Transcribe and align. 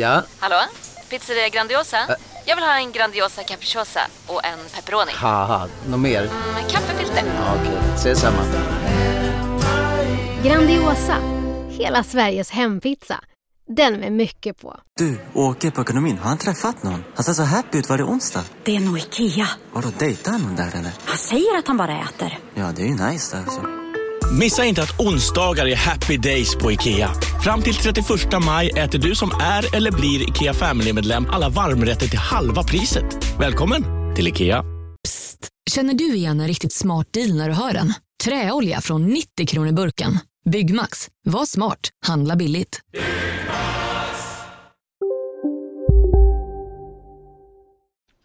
Ja, 0.00 0.22
Hallå? 0.38 0.56
Pizzeria 1.10 1.48
Grandiosa? 1.48 1.96
Jag 2.46 2.56
vill 2.56 2.64
ha 2.64 2.76
en 2.78 2.92
Grandiosa 2.92 3.42
capriciosa 3.42 4.00
och 4.26 4.44
en 4.44 4.58
pepperoni. 4.74 5.12
haha, 5.14 5.68
något 5.88 6.00
mer? 6.00 6.22
Med 6.54 6.70
kaffefilter. 6.70 7.22
Ja, 7.36 7.54
Okej, 7.60 7.78
ses 7.94 8.20
samma. 8.20 8.42
Grandiosa, 10.44 11.16
hela 11.68 12.04
Sveriges 12.04 12.50
hempizza. 12.50 13.20
Den 13.76 14.00
med 14.00 14.12
mycket 14.12 14.58
på. 14.60 14.76
Du, 14.96 15.20
åker 15.34 15.70
på 15.70 15.80
ekonomin. 15.82 16.18
Har 16.18 16.28
han 16.28 16.38
träffat 16.38 16.82
någon? 16.82 17.04
Han 17.14 17.24
ser 17.24 17.32
så 17.32 17.42
happy 17.42 17.78
ut. 17.78 17.88
Var 17.88 17.98
det 17.98 18.04
onsdag? 18.04 18.44
Det 18.64 18.76
är 18.76 18.80
nog 18.80 18.98
Ikea. 18.98 19.48
Har 19.72 19.82
du 19.82 19.90
dejtat 19.90 20.40
någon 20.40 20.56
där 20.56 20.68
eller? 20.74 20.92
Han 21.04 21.18
säger 21.18 21.58
att 21.58 21.66
han 21.66 21.76
bara 21.76 22.00
äter. 22.00 22.38
Ja, 22.54 22.72
det 22.76 22.82
är 22.82 22.86
ju 22.86 22.94
nice 22.94 23.36
där 23.36 23.42
alltså. 23.42 23.79
Missa 24.30 24.64
inte 24.64 24.82
att 24.82 25.00
onsdagar 25.00 25.66
är 25.66 25.76
happy 25.76 26.16
days 26.16 26.56
på 26.56 26.72
IKEA. 26.72 27.10
Fram 27.42 27.62
till 27.62 27.74
31 27.74 28.06
maj 28.44 28.70
äter 28.70 28.98
du 28.98 29.14
som 29.14 29.30
är 29.40 29.76
eller 29.76 29.92
blir 29.92 30.28
IKEA 30.28 30.54
Family-medlem 30.54 31.26
alla 31.30 31.48
varmrätter 31.48 32.06
till 32.08 32.18
halva 32.18 32.62
priset. 32.62 33.04
Välkommen 33.40 33.84
till 34.16 34.28
IKEA. 34.28 34.64
Psst, 35.08 35.48
Känner 35.70 35.94
du 35.94 36.14
igen 36.14 36.40
en 36.40 36.48
riktigt 36.48 36.72
smart 36.72 37.06
deal 37.12 37.34
när 37.34 37.48
du 37.48 37.54
hör 37.54 37.72
den? 37.72 37.92
Träolja 38.24 38.80
från 38.80 39.06
90 39.06 39.46
kronor 39.46 39.72
burken. 39.72 40.18
Byggmax. 40.50 41.08
Var 41.24 41.46
smart. 41.46 41.80
Handla 42.06 42.36
billigt. 42.36 42.80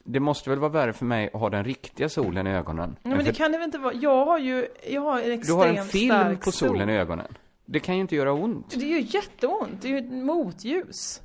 Det 0.07 0.19
måste 0.19 0.49
väl 0.49 0.59
vara 0.59 0.71
värre 0.71 0.93
för 0.93 1.05
mig 1.05 1.29
att 1.33 1.39
ha 1.39 1.49
den 1.49 1.63
riktiga 1.63 2.09
solen 2.09 2.47
i 2.47 2.49
ögonen? 2.49 2.95
Nej, 3.03 3.15
men 3.15 3.25
det 3.25 3.33
kan 3.33 3.51
det 3.51 3.57
väl 3.57 3.65
inte 3.65 3.77
vara. 3.77 3.93
Jag 3.93 4.25
har 4.25 4.39
ju 4.39 4.67
jag 4.89 5.01
har 5.01 5.19
en 5.19 5.25
du 5.25 5.33
extremt 5.33 5.59
har 5.59 5.67
en 5.67 5.85
film 5.85 6.37
på 6.37 6.51
solen 6.51 6.87
sol. 6.87 6.89
i 6.89 6.93
ögonen. 6.93 7.37
Det 7.65 7.79
kan 7.79 7.95
ju 7.95 8.01
inte 8.01 8.15
göra 8.15 8.33
ont. 8.33 8.69
Det 8.79 8.85
gör 8.85 9.15
jätteont. 9.15 9.81
Det 9.81 9.87
är 9.87 9.91
ju 9.91 9.97
ett 9.97 10.11
motljus. 10.25 11.21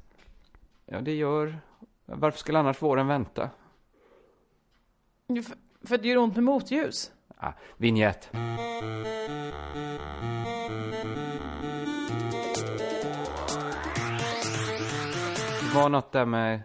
Ja, 0.87 1.01
det 1.01 1.15
gör... 1.15 1.59
Varför 2.07 2.38
skulle 2.38 2.59
annars 2.59 2.83
våren 2.83 3.07
vänta? 3.07 3.51
För, 5.29 5.57
för 5.87 5.99
det 5.99 6.09
gör 6.09 6.16
ont 6.16 6.35
med 6.35 6.45
motljus. 6.45 7.12
Ah, 7.37 7.52
vignett. 7.77 8.29
Det 15.60 15.74
var 15.74 15.88
något 15.88 16.12
där 16.12 16.24
med... 16.24 16.60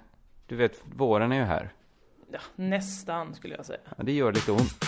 Du 0.48 0.56
vet, 0.56 0.84
våren 0.96 1.32
är 1.32 1.36
ju 1.36 1.44
här. 1.44 1.75
Ja, 2.36 2.42
nästan 2.56 3.36
skulle 3.36 3.56
jag 3.56 3.66
säga. 3.66 3.80
Ja, 3.98 4.04
det 4.04 4.12
gör 4.12 4.34
lite 4.34 4.52
ont. 4.52 4.86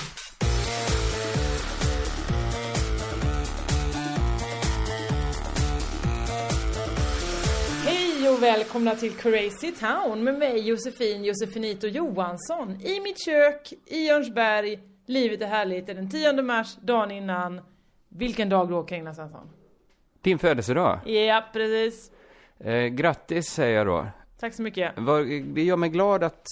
Hej 7.85 8.29
och 8.29 8.43
välkomna 8.43 8.95
till 8.95 9.11
Crazy 9.11 9.71
Town 9.71 10.23
med 10.23 10.39
mig 10.39 10.67
Josefin 10.67 11.23
Josefinito 11.23 11.87
Johansson. 11.87 12.81
I 12.81 12.99
mitt 12.99 13.25
kök, 13.25 13.73
i 13.85 14.09
Örnsberg. 14.09 14.79
Livet 15.05 15.41
är 15.41 15.47
härligt. 15.47 15.85
Det 15.85 15.91
är 15.91 15.95
den 15.95 16.09
10 16.09 16.41
mars, 16.41 16.75
dagen 16.81 17.11
innan. 17.11 17.61
Vilken 18.09 18.49
dag 18.49 18.69
då, 18.69 18.83
Kringlan 18.83 19.15
Svensson? 19.15 19.49
Din 20.21 20.39
födelsedag. 20.39 20.99
Ja, 21.05 21.43
precis. 21.53 22.11
Eh, 22.59 22.85
grattis, 22.85 23.45
säger 23.45 23.77
jag 23.77 23.87
då. 23.87 24.07
Tack 24.39 24.53
så 24.53 24.61
mycket. 24.61 24.95
Det 25.55 25.63
gör 25.63 25.77
mig 25.77 25.89
glad 25.89 26.23
att... 26.23 26.45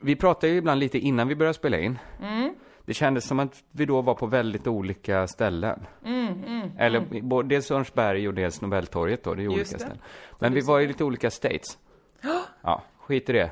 Vi 0.00 0.16
pratar 0.16 0.48
ju 0.48 0.56
ibland 0.56 0.80
lite 0.80 0.98
innan 0.98 1.28
vi 1.28 1.34
börjar 1.36 1.52
spela 1.52 1.78
in. 1.78 1.98
Mm. 2.22 2.54
Det 2.84 2.94
kändes 2.94 3.24
som 3.26 3.40
att 3.40 3.62
vi 3.72 3.84
då 3.86 4.02
var 4.02 4.14
på 4.14 4.26
väldigt 4.26 4.66
olika 4.66 5.26
ställen. 5.26 5.86
Mm, 6.04 6.70
Eller 6.78 7.20
både 7.22 7.48
dels 7.48 7.70
Örnsberg 7.70 8.28
och 8.28 8.34
dels 8.34 8.60
Nobeltorget 8.60 9.24
då, 9.24 9.34
det 9.34 9.42
är 9.42 9.44
Just 9.44 9.54
olika 9.56 9.72
det. 9.72 9.78
ställen. 9.78 9.98
Men 10.38 10.54
vi 10.54 10.60
var 10.60 10.80
i 10.80 10.86
lite 10.86 11.04
olika 11.04 11.30
states. 11.30 11.78
Ja, 12.62 12.82
skit 12.98 13.28
i 13.30 13.32
det. 13.32 13.42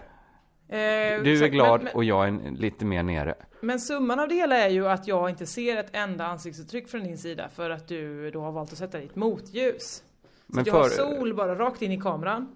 Eh, 0.69 1.23
Du 1.23 1.31
är 1.31 1.33
exakt, 1.35 1.53
glad 1.53 1.81
men, 1.81 1.85
men, 1.85 1.95
och 1.95 2.05
jag 2.05 2.29
är 2.29 2.51
lite 2.57 2.85
mer 2.85 3.03
nere. 3.03 3.35
men 3.61 3.81
summan 3.81 4.21
av 4.21 4.29
det 4.29 4.35
hela 4.35 4.57
är 4.57 4.69
ju 4.69 4.89
att 4.89 5.07
jag 5.09 5.31
inte 5.31 5.47
ser 5.47 5.77
ett 5.77 5.91
enda 5.97 6.27
ansiktsuttryck 6.27 6.89
från 6.89 7.05
din 7.05 7.19
sida 7.19 7.49
för 7.55 7.71
att 7.71 7.89
du 7.89 8.31
då 8.31 8.41
har 8.41 8.53
valt 8.53 8.73
att 8.73 8.79
sätta 8.79 8.99
ditt 8.99 9.17
motljus. 9.17 9.83
Så 9.83 10.03
Men 10.47 10.65
jag 10.65 10.75
har 10.75 10.89
för- 10.89 11.03
Mm. 11.07 11.19
sol 11.19 11.35
bara 11.35 11.55
rakt 11.55 11.83
in 11.83 11.93
i 11.93 12.01
kameran. 12.01 12.55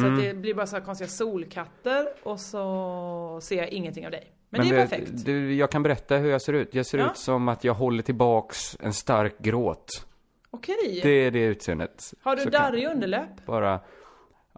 Så 0.00 0.06
att 0.06 0.16
det 0.20 0.34
blir 0.34 0.54
bara 0.54 0.66
så 0.66 0.76
här 0.76 0.84
konstiga 0.84 1.08
solkatter 1.08 2.06
och 2.22 2.40
så 2.40 3.38
ser 3.42 3.56
jag 3.56 3.68
ingenting 3.68 4.04
av 4.04 4.10
dig. 4.10 4.30
Men, 4.50 4.60
det 4.60 4.68
är 4.68 4.76
vet, 4.76 4.90
perfekt. 4.90 5.24
Du, 5.24 5.54
jag 5.54 5.70
kan 5.70 5.82
berätta 5.82 6.16
hur 6.16 6.30
jag 6.30 6.42
ser 6.42 6.52
ut. 6.52 6.74
Jag 6.74 6.86
ser 6.86 6.98
Ja. 6.98 7.10
ut 7.10 7.16
som 7.16 7.48
att 7.48 7.64
jag 7.64 7.74
håller 7.74 8.02
tillbaks 8.02 8.76
en 8.80 8.92
stark 8.92 9.38
gråt. 9.38 10.06
Okej. 10.50 11.00
Det 11.02 11.08
är 11.08 11.30
det 11.30 11.44
utseendet. 11.44 12.14
Har 12.22 12.36
du 12.36 12.42
Så 12.42 12.50
darrig 12.50 12.86
underläpp? 12.86 13.46
Bara, 13.46 13.80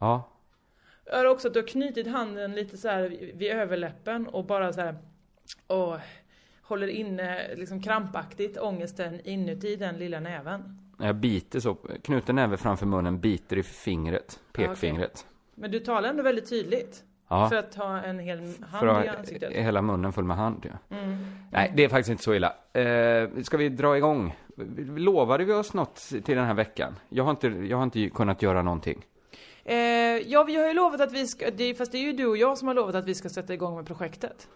ja. 0.01 0.33
Jag 1.05 1.17
har 1.19 1.25
också 1.25 1.49
att 1.49 1.55
du 1.55 1.61
har 1.61 1.67
knutit 1.67 2.07
handen 2.07 2.53
lite 2.55 2.77
så 2.77 2.89
här 2.89 3.33
vid 3.35 3.51
överläppen 3.53 4.27
och 4.27 4.45
bara 4.47 4.73
så 4.73 4.81
här 4.81 4.97
och 5.67 5.97
håller 6.63 6.89
inne 6.89 7.55
liksom 7.55 7.83
krampaktigt 7.83 8.59
ångesten 8.59 9.21
inuti 9.25 9.77
den 9.77 9.97
lilla 9.99 10.21
näven. 10.21 10.86
Jag 10.99 11.17
biter 11.17 11.61
så, 11.61 11.75
knuten 12.03 12.37
näve 12.37 12.57
framför 12.57 12.87
munnen, 12.87 13.21
biter 13.21 13.59
i 13.59 13.63
fingret, 13.63 14.41
pekfingret. 14.53 15.27
Men 15.55 15.71
du 15.71 15.81
talar 15.81 16.09
ändå 16.09 16.23
väldigt 16.23 16.49
tydligt. 16.49 17.03
Ja, 17.29 17.49
För 17.49 17.57
att 17.57 17.75
ha 17.75 18.03
en 18.03 18.19
hel 18.19 18.39
hand 18.39 18.55
för 18.79 19.05
i 19.05 19.09
att 19.09 19.19
ansiktet. 19.19 19.53
hela 19.53 19.83
munnen 19.83 20.13
full 20.13 20.25
med 20.25 20.37
hand, 20.37 20.67
ja. 20.91 20.97
Mm. 20.97 21.17
Nej, 21.53 21.73
det 21.77 21.85
är 21.85 21.89
faktiskt 21.89 22.11
inte 22.11 22.23
så 22.23 22.35
illa. 22.35 22.53
Eh, 22.73 23.29
ska 23.43 23.57
vi 23.57 23.69
dra 23.69 23.97
igång? 23.97 24.37
Lovade 24.97 25.45
vi 25.45 25.53
oss 25.53 25.75
något 25.75 25.97
till 26.25 26.37
den 26.37 26.45
här 26.45 26.55
veckan? 26.55 26.95
Jag 27.09 27.25
har 27.25 27.31
inte, 27.31 27.49
jag 27.49 27.77
har 27.77 27.85
inte 27.85 28.09
kunnat 28.09 28.43
göra 28.43 28.63
någonting. 28.63 29.05
Eh, 29.65 29.77
ja, 30.27 30.45
vi 30.45 30.57
har 30.57 30.67
ju 30.69 30.75
lovat 30.75 31.01
att 31.01 31.13
vi 31.13 31.27
ska, 31.27 31.51
det, 31.51 31.65
är- 31.65 31.75
fast 31.75 31.93
det 31.93 31.99
är 31.99 32.03
ju 32.03 32.13
du 32.13 32.27
och 32.27 32.37
jag 32.37 32.59
som 32.59 32.69
har 32.69 32.75
lovat 32.75 32.95
att 32.95 33.05
vi 33.07 33.15
ska 33.15 33.29
sätta 33.29 33.55
igång 33.55 33.77
med 33.77 33.87
projektet. 33.87 34.49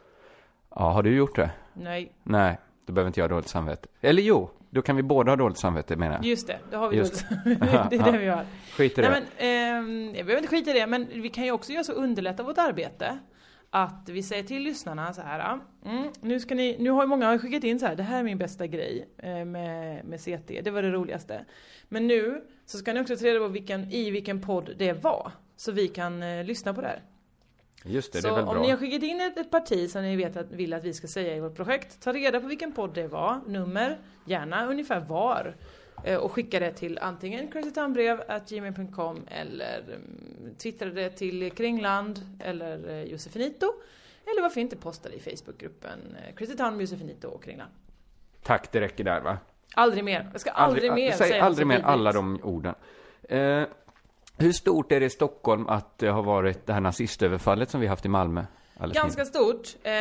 Ja, 0.75 0.91
har 0.91 1.03
du 1.03 1.17
gjort 1.17 1.37
det? 1.37 1.51
Nej, 1.73 2.13
Nej, 2.23 2.59
då 2.87 2.93
behöver 2.93 3.07
inte 3.09 3.21
jag 3.21 3.31
dåligt 3.31 3.49
samvete. 3.49 3.89
Eller 4.01 4.23
jo, 4.23 4.51
då 4.71 4.83
kan 4.83 4.97
vi 4.97 5.03
båda 5.03 5.33
ha 5.33 5.37
dåligt 5.37 5.59
samvete 5.59 5.97
menar 5.97 6.15
jag. 6.15 6.25
just 6.25 6.47
det, 6.47 6.59
det 6.71 6.77
har 6.77 6.89
vi 6.89 6.97
Just 6.97 7.23
gjort. 7.31 7.41
det 7.91 7.97
är 7.97 8.13
det 8.13 8.19
vi 8.19 8.27
har. 8.27 8.45
Skit 8.77 8.99
i 8.99 9.03
det. 9.03 9.11
Nej 9.11 9.21
men, 9.21 9.49
ehm, 9.49 10.15
jag 10.15 10.27
behöver 10.27 10.37
inte 10.37 10.57
skita 10.57 10.71
i 10.71 10.75
det, 10.75 10.87
men 10.87 11.09
vi 11.23 11.29
kan 11.29 11.45
ju 11.45 11.53
också 11.53 11.73
göra 11.73 11.85
så 11.85 11.93
underlätta 11.93 12.43
vårt 12.43 12.59
arbete. 12.59 13.19
Att 13.73 14.09
vi 14.09 14.23
säger 14.23 14.43
till 14.43 14.63
lyssnarna 14.63 15.13
så 15.13 15.23
här. 15.23 15.59
Mm, 15.85 16.09
nu, 16.21 16.41
ska 16.41 16.55
ni, 16.55 16.77
nu 16.79 16.91
har 16.91 17.03
ju 17.03 17.09
många 17.09 17.39
skickat 17.39 17.65
in 17.65 17.81
så 17.81 17.87
här, 17.87 17.97
det 17.97 18.03
här 18.03 18.19
är 18.19 18.23
min 18.23 18.39
bästa 18.39 18.67
grej 18.67 19.09
eh, 19.19 19.45
med, 19.45 20.05
med 20.05 20.21
CT, 20.21 20.61
det 20.65 20.71
var 20.71 20.83
det 20.83 20.91
roligaste. 20.91 21.45
Men 21.89 22.07
nu 22.07 22.43
så 22.67 22.79
ska 22.79 22.93
ni 22.93 23.01
också 23.01 23.17
ta 23.17 23.25
reda 23.25 23.39
på 23.39 23.49
vilken, 23.49 23.93
i 23.93 24.11
vilken 24.11 24.41
podd 24.41 24.71
det 24.79 24.93
var. 24.93 25.33
Så 25.57 25.73
vi 25.73 25.89
kan 25.89 26.23
eh, 26.23 26.45
lyssna 26.45 26.75
på 26.75 26.81
det 26.81 26.87
här. 26.87 27.03
Just 27.85 28.13
det, 28.13 28.19
det 28.19 28.23
Så 28.23 28.29
är 28.29 28.33
väl 28.33 28.45
om 28.49 28.55
bra. 28.55 28.63
ni 28.63 28.71
har 28.71 28.77
skickat 28.77 29.03
in 29.03 29.21
ett, 29.21 29.39
ett 29.39 29.51
parti 29.51 29.91
som 29.91 30.03
ni 30.03 30.17
vet 30.17 30.37
att, 30.37 30.51
vill 30.53 30.73
att 30.75 30.85
vi 30.85 30.95
ska 30.95 31.07
säga 31.09 31.37
i 31.37 31.41
vårt 31.41 31.55
projekt, 31.57 32.01
ta 32.03 32.13
reda 32.13 32.41
på 32.41 32.47
vilken 32.47 32.73
podd 32.73 32.95
det 32.95 33.07
var, 33.09 33.41
nummer, 33.47 33.99
gärna 34.25 34.67
ungefär 34.67 35.01
var. 35.01 35.57
eh, 36.05 36.17
Och 36.17 36.33
skicka 36.33 36.61
det 36.61 36.73
till 36.73 36.99
antingen 36.99 37.49
crazytownbrev.gmail.com 37.51 39.21
eller 39.31 39.79
mm, 39.81 40.55
twittra 40.59 40.89
det 40.91 41.11
till 41.11 41.51
Kringland 41.53 42.21
eller 42.41 42.89
eh, 42.89 43.03
Josefinito. 43.05 43.73
Eller 44.27 44.43
varför 44.43 44.61
inte 44.61 44.77
posta 44.77 45.09
det 45.09 45.15
i 45.15 45.37
Facebookgruppen 45.37 46.17
eh, 46.29 46.35
Crazy 46.35 46.57
Town 46.57 46.81
Josefinito 46.81 47.29
och 47.29 47.45
Kringland. 47.45 47.71
Tack, 48.43 48.73
det 48.73 48.81
räcker 48.81 49.05
där 49.05 49.21
va? 49.21 49.39
Aldrig 49.75 50.05
mer. 50.05 50.29
Jag 50.33 50.41
ska 50.41 50.51
aldrig, 50.51 50.93
mer 50.93 51.13
Säg 51.13 51.29
säga 51.29 51.45
aldrig 51.45 51.65
så 51.65 51.69
mer 51.69 51.81
alla 51.83 52.13
de 52.13 52.41
orden. 52.43 52.75
Eh, 53.23 53.63
hur 54.41 54.53
stort 54.53 54.93
är 54.93 55.01
det 55.01 55.07
i 55.07 55.11
Stockholm 55.11 55.69
att 55.69 55.99
det 55.99 56.09
har 56.09 56.23
varit 56.23 56.67
det 56.67 56.73
här 56.73 56.81
nazistöverfallet 56.81 57.71
som 57.71 57.81
vi 57.81 57.87
haft 57.87 58.05
i 58.05 58.09
Malmö? 58.09 58.45
Ganska 58.93 59.25
stort, 59.25 59.69
eh, 59.83 59.93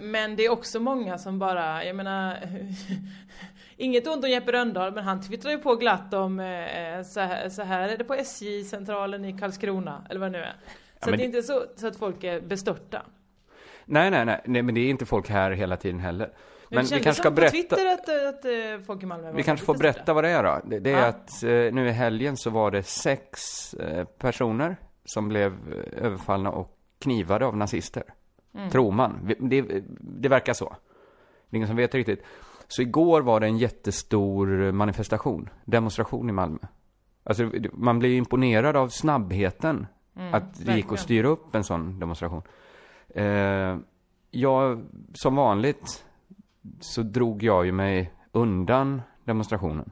men 0.00 0.36
det 0.36 0.44
är 0.44 0.48
också 0.48 0.80
många 0.80 1.18
som 1.18 1.38
bara, 1.38 1.84
jag 1.84 1.96
menar 1.96 2.38
Inget 3.76 4.06
ont 4.06 4.24
om 4.24 4.30
Jeppe 4.30 4.52
Rönndahl, 4.52 4.94
men 4.94 5.04
han 5.04 5.22
twittrar 5.22 5.50
ju 5.50 5.58
på 5.58 5.74
glatt 5.74 6.14
om 6.14 6.40
eh, 6.40 7.02
så, 7.02 7.20
här, 7.20 7.48
så 7.48 7.62
här 7.62 7.88
är 7.88 7.96
det 7.96 8.04
på 8.04 8.14
SJ-centralen 8.14 9.24
i 9.24 9.38
Karlskrona, 9.38 10.06
eller 10.10 10.20
vad 10.20 10.32
det 10.32 10.38
nu 10.38 10.44
är. 10.44 10.56
Så 11.02 11.10
Ja, 11.10 11.16
det 11.16 11.22
är 11.22 11.26
inte 11.26 11.42
så, 11.42 11.64
så 11.76 11.86
att 11.86 11.96
folk 11.96 12.24
är 12.24 12.40
bestörta. 12.40 13.02
Nej, 13.84 14.10
nej, 14.10 14.24
nej, 14.24 14.40
nej, 14.44 14.62
men 14.62 14.74
det 14.74 14.80
är 14.80 14.90
inte 14.90 15.06
folk 15.06 15.28
här 15.28 15.50
hela 15.50 15.76
tiden 15.76 16.00
heller. 16.00 16.30
Men, 16.74 16.84
vi 16.84 17.00
kanske 17.00 17.22
ska 17.22 17.30
berätta. 17.30 17.50
Twitter 17.50 17.86
att, 17.86 18.08
att, 18.08 18.44
att 18.44 18.86
folk 18.86 19.02
i 19.02 19.06
Malmö 19.06 19.26
var 19.30 19.36
Vi 19.36 19.42
kanske 19.42 19.66
får 19.66 19.74
berätta 19.74 20.14
vad 20.14 20.24
det 20.24 20.30
är 20.30 20.42
då. 20.42 20.60
Det, 20.64 20.78
det 20.78 20.92
är 20.92 20.98
Ja. 20.98 21.06
att 21.06 21.42
eh, 21.42 21.48
nu 21.50 21.88
i 21.88 21.90
helgen 21.90 22.36
så 22.36 22.50
var 22.50 22.70
det 22.70 22.82
sex 22.82 23.40
eh, 23.74 24.04
personer 24.04 24.76
som 25.04 25.28
blev 25.28 25.52
eh, 25.52 26.04
överfallna 26.04 26.50
och 26.50 26.78
knivade 26.98 27.46
av 27.46 27.56
nazister. 27.56 28.04
Mm. 28.54 28.70
Tror 28.70 28.92
man. 28.92 29.34
Det, 29.38 29.64
det 30.00 30.28
verkar 30.28 30.52
så. 30.52 30.76
Det 31.50 31.54
är 31.54 31.56
ingen 31.56 31.68
som 31.68 31.76
vet 31.76 31.94
riktigt. 31.94 32.22
Så 32.68 32.82
igår 32.82 33.20
var 33.20 33.40
det 33.40 33.46
en 33.46 33.58
jättestor 33.58 34.72
manifestation, 34.72 35.48
demonstration 35.64 36.28
i 36.28 36.32
Malmö. 36.32 36.58
Alltså, 37.24 37.50
man 37.72 37.98
blir 37.98 38.10
ju 38.10 38.16
imponerad 38.16 38.76
av 38.76 38.88
snabbheten 38.88 39.86
Mm, 40.16 40.34
att 40.34 40.66
det 40.66 40.76
gick 40.76 40.92
att 40.92 41.00
styra 41.00 41.28
upp 41.28 41.54
en 41.54 41.64
sån 41.64 41.98
demonstration. 41.98 42.42
Eh, 43.08 43.76
jag, 44.30 44.84
som 45.14 45.36
vanligt, 45.36 46.04
så 46.80 47.02
drog 47.02 47.42
jag 47.42 47.66
ju 47.66 47.72
mig 47.72 48.12
undan 48.32 49.02
demonstrationen. 49.24 49.90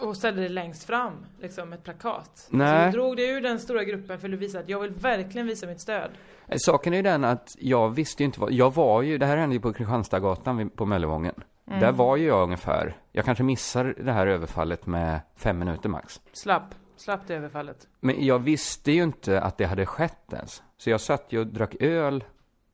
Och 0.00 0.16
ställde 0.16 0.42
det 0.42 0.48
längst 0.48 0.84
fram, 0.84 1.26
liksom 1.40 1.72
ett 1.72 1.84
plakat. 1.84 2.48
Nej. 2.50 2.92
Så 2.92 2.96
du 2.96 3.02
drog 3.02 3.16
det 3.16 3.26
ur 3.26 3.40
den 3.40 3.58
stora 3.58 3.84
gruppen 3.84 4.18
för 4.18 4.32
att 4.32 4.38
visa 4.38 4.58
att 4.58 4.68
jag 4.68 4.80
vill 4.80 4.90
verkligen 4.90 5.46
visa 5.46 5.66
mitt 5.66 5.80
stöd. 5.80 6.10
Eh, 6.46 6.56
Saken 6.58 6.92
är 6.92 6.96
ju 6.96 7.02
den 7.02 7.24
att 7.24 7.48
jag 7.58 7.90
visste 7.90 8.22
ju 8.22 8.24
inte 8.24 8.40
vad, 8.40 8.52
jag 8.52 8.74
var 8.74 9.02
ju, 9.02 9.18
det 9.18 9.26
här 9.26 9.36
hände 9.36 9.54
ju 9.54 9.60
på 9.60 9.72
Kristianstadsgatan 9.72 10.70
på 10.70 10.86
Möllevången. 10.86 11.34
Mm. 11.66 11.80
Där 11.80 11.92
var 11.92 12.16
ju 12.16 12.26
jag 12.26 12.42
ungefär, 12.42 12.96
jag 13.12 13.24
kanske 13.24 13.44
missar 13.44 13.94
det 13.98 14.12
här 14.12 14.26
överfallet 14.26 14.86
med 14.86 15.20
fem 15.36 15.58
minuter 15.58 15.88
max. 15.88 16.20
Slapp, 16.32 16.74
slapp 16.96 17.20
det 17.26 17.34
överfallet. 17.34 17.88
Men 18.00 18.26
jag 18.26 18.38
visste 18.38 18.92
ju 18.92 19.02
inte 19.02 19.40
att 19.40 19.58
det 19.58 19.64
hade 19.64 19.86
skett 19.86 20.32
ens. 20.32 20.62
Så 20.76 20.90
jag 20.90 21.00
satt 21.00 21.26
ju 21.28 21.40
och 21.40 21.46
drack 21.46 21.74
öl 21.80 22.24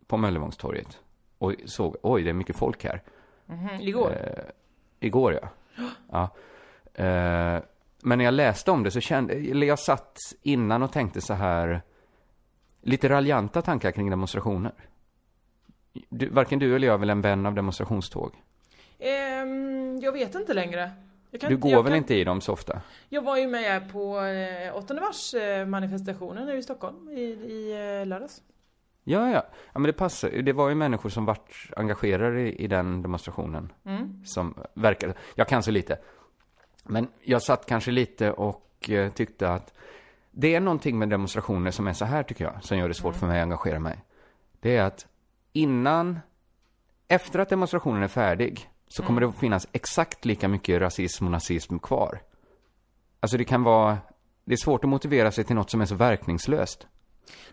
på 0.07 0.17
Möllevångstorget. 0.17 0.99
Och 1.39 1.55
såg, 1.67 1.97
oj 2.03 2.23
det 2.23 2.31
är 2.31 2.35
mycket 2.35 2.57
folk 2.57 2.85
här. 2.85 3.03
Mhm, 3.47 3.69
Igår. 3.81 4.11
Eh, 4.11 4.45
igår 5.01 5.39
ja. 5.43 5.49
ja. 6.11 6.23
Eh, 7.05 7.63
men 8.03 8.19
när 8.19 8.25
jag 8.25 8.35
läste 8.35 8.71
om 8.71 8.83
det 8.83 8.91
så 8.91 9.01
kände, 9.01 9.35
eller 9.35 9.67
jag 9.67 9.79
satt 9.79 10.19
innan 10.43 10.83
och 10.83 10.93
tänkte 10.93 11.21
så 11.21 11.35
här, 11.35 11.83
lite 12.83 13.09
raljanta 13.09 13.63
tankar 13.63 13.91
kring 13.91 14.11
demonstrationer. 14.11 14.73
Du, 16.09 16.29
varken 16.29 16.59
du 16.59 16.77
eller 16.77 16.87
jag 16.87 16.95
är 16.95 16.99
väl 16.99 17.11
en 17.11 17.21
vän 17.21 17.47
av 17.47 17.55
demonstrationståg? 17.55 18.33
Ehm, 18.99 19.99
jag 20.03 20.13
vet 20.13 20.35
inte 20.35 20.55
längre. 20.55 20.91
Kan 21.41 21.51
Du 21.51 21.57
går 21.57 21.71
väl 21.83 21.85
kan- 21.93 21.97
inte 21.97 22.15
i 22.15 22.25
dem 22.25 22.41
så 22.41 22.53
ofta? 22.53 22.81
Jag 23.09 23.23
var 23.23 23.37
ju 23.37 23.47
med 23.47 23.93
på 23.93 24.21
eh, 24.21 24.77
8 24.77 24.95
mars 24.95 25.35
eh, 25.35 25.67
manifestationen 25.67 26.47
nu 26.47 26.59
i 26.59 26.63
Stockholm 26.63 27.09
i, 27.09 27.21
i 27.23 27.73
eh, 28.01 28.07
lördags. 28.07 28.43
Ja, 29.09 29.31
ja. 29.31 29.43
Ja, 29.73 29.79
men 29.79 29.83
det 29.83 29.93
passar. 29.93 30.31
Det 30.31 30.53
var 30.53 30.69
ju 30.69 30.75
människor 30.75 31.11
som 31.11 31.25
vart 31.25 31.71
engagerade 31.77 32.41
i, 32.41 32.65
i 32.65 32.67
den 32.67 33.03
demonstrationen. 33.03 33.73
Mm. 33.85 34.25
Som 34.25 34.55
verkade, 34.75 35.15
jag 35.35 35.49
kan 35.49 35.63
så 35.63 35.71
lite. 35.71 35.99
Men 36.85 37.09
jag 37.23 37.43
satt 37.43 37.67
kanske 37.67 37.91
lite 37.91 38.33
och 38.33 38.91
eh, 38.91 39.13
tyckte 39.13 39.51
att 39.51 39.75
det 40.31 40.55
är 40.55 40.61
någonting 40.61 40.99
med 40.99 41.09
demonstrationer 41.09 41.71
som 41.71 41.87
är 41.87 41.93
så 41.93 42.05
här 42.05 42.23
tycker 42.23 42.45
jag, 42.45 42.65
som 42.65 42.79
gör 42.79 42.89
det 42.89 42.95
svårt 42.95 43.17
för 43.17 43.27
mig 43.27 43.41
att 43.41 43.43
engagera 43.43 43.79
mig. 43.79 44.05
Det 44.61 44.77
är 44.77 44.83
att 44.83 45.07
innan, 45.53 46.21
efter 47.09 47.39
att 47.39 47.49
demonstrationen 47.49 48.03
är 48.03 48.09
färdig, 48.09 48.71
så 48.89 49.03
kommer 49.03 49.21
det 49.21 49.29
att 49.29 49.39
finnas 49.39 49.69
exakt 49.73 50.25
lika 50.25 50.49
mycket 50.49 50.81
rasism 50.81 51.25
och 51.25 51.31
nazism 51.31 51.79
kvar. 51.79 52.21
Alltså 53.21 53.39
det 53.39 53.45
kan 53.45 53.63
vara, 53.63 53.99
det 54.45 54.53
är 54.53 54.65
svårt 54.65 54.85
att 54.85 54.91
motivera 54.91 55.31
sig 55.31 55.45
till 55.45 55.57
något 55.57 55.71
som 55.71 55.81
är 55.81 55.87
så 55.87 55.95
verkningslöst. 55.95 56.87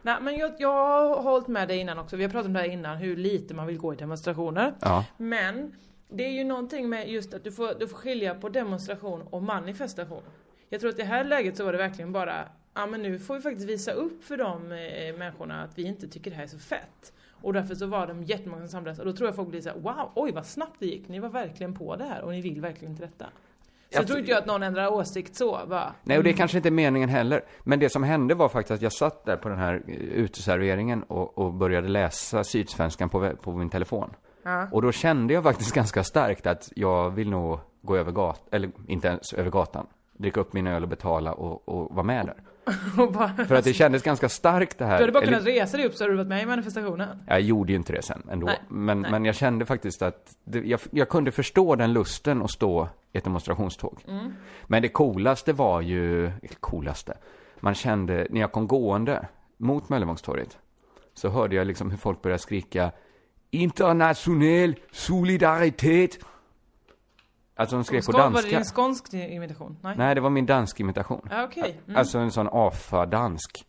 Nej 0.01 0.15
men 0.21 0.37
jag, 0.37 0.53
jag 0.57 0.69
har 0.69 1.21
hållit 1.21 1.47
med 1.47 1.67
dig 1.67 1.77
innan 1.77 1.99
också, 1.99 2.15
vi 2.15 2.23
har 2.23 2.31
pratat 2.31 2.47
om 2.47 2.53
det 2.53 2.59
här 2.59 2.69
innan, 2.69 2.97
hur 2.97 3.15
lite 3.15 3.53
man 3.53 3.67
vill 3.67 3.77
gå 3.77 3.93
i 3.93 3.95
demonstrationer. 3.95 4.73
Ja. 4.81 5.05
Men 5.17 5.75
det 6.09 6.23
är 6.25 6.31
ju 6.31 6.43
någonting 6.43 6.89
med 6.89 7.09
just 7.09 7.33
att 7.33 7.43
du 7.43 7.51
får, 7.51 7.79
du 7.79 7.87
får 7.87 7.97
skilja 7.97 8.35
på 8.35 8.49
demonstration 8.49 9.21
och 9.21 9.43
manifestation. 9.43 10.23
Jag 10.69 10.81
tror 10.81 10.89
att 10.89 10.99
i 10.99 11.01
det 11.01 11.07
här 11.07 11.23
läget 11.23 11.57
så 11.57 11.65
var 11.65 11.71
det 11.71 11.77
verkligen 11.77 12.11
bara, 12.11 12.49
ja 12.73 12.85
men 12.85 13.01
nu 13.01 13.19
får 13.19 13.35
vi 13.35 13.41
faktiskt 13.41 13.69
visa 13.69 13.91
upp 13.91 14.23
för 14.23 14.37
de 14.37 14.71
eh, 14.71 15.17
människorna 15.17 15.63
att 15.63 15.77
vi 15.77 15.83
inte 15.83 16.07
tycker 16.07 16.31
det 16.31 16.37
här 16.37 16.43
är 16.43 16.47
så 16.47 16.59
fett. 16.59 17.13
Och 17.41 17.53
därför 17.53 17.75
så 17.75 17.85
var 17.85 18.07
de 18.07 18.23
jättemånga 18.23 18.61
som 18.61 18.69
samlades 18.69 18.99
och 18.99 19.05
då 19.05 19.13
tror 19.13 19.27
jag 19.27 19.35
folk 19.35 19.49
blir 19.49 19.61
såhär, 19.61 19.79
wow, 19.79 20.11
oj 20.15 20.31
vad 20.31 20.45
snabbt 20.45 20.79
det 20.79 20.85
gick, 20.85 21.07
ni 21.07 21.19
var 21.19 21.29
verkligen 21.29 21.73
på 21.73 21.95
det 21.95 22.03
här 22.03 22.21
och 22.21 22.31
ni 22.31 22.41
vill 22.41 22.61
verkligen 22.61 22.91
inte 22.91 23.05
detta. 23.05 23.25
Så 23.95 23.97
jag, 23.97 24.03
Jag 24.03 24.07
tror 24.07 24.19
inte 24.19 24.31
jag 24.31 24.39
att 24.39 24.45
någon 24.45 24.63
ändrar 24.63 24.87
åsikt 24.93 25.35
så, 25.35 25.59
bara. 25.69 25.93
Nej, 26.03 26.17
och 26.17 26.23
det 26.23 26.33
kanske 26.33 26.57
inte 26.57 26.69
är 26.69 26.71
meningen 26.71 27.09
heller. 27.09 27.41
Men 27.63 27.79
det 27.79 27.89
som 27.89 28.03
hände 28.03 28.35
var 28.35 28.49
faktiskt 28.49 28.71
att 28.71 28.81
jag 28.81 28.93
satt 28.93 29.25
där 29.25 29.37
på 29.37 29.49
den 29.49 29.57
här 29.57 29.81
eh, 29.87 29.93
uteserveringen 29.95 31.03
och, 31.03 31.37
och 31.37 31.53
började 31.53 31.87
läsa 31.87 32.43
Sydsvenskan 32.43 33.09
på, 33.09 33.29
på 33.41 33.51
min 33.51 33.69
telefon. 33.69 34.09
Ja. 34.43 34.67
Och 34.71 34.81
då 34.81 34.91
kände 34.91 35.33
jag 35.33 35.43
faktiskt 35.43 35.75
ganska 35.75 36.03
starkt 36.03 36.47
att 36.47 36.71
jag 36.75 37.09
vill 37.09 37.29
nog 37.29 37.59
gå 37.81 37.95
över 37.97 38.11
gatan, 38.11 38.43
eller 38.51 38.69
inte 38.87 39.07
ens 39.07 39.33
över 39.33 39.49
gatan. 39.51 39.87
Dricka 40.17 40.39
upp 40.39 40.53
min 40.53 40.67
öl 40.67 40.83
och 40.83 40.89
betala 40.89 41.33
och, 41.33 41.69
och 41.69 41.95
vara 41.95 42.03
med 42.03 42.25
där. 42.25 42.35
Bara, 43.13 43.45
För 43.47 43.55
att 43.55 43.63
det 43.63 43.73
kändes 43.73 44.03
ganska 44.03 44.29
starkt 44.29 44.77
det 44.77 44.85
här. 44.85 44.97
du 44.97 45.03
hade 45.03 45.11
bara 45.11 45.23
Eller- 45.23 45.31
kunnat 45.31 45.47
resa 45.47 45.77
dig 45.77 45.85
upp 45.85 45.93
så 45.93 46.03
hade 46.03 46.13
du 46.13 46.17
varit 46.17 46.27
med 46.27 46.43
i 46.43 46.45
manifestationen. 46.45 47.23
Jag 47.27 47.41
gjorde 47.41 47.71
ju 47.71 47.75
inte 47.77 47.93
det 47.93 48.01
sen 48.01 48.23
ändå. 48.31 48.45
Nej, 48.47 48.59
men, 48.69 49.01
nej. 49.01 49.11
men 49.11 49.25
jag 49.25 49.35
kände 49.35 49.65
faktiskt 49.65 50.01
att 50.01 50.35
det, 50.43 50.59
jag, 50.59 50.79
jag 50.91 51.09
kunde 51.09 51.31
förstå 51.31 51.75
den 51.75 51.93
lusten 51.93 52.41
att 52.41 52.51
stå 52.51 52.89
ett 53.17 53.23
demonstrationståg. 53.23 54.03
Mm. 54.07 54.33
Men 54.63 54.81
det 54.81 54.89
coolaste 54.89 55.53
var 55.53 55.81
ju, 55.81 56.31
coolaste, 56.59 57.17
man 57.59 57.75
kände 57.75 58.27
när 58.29 58.41
jag 58.41 58.51
kom 58.51 58.67
gående 58.67 59.27
mot 59.57 59.89
Möllevångstorget 59.89 60.57
så 61.13 61.29
hörde 61.29 61.55
jag 61.55 61.67
liksom 61.67 61.91
hur 61.91 61.97
folk 61.97 62.21
började 62.21 62.41
skrika 62.41 62.91
internationell 63.51 64.75
solidaritet. 64.91 66.19
Alltså 67.55 67.75
de 67.75 67.83
skrek 67.83 68.05
på 68.05 68.11
Skål, 68.11 68.21
Var 68.21 68.29
det 68.29 68.33
danska. 68.33 68.55
din 68.55 68.65
skånsk 68.65 69.13
imitation? 69.13 69.77
Nej? 69.81 69.95
Nej, 69.97 70.15
det 70.15 70.21
var 70.21 70.29
min 70.29 70.45
dansk 70.45 70.79
imitation. 70.79 71.27
Ja, 71.31 71.43
okej. 71.43 71.81
Mm. 71.85 71.97
Alltså 71.97 72.17
en 72.17 72.31
sån 72.31 72.47
AFA-dansk. 72.51 73.65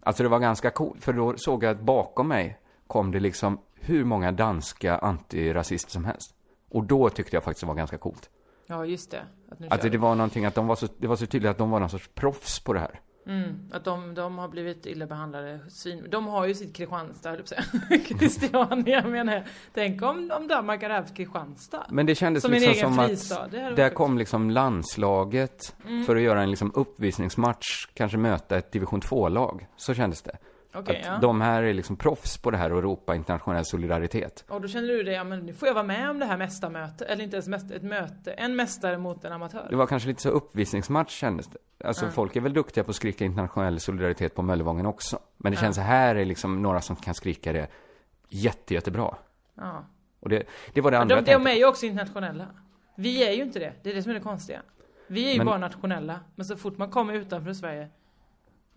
Alltså 0.00 0.22
det 0.22 0.28
var 0.28 0.38
ganska 0.38 0.70
coolt, 0.70 1.04
för 1.04 1.12
då 1.12 1.34
såg 1.36 1.64
jag 1.64 1.70
att 1.70 1.80
bakom 1.80 2.28
mig 2.28 2.58
kom 2.86 3.10
det 3.10 3.20
liksom 3.20 3.58
hur 3.74 4.04
många 4.04 4.32
danska 4.32 4.98
antirasister 4.98 5.90
som 5.90 6.04
helst. 6.04 6.34
Och 6.70 6.84
då 6.84 7.08
tyckte 7.08 7.36
jag 7.36 7.44
faktiskt 7.44 7.60
det 7.60 7.66
var 7.66 7.74
ganska 7.74 7.98
coolt. 7.98 8.30
Ja, 8.66 8.84
just 8.84 9.10
det. 9.10 9.22
Att, 9.50 9.58
nu 9.58 9.66
Att 9.70 9.82
det 9.82 9.98
var 9.98 10.14
någonting, 10.14 10.44
att 10.44 10.54
de 10.54 10.66
var 10.66 10.76
så, 10.76 10.88
det 10.98 11.06
var 11.06 11.16
så 11.16 11.26
tydligt 11.26 11.50
att 11.50 11.58
de 11.58 11.70
var 11.70 11.80
någon 11.80 11.90
sorts 11.90 12.10
proffs 12.14 12.60
på 12.60 12.72
det 12.72 12.80
här. 12.80 13.00
Mm, 13.28 13.70
att 13.72 13.84
de, 13.84 14.14
de 14.14 14.38
har 14.38 14.48
blivit 14.48 14.86
illa 14.86 15.06
behandlade 15.06 15.60
svin. 15.68 16.06
De 16.10 16.26
har 16.26 16.46
ju 16.46 16.54
sitt 16.54 16.76
Kristianstad, 16.76 17.30
höll. 17.30 18.04
Christiania 18.18 19.06
menar 19.06 19.32
jag. 19.34 19.42
Tänk 19.74 20.02
om, 20.02 20.30
om 20.36 20.48
Danmark 20.48 20.82
hade 20.82 20.94
haft 20.94 21.16
Kristianstad. 21.16 21.86
Men 21.90 22.06
det 22.06 22.14
kändes 22.14 22.42
Som 22.42 22.52
liksom 22.52 22.94
som 22.94 23.06
fristad. 23.06 23.42
att 23.42 23.52
varit 23.52 23.76
där 23.76 23.90
kom 23.90 24.18
liksom 24.18 24.50
landslaget 24.50 25.76
Mm. 25.86 26.04
för 26.04 26.16
att 26.16 26.22
göra 26.22 26.42
en 26.42 26.50
liksom 26.50 26.72
uppvisningsmatch, 26.74 27.86
kanske 27.94 28.18
möta 28.18 28.56
ett 28.58 28.72
division 28.72 29.00
2-lag. 29.00 29.66
Så 29.76 29.94
kändes 29.94 30.22
det. 30.22 30.38
Okej, 30.76 31.00
att 31.00 31.06
ja. 31.06 31.18
de 31.22 31.40
här 31.40 31.62
är 31.62 31.74
liksom 31.74 31.96
proffs 31.96 32.38
på 32.38 32.50
det 32.50 32.56
här 32.56 32.72
och 32.72 32.82
ropa 32.82 33.14
internationell 33.14 33.64
solidaritet. 33.64 34.44
Och 34.48 34.60
då 34.60 34.68
känner 34.68 34.88
du 34.88 35.02
dig, 35.02 35.14
ja 35.14 35.24
men 35.24 35.46
nu 35.46 35.52
får 35.54 35.68
jag 35.68 35.74
vara 35.74 35.84
med 35.84 36.10
om 36.10 36.18
det 36.18 36.26
här 36.26 36.36
mästarmötet. 36.36 37.02
Eller 37.08 37.24
inte 37.24 37.36
ens 37.36 37.48
mäst, 37.48 37.70
ett 37.70 37.82
möte. 37.82 38.32
En 38.32 38.56
mästare 38.56 38.98
mot 38.98 39.24
en 39.24 39.32
amatör. 39.32 39.66
Det 39.70 39.76
var 39.76 39.86
kanske 39.86 40.08
lite 40.08 40.22
så 40.22 40.28
uppvisningsmatch 40.28 41.12
kändes 41.20 41.46
det. 41.46 41.58
Alltså 41.84 42.04
Ja. 42.04 42.10
folk 42.10 42.36
är 42.36 42.40
väl 42.40 42.52
duktiga 42.52 42.84
på 42.84 42.90
att 42.90 42.96
skrika 42.96 43.24
internationell 43.24 43.80
solidaritet 43.80 44.34
på 44.34 44.42
Möllevången 44.42 44.86
också. 44.86 45.18
Men 45.36 45.52
det 45.52 45.56
Ja. 45.56 45.60
känns 45.60 45.78
här 45.78 46.14
är 46.16 46.24
liksom 46.24 46.62
några 46.62 46.80
som 46.80 46.96
kan 46.96 47.14
skrika 47.14 47.52
det 47.52 47.68
jätte, 48.28 48.74
jättebra. 48.74 49.16
Ja. 49.54 49.84
Och 50.20 50.28
det, 50.28 50.42
det 50.72 50.80
var 50.80 50.90
det 50.90 50.98
andra 50.98 51.14
de, 51.14 51.18
jag 51.18 51.24
de 51.24 51.32
tänkte. 51.32 51.50
är 51.50 51.56
ju 51.56 51.66
också 51.66 51.86
internationella. 51.86 52.46
Vi 52.96 53.28
är 53.28 53.32
ju 53.32 53.42
inte 53.42 53.58
det. 53.58 53.72
Det 53.82 53.90
är 53.90 53.94
det 53.94 54.02
som 54.02 54.10
är 54.10 54.14
det 54.14 54.20
konstiga. 54.20 54.60
Vi 55.06 55.26
är 55.28 55.32
ju 55.32 55.38
Men- 55.38 55.46
bara 55.46 55.58
nationella. 55.58 56.20
Men 56.34 56.46
så 56.46 56.56
fort 56.56 56.78
man 56.78 56.90
kommer 56.90 57.14
utanför 57.14 57.52
Sverige. 57.52 57.88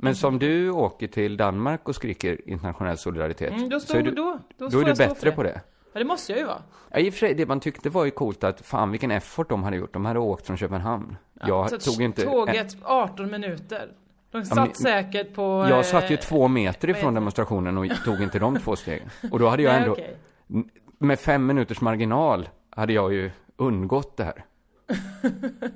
Men 0.02 0.16
som 0.16 0.40
du 0.40 0.70
åker 0.72 1.08
till 1.08 1.38
Danmark 1.38 1.88
och 1.90 1.96
skriker 1.96 2.50
internationell 2.50 2.98
solidaritet. 2.98 3.54
Mm, 3.54 3.70
då 3.70 3.80
så 3.80 3.86
står 3.86 3.98
är 3.98 4.02
du, 4.04 4.12
då, 4.12 4.40
då, 4.58 4.68
då 4.68 4.80
är 4.80 4.86
du 4.86 4.94
bättre 4.94 5.32
på 5.32 5.44
det. 5.44 5.62
Ja, 5.94 6.00
det 6.00 6.06
måste 6.06 6.32
jag 6.32 6.40
ju 6.40 6.46
vara. 6.46 6.62
Ja, 6.92 7.00
i 7.00 7.10
och 7.10 7.14
för 7.14 7.20
sig, 7.20 7.34
det 7.34 7.46
man 7.46 7.60
tyckte 7.60 7.90
var 7.90 8.06
ju 8.06 8.12
coolt 8.12 8.44
att 8.44 8.62
fan 8.66 8.92
vilken 8.92 9.12
effort 9.12 9.50
de 9.50 9.64
hade 9.64 9.78
gjort. 9.78 9.94
De 9.94 10.06
hade 10.06 10.20
åkt 10.20 10.48
från 10.48 10.58
Köpenhamn. 10.58 11.18
jag 11.34 11.70
Så 11.70 11.78
tog 11.92 12.02
inte... 12.02 12.22
Tåget 12.22 12.78
18 12.84 13.32
minuter. 13.32 13.92
De 14.32 14.46
satt 14.46 14.58
men- 14.58 14.74
säkert 14.74 15.34
på... 15.34 15.68
Jag 15.70 15.86
satt 15.86 16.12
ju 16.12 16.14
eh, 16.16 16.20
två 16.20 16.48
meter 16.48 16.90
ifrån 16.90 17.14
det? 17.14 17.18
demonstrationen 17.18 17.78
och 17.78 17.86
tog 18.06 18.22
inte 18.22 18.40
de 18.40 18.60
två 18.60 18.76
stegen. 18.76 19.10
Och 19.32 19.40
då 19.40 19.48
hade 19.48 19.64
jag 19.64 19.74
Nej, 19.74 19.82
ändå, 19.82 19.98
n- 20.50 20.70
med 20.98 21.20
fem 21.20 21.46
minuters 21.46 21.82
marginal, 21.82 22.50
hade 22.70 22.94
jag 22.94 23.14
ju 23.14 23.32
undgått 23.58 24.18
det 24.18 24.24
här. 24.24 24.46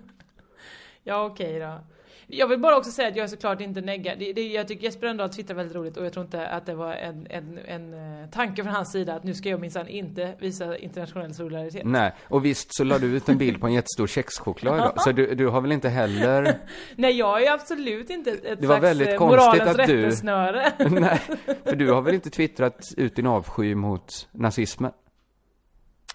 Ja, 1.04 1.26
okej 1.26 1.60
då. 1.60 1.80
Jag 2.28 2.48
vill 2.48 2.60
bara 2.60 2.78
också 2.78 2.92
säga 2.92 3.08
att 3.08 3.16
jag 3.16 3.24
är 3.24 3.28
såklart 3.28 3.62
inte 3.62 3.82
det, 3.82 4.42
jag 4.42 4.68
tycker 4.68 4.84
Jesper 4.84 5.08
Rönndahl 5.08 5.30
twittrar 5.30 5.56
väldigt 5.56 5.76
roligt 5.76 5.98
och 5.98 6.06
jag 6.06 6.14
tror 6.14 6.26
inte 6.26 6.48
att 6.48 6.66
det 6.66 6.76
var 6.76 6.94
en, 6.94 7.28
en, 7.30 7.60
en 7.68 7.94
eh, 7.94 8.30
tanke 8.30 8.64
från 8.64 8.74
hans 8.74 8.92
sida 8.92 9.14
att 9.14 9.24
nu 9.24 9.34
ska 9.34 9.50
jag 9.50 9.60
minsann 9.60 9.88
inte 9.88 10.34
visa 10.40 10.78
internationell 10.78 11.34
solidaritet. 11.34 11.82
Nej, 11.86 12.14
och 12.28 12.46
visst 12.46 12.76
så 12.76 12.84
la 12.84 12.98
du 12.98 13.08
ut 13.08 13.30
en 13.30 13.38
bild 13.38 13.62
på 13.62 13.68
en 13.68 13.74
jättestor 13.74 14.08
kexchoklad 14.08 14.76
idag. 14.76 15.02
Så 15.02 15.12
du, 15.12 15.36
du 15.36 15.48
har 15.48 15.62
väl 15.62 15.72
inte 15.72 15.90
heller... 15.90 16.58
Nej, 16.96 17.18
jag 17.18 17.44
är 17.44 17.52
absolut 17.52 18.10
inte 18.10 18.32
ett, 18.32 18.44
Det 18.44 18.68
var 18.68 18.76
slags 18.76 18.84
väldigt 18.84 19.10
eh, 19.10 19.18
konstigt 19.18 19.42
moralens 19.42 19.80
att 19.80 19.88
du- 19.88 20.02
rättesnöre. 20.02 20.72
Nej, 20.90 21.20
för 21.66 21.76
du 21.76 21.92
har 21.92 22.02
väl 22.02 22.14
inte 22.14 22.30
twittrat 22.30 22.94
ut 22.98 23.16
din 23.16 23.28
avsky 23.28 23.76
mot 23.76 24.28
nazismen? 24.32 24.92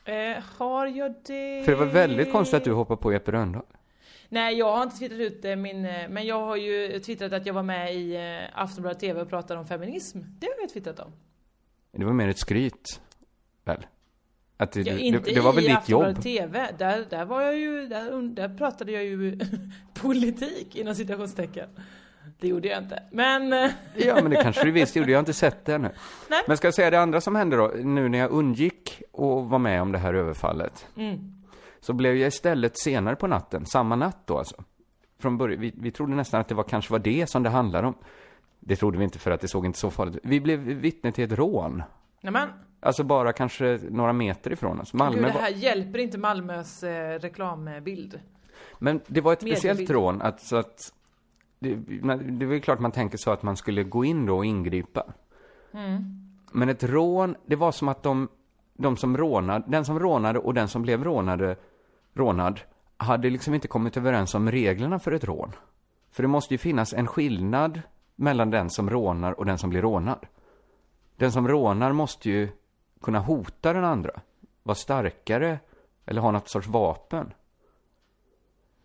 eh, 0.04 0.42
har 0.58 0.86
jag 0.86 1.14
det? 1.26 1.62
För 1.64 1.72
det 1.72 1.78
var 1.78 1.86
väldigt 1.86 2.32
konstigt 2.32 2.56
att 2.56 2.64
du 2.64 2.72
hoppade 2.72 3.02
på 3.02 3.12
Jeppe 3.12 3.32
Rönndahl. 3.32 3.64
Nej, 4.28 4.58
jag 4.58 4.72
har 4.76 4.82
inte 4.82 4.96
twittrat 4.98 5.20
ut 5.20 5.44
eh, 5.44 5.56
min... 5.56 5.84
eh, 5.86 6.08
Men 6.08 6.26
jag 6.26 6.40
har 6.46 6.56
ju 6.56 6.98
twittrat 6.98 7.32
att 7.32 7.46
jag 7.46 7.54
var 7.54 7.62
med 7.62 7.94
i 7.94 8.16
eh, 8.16 8.60
Aftonbladet 8.62 9.00
TV 9.00 9.20
och 9.20 9.28
pratade 9.28 9.60
om 9.60 9.66
feminism. 9.66 10.18
Det 10.38 10.46
har 10.46 10.54
jag 10.60 10.70
twittrat 10.70 10.98
om. 11.00 11.12
Det 11.92 12.04
var 12.04 12.12
mer 12.12 12.28
ett 12.28 12.38
skryt, 12.38 13.00
väl? 13.64 13.86
Att 14.56 14.72
det, 14.72 14.80
Ja, 14.80 14.94
det, 14.94 15.00
inte 15.00 15.30
det 15.34 15.40
var 15.40 15.52
väl 15.52 15.64
i 15.64 15.68
ditt 15.68 15.76
Aftonbladet 15.76 16.16
jobb? 16.16 16.22
TV. 16.24 16.68
Där, 16.78 17.04
där 17.10 17.24
var 17.24 17.42
jag 17.42 17.58
ju... 17.58 17.86
Där, 17.86 18.22
där 18.34 18.48
pratade 18.58 18.92
jag 18.92 19.04
ju 19.04 19.38
politik 19.94 20.76
inom 20.76 20.94
citationstecken. 20.94 21.68
Det 22.40 22.48
gjorde 22.48 22.68
jag 22.68 22.82
inte. 22.82 23.02
Men... 23.12 23.50
Ja, 23.94 24.14
men 24.22 24.30
det 24.30 24.42
kanske 24.42 24.64
du 24.64 24.70
visst 24.70 24.96
gjorde. 24.96 25.10
Jag 25.10 25.18
har 25.18 25.22
inte 25.22 25.32
sett 25.32 25.64
det 25.64 25.74
ännu. 25.74 25.90
Nej. 26.30 26.42
Men 26.48 26.56
ska 26.56 26.66
jag 26.66 26.74
säga 26.74 26.90
det 26.90 27.00
andra 27.00 27.20
som 27.20 27.36
hände 27.36 27.56
då, 27.56 27.72
nu 27.84 28.08
när 28.08 28.18
jag 28.18 28.30
undgick 28.30 29.02
att 29.12 29.18
vara 29.50 29.58
med 29.58 29.82
om 29.82 29.92
det 29.92 29.98
här 29.98 30.14
överfallet. 30.14 30.86
Mm. 30.96 31.34
Så 31.80 31.92
blev 31.92 32.16
jag 32.16 32.28
istället 32.28 32.78
senare 32.78 33.16
på 33.16 33.26
natten, 33.26 33.66
samma 33.66 33.96
natt 33.96 34.18
då 34.24 34.38
alltså. 34.38 34.64
Från 35.18 35.38
början, 35.38 35.60
vi, 35.60 35.72
vi 35.76 35.90
trodde 35.90 36.14
nästan 36.14 36.40
att 36.40 36.48
det 36.48 36.54
var, 36.54 36.64
kanske 36.64 36.92
var 36.92 36.98
det 36.98 37.30
som 37.30 37.42
det 37.42 37.50
handlade 37.50 37.86
om. 37.86 37.94
Det 38.60 38.76
trodde 38.76 38.98
vi 38.98 39.04
inte 39.04 39.18
för 39.18 39.30
att 39.30 39.40
det 39.40 39.48
såg 39.48 39.66
inte 39.66 39.78
så 39.78 39.90
farligt 39.90 40.16
ut. 40.16 40.22
Vi 40.24 40.40
blev 40.40 40.58
vittne 40.60 41.12
till 41.12 41.24
ett 41.24 41.38
rån. 41.38 41.82
Nämen, 42.20 42.48
Alltså 42.80 43.04
bara 43.04 43.32
kanske 43.32 43.80
några 43.90 44.12
meter 44.12 44.52
ifrån 44.52 44.80
oss. 44.80 44.94
Malmö 44.94 45.18
gud 45.18 45.26
det 45.26 45.32
var... 45.32 45.40
här 45.40 45.50
hjälper 45.50 45.98
inte 45.98 46.18
Malmös 46.18 46.82
eh, 46.82 47.18
reklambild. 47.18 48.20
Men 48.78 49.00
det 49.06 49.20
var 49.20 49.32
ett 49.32 49.42
Mediebild. 49.42 49.58
speciellt 49.58 49.90
rån, 49.90 50.22
att, 50.22 50.40
så 50.40 50.56
att 50.56 50.92
det, 51.58 51.74
det 52.18 52.46
var 52.46 52.54
ju 52.54 52.60
klart 52.60 52.80
man 52.80 52.92
tänker 52.92 53.18
så 53.18 53.30
att 53.30 53.42
man 53.42 53.56
skulle 53.56 53.84
gå 53.84 54.04
in 54.04 54.26
då 54.26 54.36
och 54.36 54.44
ingripa. 54.44 55.04
Men 56.52 56.68
ett 56.68 56.84
rån, 56.84 57.36
det 57.46 57.56
var 57.56 57.72
som 57.72 57.88
att 57.88 58.02
de, 58.02 58.28
de 58.74 58.96
som 58.96 59.16
rånade, 59.16 59.64
den 59.68 59.84
som 59.84 60.00
rånade 60.00 60.38
och 60.38 60.54
den 60.54 60.68
som 60.68 60.82
blev 60.82 61.04
rånade, 61.04 61.56
rånad, 62.14 62.60
hade 62.96 63.30
liksom 63.30 63.54
inte 63.54 63.68
kommit 63.68 63.96
överens 63.96 64.34
om 64.34 64.50
reglerna 64.50 64.98
för 64.98 65.12
ett 65.12 65.24
rån. 65.24 65.52
För 66.10 66.22
det 66.22 66.28
måste 66.28 66.54
ju 66.54 66.58
finnas 66.58 66.92
en 66.92 67.06
skillnad 67.06 67.80
mellan 68.16 68.50
den 68.50 68.70
som 68.70 68.90
rånar 68.90 69.32
och 69.32 69.46
den 69.46 69.58
som 69.58 69.70
blir 69.70 69.82
rånad. 69.82 70.26
Den 71.16 71.32
som 71.32 71.48
rånar 71.48 71.92
måste 71.92 72.30
ju 72.30 72.48
kunna 73.00 73.18
hota 73.18 73.72
den 73.72 73.84
andra, 73.84 74.20
vara 74.62 74.74
starkare 74.74 75.58
eller 76.06 76.20
ha 76.20 76.30
något 76.30 76.48
sorts 76.48 76.66
vapen. 76.66 77.32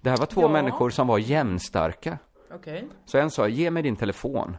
Det 0.01 0.09
här 0.09 0.17
var 0.17 0.25
två 0.25 0.41
Ja. 0.41 0.47
människor 0.47 0.89
som 0.89 1.07
var 1.07 1.17
jämnstarka. 1.17 2.17
Okej. 2.53 2.87
Så 3.05 3.17
en 3.17 3.31
sa, 3.31 3.47
ge 3.47 3.71
mig 3.71 3.83
din 3.83 3.95
telefon. 3.95 4.57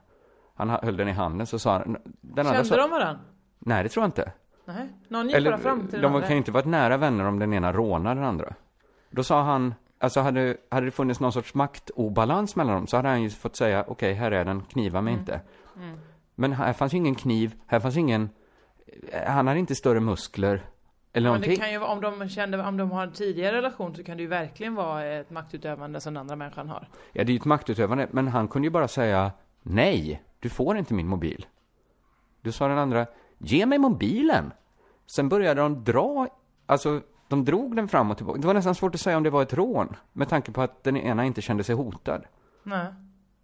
Han 0.54 0.71
höll 0.71 0.97
den 0.97 1.09
i 1.09 1.12
handen, 1.12 1.47
så 1.47 1.59
sa 1.59 1.73
han, 1.73 1.97
den 2.21 2.47
andra 2.47 2.52
Kände 2.52 2.64
sa, 2.68 2.76
de 2.76 2.90
varandra? 2.90 3.21
nej 3.59 3.83
det 3.83 3.88
tror 3.88 4.02
jag 4.02 4.09
inte. 4.09 4.33
Nej. 4.64 4.88
Någon 5.09 5.28
gick 5.28 5.44
bara 5.44 5.59
fram 5.59 5.80
till 5.80 5.90
den 5.90 6.02
de 6.02 6.06
andra. 6.06 6.21
kan 6.21 6.30
ju 6.30 6.38
inte 6.38 6.52
varit 6.52 6.66
nära 6.66 6.97
vänner 6.97 7.25
om 7.25 7.38
den 7.38 7.52
ena 7.52 7.73
rånar 7.73 8.14
den 8.14 8.25
andra. 8.25 8.54
Då 9.11 9.23
sa 9.25 9.42
han, 9.42 9.75
alltså 9.99 10.21
hade, 10.21 10.56
hade 10.68 10.87
det 10.87 10.90
funnits 10.90 11.21
någon 11.21 11.33
sorts 11.33 11.54
maktobalans 11.54 12.56
mellan 12.56 12.75
dem 12.75 12.87
så 12.87 12.97
hade 12.97 13.09
han 13.09 13.23
ju 13.23 13.30
fått 13.30 13.56
säga, 13.56 13.85
okej 13.88 14.14
här 14.14 14.30
är 14.30 14.44
den, 14.44 14.62
kniva 14.62 15.00
mig 15.00 15.14
inte. 15.14 15.40
Men 16.35 16.52
här 16.52 16.73
fanns 16.73 16.94
ju 16.94 16.97
ingen 16.97 17.14
kniv, 17.14 17.54
här 17.66 17.80
fanns 17.80 17.97
ingen, 17.97 18.30
han 19.26 19.47
hade 19.47 19.61
inte 19.61 19.75
större 19.75 20.00
muskler 20.00 20.49
eller 21.12 21.30
Men 21.30 21.40
det 21.40 21.47
någonting. 21.47 21.56
kan 21.56 21.73
ju 21.73 21.78
om 21.78 22.00
de 22.00 22.28
kände, 22.28 22.62
om 22.62 22.76
de 22.76 22.90
har 22.90 23.02
en 23.02 23.12
tidigare 23.12 23.56
relation 23.56 23.94
så 23.94 24.04
kan 24.04 24.16
det 24.16 24.23
ju 24.23 24.28
verkligen 24.28 24.75
vara 24.75 25.04
ett 25.04 25.30
maktutövande 25.30 26.00
som 26.00 26.14
den 26.14 26.21
andra 26.21 26.37
människan 26.37 26.68
har. 26.68 26.88
Ja, 27.12 27.25
det 27.25 27.30
är 27.30 27.35
ju 27.35 27.38
ett 27.38 27.44
maktutövande, 27.44 28.09
men 28.11 28.28
han 28.28 28.49
kunde 28.49 28.66
ju 28.66 28.71
bara 28.71 28.88
säga 28.88 29.33
nej, 29.62 30.23
du 30.40 30.49
får 30.49 30.76
inte 30.76 30.94
min 30.94 31.09
mobil. 31.09 31.47
Då 32.40 32.52
sa 32.52 32.68
den 32.68 32.78
andra, 32.78 33.06
ge 33.38 33.66
mig 33.66 33.78
mobilen. 33.78 34.52
Sen 35.16 35.28
började 35.28 35.60
de 35.60 35.84
dra, 35.84 36.28
alltså 36.66 37.00
de 37.28 37.44
drog 37.44 37.76
den 37.76 37.88
fram 37.88 38.10
och 38.10 38.16
tillbaka. 38.16 38.40
Det 38.40 38.46
var 38.46 38.54
nästan 38.54 38.74
svårt 38.74 38.94
att 38.94 39.00
säga 39.00 39.16
om 39.16 39.22
det 39.22 39.30
var 39.30 39.42
ett 39.42 39.52
rån, 39.54 39.96
med 40.12 40.28
tanke 40.28 40.52
på 40.52 40.62
att 40.62 40.84
den 40.84 40.96
ena 40.96 41.24
inte 41.24 41.42
kände 41.42 41.64
sig 41.64 41.74
hotad. 41.74 42.24
Nej. 42.62 42.86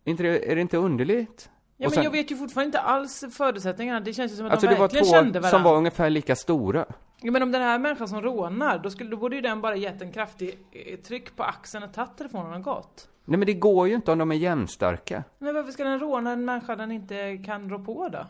Är 0.05 0.11
inte 0.11 0.23
det, 0.23 0.53
är 0.53 0.55
det 0.55 0.61
inte 0.61 0.77
underligt? 0.77 1.51
Ja 1.77 1.87
Och 1.87 1.91
men 1.91 1.95
sen- 1.95 2.05
jag 2.05 2.11
vet 2.11 2.31
ju 2.31 2.37
fortfarande 2.37 2.67
inte 2.67 2.81
alls 2.81 3.25
förutsättningarna. 3.33 4.01
Det 4.01 4.13
känns 4.13 4.33
ju 4.33 4.37
som 4.37 4.47
att 4.47 4.53
Alltså 4.53 4.67
de 4.67 4.73
det 4.75 4.79
var 4.81 4.85
verkligen 4.89 5.05
två 5.07 5.11
kände 5.13 5.41
varandra. 5.41 5.51
som 5.59 5.63
var 5.63 5.77
ungefär 5.77 6.11
lika 6.11 6.37
stora. 6.37 6.85
Ja, 7.21 7.31
men 7.33 7.43
om 7.43 7.53
den 7.53 7.63
här 7.63 7.79
människan 7.79 8.09
som 8.09 8.23
rånar, 8.23 8.79
då, 8.79 8.91
skulle, 8.91 9.11
då 9.11 9.17
borde 9.17 9.37
ju 9.37 9.43
den 9.43 9.61
bara 9.61 9.77
gett 9.77 10.03
en 10.03 10.13
kraftig 10.13 10.59
eh, 10.73 10.97
tryck 10.99 11.37
på 11.37 11.43
axeln 11.43 11.85
och 11.85 11.93
tagit 11.93 12.17
telefonen 12.17 12.53
och 12.53 12.63
gått. 12.63 13.09
Nej 13.25 13.39
men 13.39 13.47
det 13.47 13.55
går 13.55 13.89
ju 13.89 13.95
inte 13.95 14.13
om 14.13 14.19
de 14.19 14.31
är 14.33 14.37
jämnstarka. 14.37 15.25
Men 15.39 15.55
varför 15.55 15.73
ska 15.73 15.85
den 15.85 15.99
råna 16.01 16.31
en 16.33 16.45
människa 16.45 16.77
den 16.77 16.93
inte 16.93 17.37
kan 17.47 17.71
rå 17.71 17.79
på 17.79 18.09
då? 18.09 18.27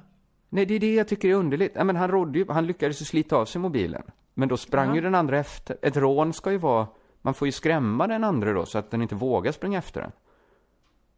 Nej, 0.53 0.67
det 0.67 0.75
är 0.75 0.81
det 0.81 0.95
jag 0.95 1.09
tycker 1.09 1.29
är 1.29 1.35
underligt. 1.35 1.73
Ja, 1.75 1.85
men 1.85 1.97
han 1.97 2.11
rådde 2.11 2.39
ju, 2.39 2.47
han 2.49 2.67
lyckades 2.67 3.01
ju 3.01 3.05
slita 3.05 3.37
av 3.37 3.45
sig 3.45 3.61
mobilen. 3.61 4.03
Men 4.35 4.49
då 4.49 4.57
sprang 4.57 4.89
Ja. 4.89 4.95
ju 4.95 5.01
den 5.01 5.15
andra 5.15 5.39
efter. 5.39 5.77
Ett 5.83 5.97
rån 5.97 6.33
ska 6.33 6.51
ju 6.53 6.59
vara, 6.59 6.87
man 7.23 7.35
får 7.35 7.49
ju 7.49 7.53
skrämma 7.53 8.07
den 8.07 8.25
andra 8.25 8.53
då 8.53 8.67
så 8.67 8.79
att 8.79 8.91
den 8.91 9.03
inte 9.03 9.15
vågar 9.15 9.53
springa 9.53 9.79
efter 9.79 10.01
den. 10.01 10.13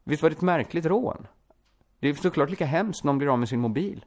Visst 0.05 0.23
var 0.23 0.31
det 0.31 0.37
ett 0.37 0.43
märkligt 0.43 0.87
rån? 0.87 1.27
Det 2.01 2.09
är 2.09 2.15
såklart 2.15 2.51
lika 2.51 2.67
hemskt 2.67 3.05
någon 3.05 3.19
blir 3.19 3.33
av 3.33 3.39
med 3.39 3.49
sin 3.49 3.61
mobil. 3.61 4.05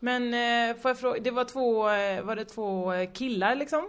Men 0.00 0.22
eh, 0.34 0.76
får 0.76 0.88
jag 0.88 0.98
fråga, 0.98 1.20
det 1.20 1.30
var 1.30 1.44
två, 1.44 1.90
eh, 1.90 2.22
var 2.22 2.36
det 2.36 2.44
två 2.44 2.92
eh, 2.92 3.10
killar 3.12 3.54
liksom? 3.54 3.88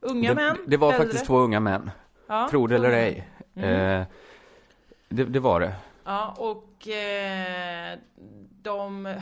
Unga 0.00 0.28
det, 0.28 0.34
män? 0.34 0.56
det 0.66 0.76
var 0.76 0.88
Äldre? 0.92 1.04
faktiskt 1.04 1.26
två 1.26 1.38
unga 1.38 1.60
män. 1.60 1.90
ja, 2.26 2.48
Tro 2.50 2.66
det 2.66 2.74
eller 2.74 2.90
ej. 2.90 3.28
Mm. 3.54 4.00
Eh, 4.00 4.06
det, 5.08 5.24
det 5.24 5.40
var 5.40 5.60
det. 5.60 5.74
Ja, 6.04 6.34
och 6.38 6.88
eh, 6.88 7.98
de... 8.62 9.14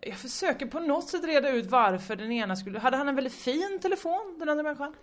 Jag 0.00 0.16
försöker 0.16 0.66
på 0.66 0.80
något 0.80 1.08
sätt 1.08 1.24
reda 1.24 1.50
ut 1.50 1.66
varför 1.70 2.16
den 2.16 2.32
ena 2.32 2.56
skulle... 2.56 2.78
Hade 2.78 2.96
han 2.96 3.08
en 3.08 3.14
väldigt 3.14 3.32
fin 3.34 3.78
telefon, 3.82 4.36
den 4.38 4.48
andra 4.48 4.62
människan? 4.62 4.94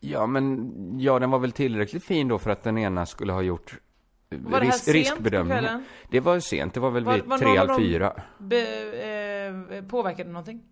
Ja, 0.00 0.26
men 0.26 0.70
ja, 1.00 1.18
den 1.18 1.30
var 1.30 1.38
väl 1.38 1.52
tillräckligt 1.52 2.04
fin 2.04 2.28
då 2.28 2.38
för 2.38 2.50
att 2.50 2.62
den 2.62 2.78
ena 2.78 3.06
skulle 3.06 3.32
ha 3.32 3.42
gjort 3.42 3.78
Var 4.28 4.60
det 4.60 4.66
här 4.66 4.72
risk, 4.72 4.84
sent 4.84 4.86
på 4.86 4.92
riskbedömningen. 5.14 5.64
kvällen? 5.64 5.84
Det 6.10 6.20
var 6.20 6.40
sent, 6.40 6.74
det 6.74 6.80
var 6.80 6.90
väl 6.90 7.04
Var- 7.04 7.14
vid 7.14 7.24
var 7.24 7.38
tre, 7.38 7.56
halv 7.56 7.76
fyra. 7.78 8.22
Be, 8.38 8.66
eh, 9.78 9.84
påverkade 9.84 10.30
någonting? 10.30 10.62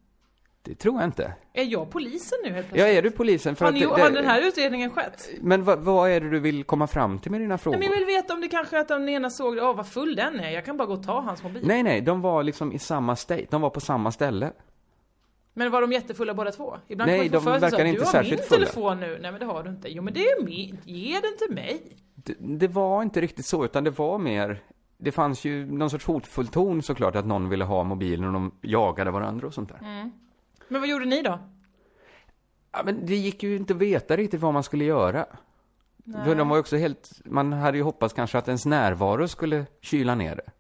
Det 0.68 0.75
tror 0.75 0.94
jag 0.94 1.04
inte. 1.04 1.32
Är 1.52 1.64
jag 1.64 1.90
polisen 1.90 2.38
nu 2.44 2.50
helt 2.50 2.66
Ja, 2.66 2.72
plötsligt? 2.72 2.98
är 2.98 3.02
du 3.02 3.10
polisen? 3.10 3.56
För 3.56 3.64
har, 3.64 3.72
att 3.72 3.75
ni, 3.75 3.80
det, 3.80 3.87
har 3.87 4.10
den 4.10 4.26
här 4.26 4.48
utredningen 4.48 4.90
skett? 4.90 5.28
Men 5.40 5.64
vad, 5.64 5.78
vad 5.78 6.10
är 6.10 6.20
det 6.20 6.30
du 6.30 6.40
vill 6.40 6.64
komma 6.64 6.87
fram 6.87 7.18
till 7.18 7.30
med 7.30 7.40
dina 7.40 7.58
frågor? 7.58 7.78
Nej, 7.78 7.88
men 7.88 7.98
jag 7.98 8.06
vill 8.06 8.16
veta 8.16 8.34
om 8.34 8.40
det 8.40 8.48
kanske 8.48 8.76
är 8.76 8.80
att 8.80 8.88
den 8.88 9.08
ena 9.08 9.30
såg, 9.30 9.56
åh 9.58 9.76
vad 9.76 9.87
full 9.87 10.16
den 10.16 10.40
är, 10.40 10.50
jag 10.50 10.64
kan 10.64 10.76
bara 10.76 10.87
gå 10.87 10.92
och 10.94 11.02
ta 11.02 11.20
hans 11.20 11.42
mobil. 11.42 11.62
nej, 11.66 11.82
nej, 11.82 12.00
de 12.00 12.20
var 12.20 12.42
liksom 12.42 12.72
i 12.72 12.78
samma 12.78 13.16
state, 13.16 13.46
de 13.50 13.60
var 13.60 13.70
på 13.70 13.80
samma 13.80 14.12
ställe. 14.12 14.52
Men 15.54 15.70
var 15.70 15.80
de 15.80 15.92
jättefulla 15.92 16.34
båda 16.34 16.50
två? 16.52 16.76
Ibland 16.88 17.10
Nej, 17.10 17.28
de 17.28 17.40
så 17.40 17.50
verkar 17.50 17.66
att, 17.66 17.87
inte 17.87 17.92
du 18.00 18.04
har 18.04 18.12
särskilt 18.12 18.40
min 18.40 18.48
fulla." 18.48 18.66
telefon 18.66 19.00
nu. 19.00 19.18
Nej 19.22 19.30
men 19.30 19.40
det 19.40 19.46
har 19.46 19.62
du 19.62 19.70
inte. 19.70 19.88
Jo 19.88 20.02
men 20.02 20.14
det 20.14 20.20
är 20.20 20.44
min, 20.44 20.78
ge 20.84 21.12
den 21.12 21.37
till 21.38 21.54
mig. 21.54 21.82
Det, 22.14 22.34
det 22.38 22.68
var 22.68 23.02
inte 23.02 23.20
riktigt 23.20 23.46
så, 23.46 23.64
utan 23.64 23.84
det 23.84 23.90
var 23.90 24.18
mer, 24.18 24.62
det 24.98 25.12
fanns 25.12 25.44
ju 25.44 25.72
någon 25.72 25.90
sorts 25.90 26.06
hotfull 26.06 26.46
ton 26.48 26.82
såklart, 26.82 27.16
att 27.16 27.26
någon 27.26 27.48
ville 27.48 27.64
ha 27.64 27.84
mobilen 27.84 28.26
och 28.26 28.32
de 28.32 28.52
jagade 28.62 29.10
varandra 29.10 29.46
och 29.46 29.54
sånt 29.54 29.68
där. 29.68 30.10
Men 30.68 30.80
vad 30.80 30.90
gjorde 30.90 31.04
ni 31.04 31.22
då? 31.22 31.38
Ja, 32.72 32.82
men 32.84 33.06
det 33.06 33.16
gick 33.16 33.42
ju 33.42 33.56
inte 33.56 33.72
att 33.72 33.78
veta 33.78 34.16
riktigt 34.16 34.40
vad 34.40 34.54
man 34.54 34.62
skulle 34.62 34.84
göra. 34.84 35.26
För 36.25 36.34
de 36.34 36.48
var 36.48 36.58
också 36.58 36.76
helt, 36.76 37.20
man 37.25 37.52
hade 37.52 37.78
ju 37.78 37.84
hoppats 37.84 38.14
kanske 38.14 38.38
att 38.38 38.48
ens 38.48 38.66
närvaro 38.66 39.28
skulle 39.28 39.66
kyla 39.80 40.14
ner 40.14 40.37
det. 40.37 40.50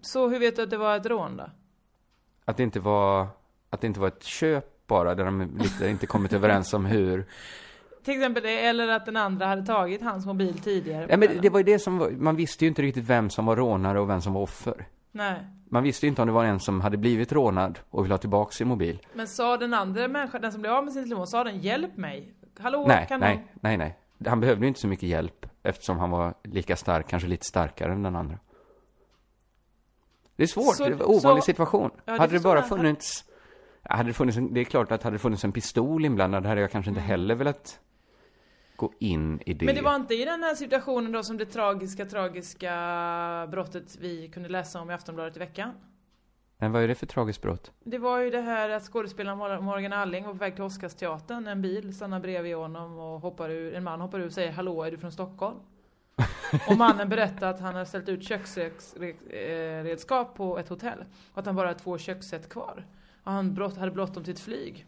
Så 0.00 0.28
hur 0.28 0.38
vet 0.38 0.56
du 0.56 0.62
att 0.62 0.70
det 0.70 0.76
var 0.76 0.96
ett 0.96 1.06
rån 1.06 1.36
då? 1.36 1.50
Att 2.44 2.56
det 2.56 2.62
inte 2.62 2.80
var, 2.80 3.26
att 3.70 3.80
det 3.80 3.86
inte 3.86 4.00
var 4.00 4.08
ett 4.08 4.24
köp 4.24 4.86
bara, 4.86 5.14
där 5.14 5.24
de 5.24 5.58
lite 5.58 5.88
inte 5.88 6.06
kommit 6.06 6.32
överens 6.32 6.74
om 6.74 6.84
hur. 6.86 7.26
Till 8.04 8.14
exempel 8.14 8.42
det, 8.42 8.66
eller 8.66 8.88
att 8.88 9.06
den 9.06 9.16
andra 9.16 9.46
hade 9.46 9.66
tagit 9.66 10.02
hans 10.02 10.26
mobil 10.26 10.58
tidigare. 10.58 11.06
Ja, 11.10 11.16
men 11.16 11.28
det 11.42 11.50
var 11.50 11.60
ju 11.60 11.64
det 11.64 11.78
som 11.78 11.98
var, 11.98 12.10
man 12.10 12.36
visste 12.36 12.64
ju 12.64 12.68
inte 12.68 12.82
riktigt 12.82 13.04
vem 13.04 13.30
som 13.30 13.46
var 13.46 13.56
rånare 13.56 14.00
och 14.00 14.10
vem 14.10 14.20
som 14.20 14.32
var 14.32 14.40
offer. 14.40 14.86
Nej. 15.18 15.46
Man 15.70 15.82
visste 15.82 16.06
inte 16.06 16.22
om 16.22 16.28
det 16.28 16.34
var 16.34 16.44
en 16.44 16.60
som 16.60 16.80
hade 16.80 16.96
blivit 16.96 17.32
rånad 17.32 17.78
och 17.90 18.04
ville 18.04 18.14
ha 18.14 18.18
tillbaka 18.18 18.52
sin 18.52 18.68
mobil. 18.68 18.98
Men 19.14 19.28
sa 19.28 19.56
den 19.56 19.74
andra 19.74 20.08
människan, 20.08 20.40
den 20.40 20.52
som 20.52 20.60
blev 20.60 20.72
av 20.72 20.84
med 20.84 20.92
sin 20.92 21.04
telefon, 21.04 21.26
sa 21.26 21.44
den 21.44 21.58
hjälp 21.60 21.96
mig? 21.96 22.34
Hallå, 22.58 22.84
nej, 22.88 23.06
kan 23.08 23.20
nej, 23.20 23.34
någon... 23.36 23.44
nej, 23.60 23.76
nej. 23.76 23.98
Han 24.26 24.40
behövde 24.40 24.64
ju 24.64 24.68
inte 24.68 24.80
så 24.80 24.88
mycket 24.88 25.08
hjälp 25.08 25.46
eftersom 25.62 25.98
han 25.98 26.10
var 26.10 26.34
lika 26.44 26.76
stark, 26.76 27.08
kanske 27.08 27.28
lite 27.28 27.46
starkare 27.46 27.92
än 27.92 28.02
den 28.02 28.16
andra. 28.16 28.38
Det 30.36 30.42
är 30.42 30.46
svårt, 30.46 30.76
Så- 30.76 30.84
det 30.88 30.94
var 30.94 31.04
en 31.04 31.10
ovanlig 31.16 31.42
så- 31.42 31.46
situation. 31.46 31.90
Ja, 32.04 32.12
det 32.12 32.18
hade 32.18 32.32
det 32.32 32.40
bara 32.42 32.62
funnits, 32.62 33.24
hade 33.82 34.08
det 34.10 34.14
funnits 34.14 34.38
en, 34.38 34.54
det 34.54 34.60
är 34.60 34.64
klart 34.64 34.92
att 34.92 35.02
hade 35.02 35.14
det 35.14 35.18
funnits 35.18 35.44
en 35.44 35.52
pistol 35.52 36.04
inblandad 36.04 36.46
hade 36.46 36.60
jag 36.60 36.70
kanske 36.70 36.88
inte 36.88 37.00
heller 37.00 37.34
velat 37.34 37.80
gå 38.78 38.92
in 38.98 39.40
i 39.46 39.54
det. 39.54 39.66
Men 39.66 39.74
det 39.74 39.82
var 39.82 39.96
inte 39.96 40.14
i 40.14 40.24
den 40.24 40.42
här 40.42 40.54
situationen 40.54 41.12
då 41.12 41.22
som 41.22 41.36
det 41.38 41.46
tragiska, 41.46 42.04
tragiska 42.04 43.48
brottet 43.50 43.96
vi 44.00 44.28
kunde 44.28 44.48
läsa 44.48 44.80
om 44.80 44.90
i 44.90 44.94
Aftonbladet 44.94 45.36
i 45.36 45.38
veckan? 45.38 45.70
Men 46.58 46.72
vad 46.72 46.82
är 46.82 46.88
det 46.88 46.94
för 46.94 47.06
tragiskt 47.06 47.42
brott? 47.42 47.72
Det 47.84 47.98
var 47.98 48.18
ju 48.18 48.30
det 48.30 48.40
här 48.40 48.70
att 48.70 48.82
skådespelaren 48.82 49.38
Mor- 49.38 49.60
Morgan 49.60 49.92
Alling 49.92 50.24
var 50.24 50.32
på 50.32 50.38
väg 50.38 50.54
till 50.54 50.64
Oscarsteatern. 50.64 51.46
En 51.46 51.62
bil 51.62 51.96
stannar 51.96 52.20
bredvid 52.20 52.56
honom 52.56 52.98
och 52.98 53.20
hoppar 53.20 53.50
ur, 53.50 53.74
en 53.74 53.84
man 53.84 54.00
hoppar 54.00 54.20
ur 54.20 54.26
och 54.26 54.32
säger 54.32 54.52
Hallå, 54.52 54.82
är 54.82 54.90
du 54.90 54.98
från 54.98 55.12
Stockholm? 55.12 55.56
och 56.70 56.76
mannen 56.76 57.08
berättar 57.08 57.50
att 57.50 57.60
han 57.60 57.74
har 57.74 57.84
ställt 57.84 58.08
ut 58.08 58.24
köksredskap 58.24 60.34
på 60.34 60.58
ett 60.58 60.68
hotell. 60.68 61.04
Och 61.32 61.38
att 61.38 61.46
han 61.46 61.56
bara 61.56 61.68
har 61.68 61.74
två 61.74 61.98
köksset 61.98 62.48
kvar. 62.48 62.86
Och 63.24 63.32
han 63.32 63.56
hade 63.78 63.90
bråttom 63.90 64.24
till 64.24 64.32
ett 64.32 64.40
flyg. 64.40 64.86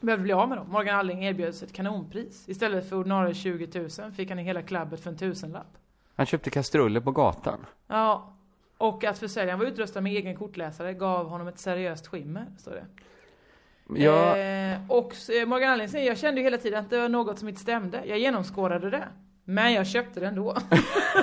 Behövde 0.00 0.22
bli 0.22 0.32
av 0.32 0.48
med 0.48 0.58
dem. 0.58 0.68
Morgan 0.70 0.98
Alling 0.98 1.24
erbjöds 1.24 1.62
ett 1.62 1.72
kanonpris. 1.72 2.48
Istället 2.48 2.88
för 2.88 2.96
ordinarie 2.96 3.34
20 3.34 3.88
000 4.00 4.12
fick 4.12 4.28
han 4.28 4.38
i 4.38 4.42
hela 4.42 4.62
klubbet 4.62 5.00
för 5.00 5.10
en 5.10 5.16
tusenlapp. 5.16 5.78
Han 6.16 6.26
köpte 6.26 6.50
kastruller 6.50 7.00
på 7.00 7.10
gatan. 7.10 7.66
Ja. 7.86 8.34
Och 8.78 9.04
att 9.04 9.18
försäljaren 9.18 9.58
var 9.58 9.66
utrustad 9.66 10.00
med 10.00 10.12
egen 10.12 10.36
kortläsare 10.36 10.94
gav 10.94 11.28
honom 11.28 11.48
ett 11.48 11.58
seriöst 11.58 12.06
skimmer, 12.06 12.46
står 12.58 12.70
det. 12.70 12.86
Ja, 14.02 14.36
Eh, 14.36 14.78
och 14.88 15.14
eh, 15.30 15.46
Morgan 15.46 15.70
Alling 15.70 15.88
säger, 15.88 16.06
jag 16.06 16.18
kände 16.18 16.40
ju 16.40 16.44
hela 16.44 16.58
tiden 16.58 16.84
att 16.84 16.90
det 16.90 17.00
var 17.00 17.08
något 17.08 17.38
som 17.38 17.48
inte 17.48 17.60
stämde. 17.60 18.02
Jag 18.06 18.18
genomskådade 18.18 18.90
det. 18.90 19.08
Men 19.44 19.72
jag 19.72 19.86
köpte 19.86 20.20
det 20.20 20.26
ändå. 20.26 20.56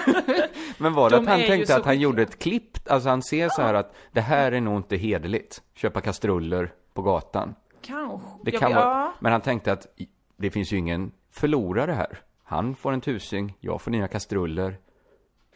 men 0.77 0.93
var 0.93 1.09
det 1.09 1.15
de 1.15 1.23
att 1.23 1.29
han 1.29 1.39
tänkte 1.39 1.75
att 1.75 1.85
han 1.85 1.99
gjorde 1.99 2.21
ett 2.21 2.39
klipp? 2.39 2.77
Alltså 2.89 3.09
han 3.09 3.23
ser 3.23 3.49
så 3.49 3.61
här 3.61 3.73
att 3.73 3.95
det 4.11 4.21
här 4.21 4.51
är 4.51 4.61
nog 4.61 4.77
inte 4.77 4.95
hederligt. 4.95 5.61
Köpa 5.73 6.01
kastruller 6.01 6.73
på 6.93 7.01
gatan. 7.01 7.55
Kanske. 7.85 8.27
Det 8.43 8.51
kan 8.51 8.69
vet- 8.69 8.75
vara, 8.75 8.87
ja. 8.99 9.13
men 9.19 9.31
han 9.31 9.41
tänkte 9.41 9.71
att 9.71 9.87
det 10.37 10.49
finns 10.51 10.73
ju 10.73 10.77
ingen 10.77 11.11
förlorare 11.31 11.91
här. 11.91 12.19
Han 12.43 12.75
får 12.75 12.91
en 12.93 13.01
tusing, 13.01 13.57
jag 13.59 13.81
får 13.81 13.91
nya 13.91 14.07
kastruller. 14.07 14.77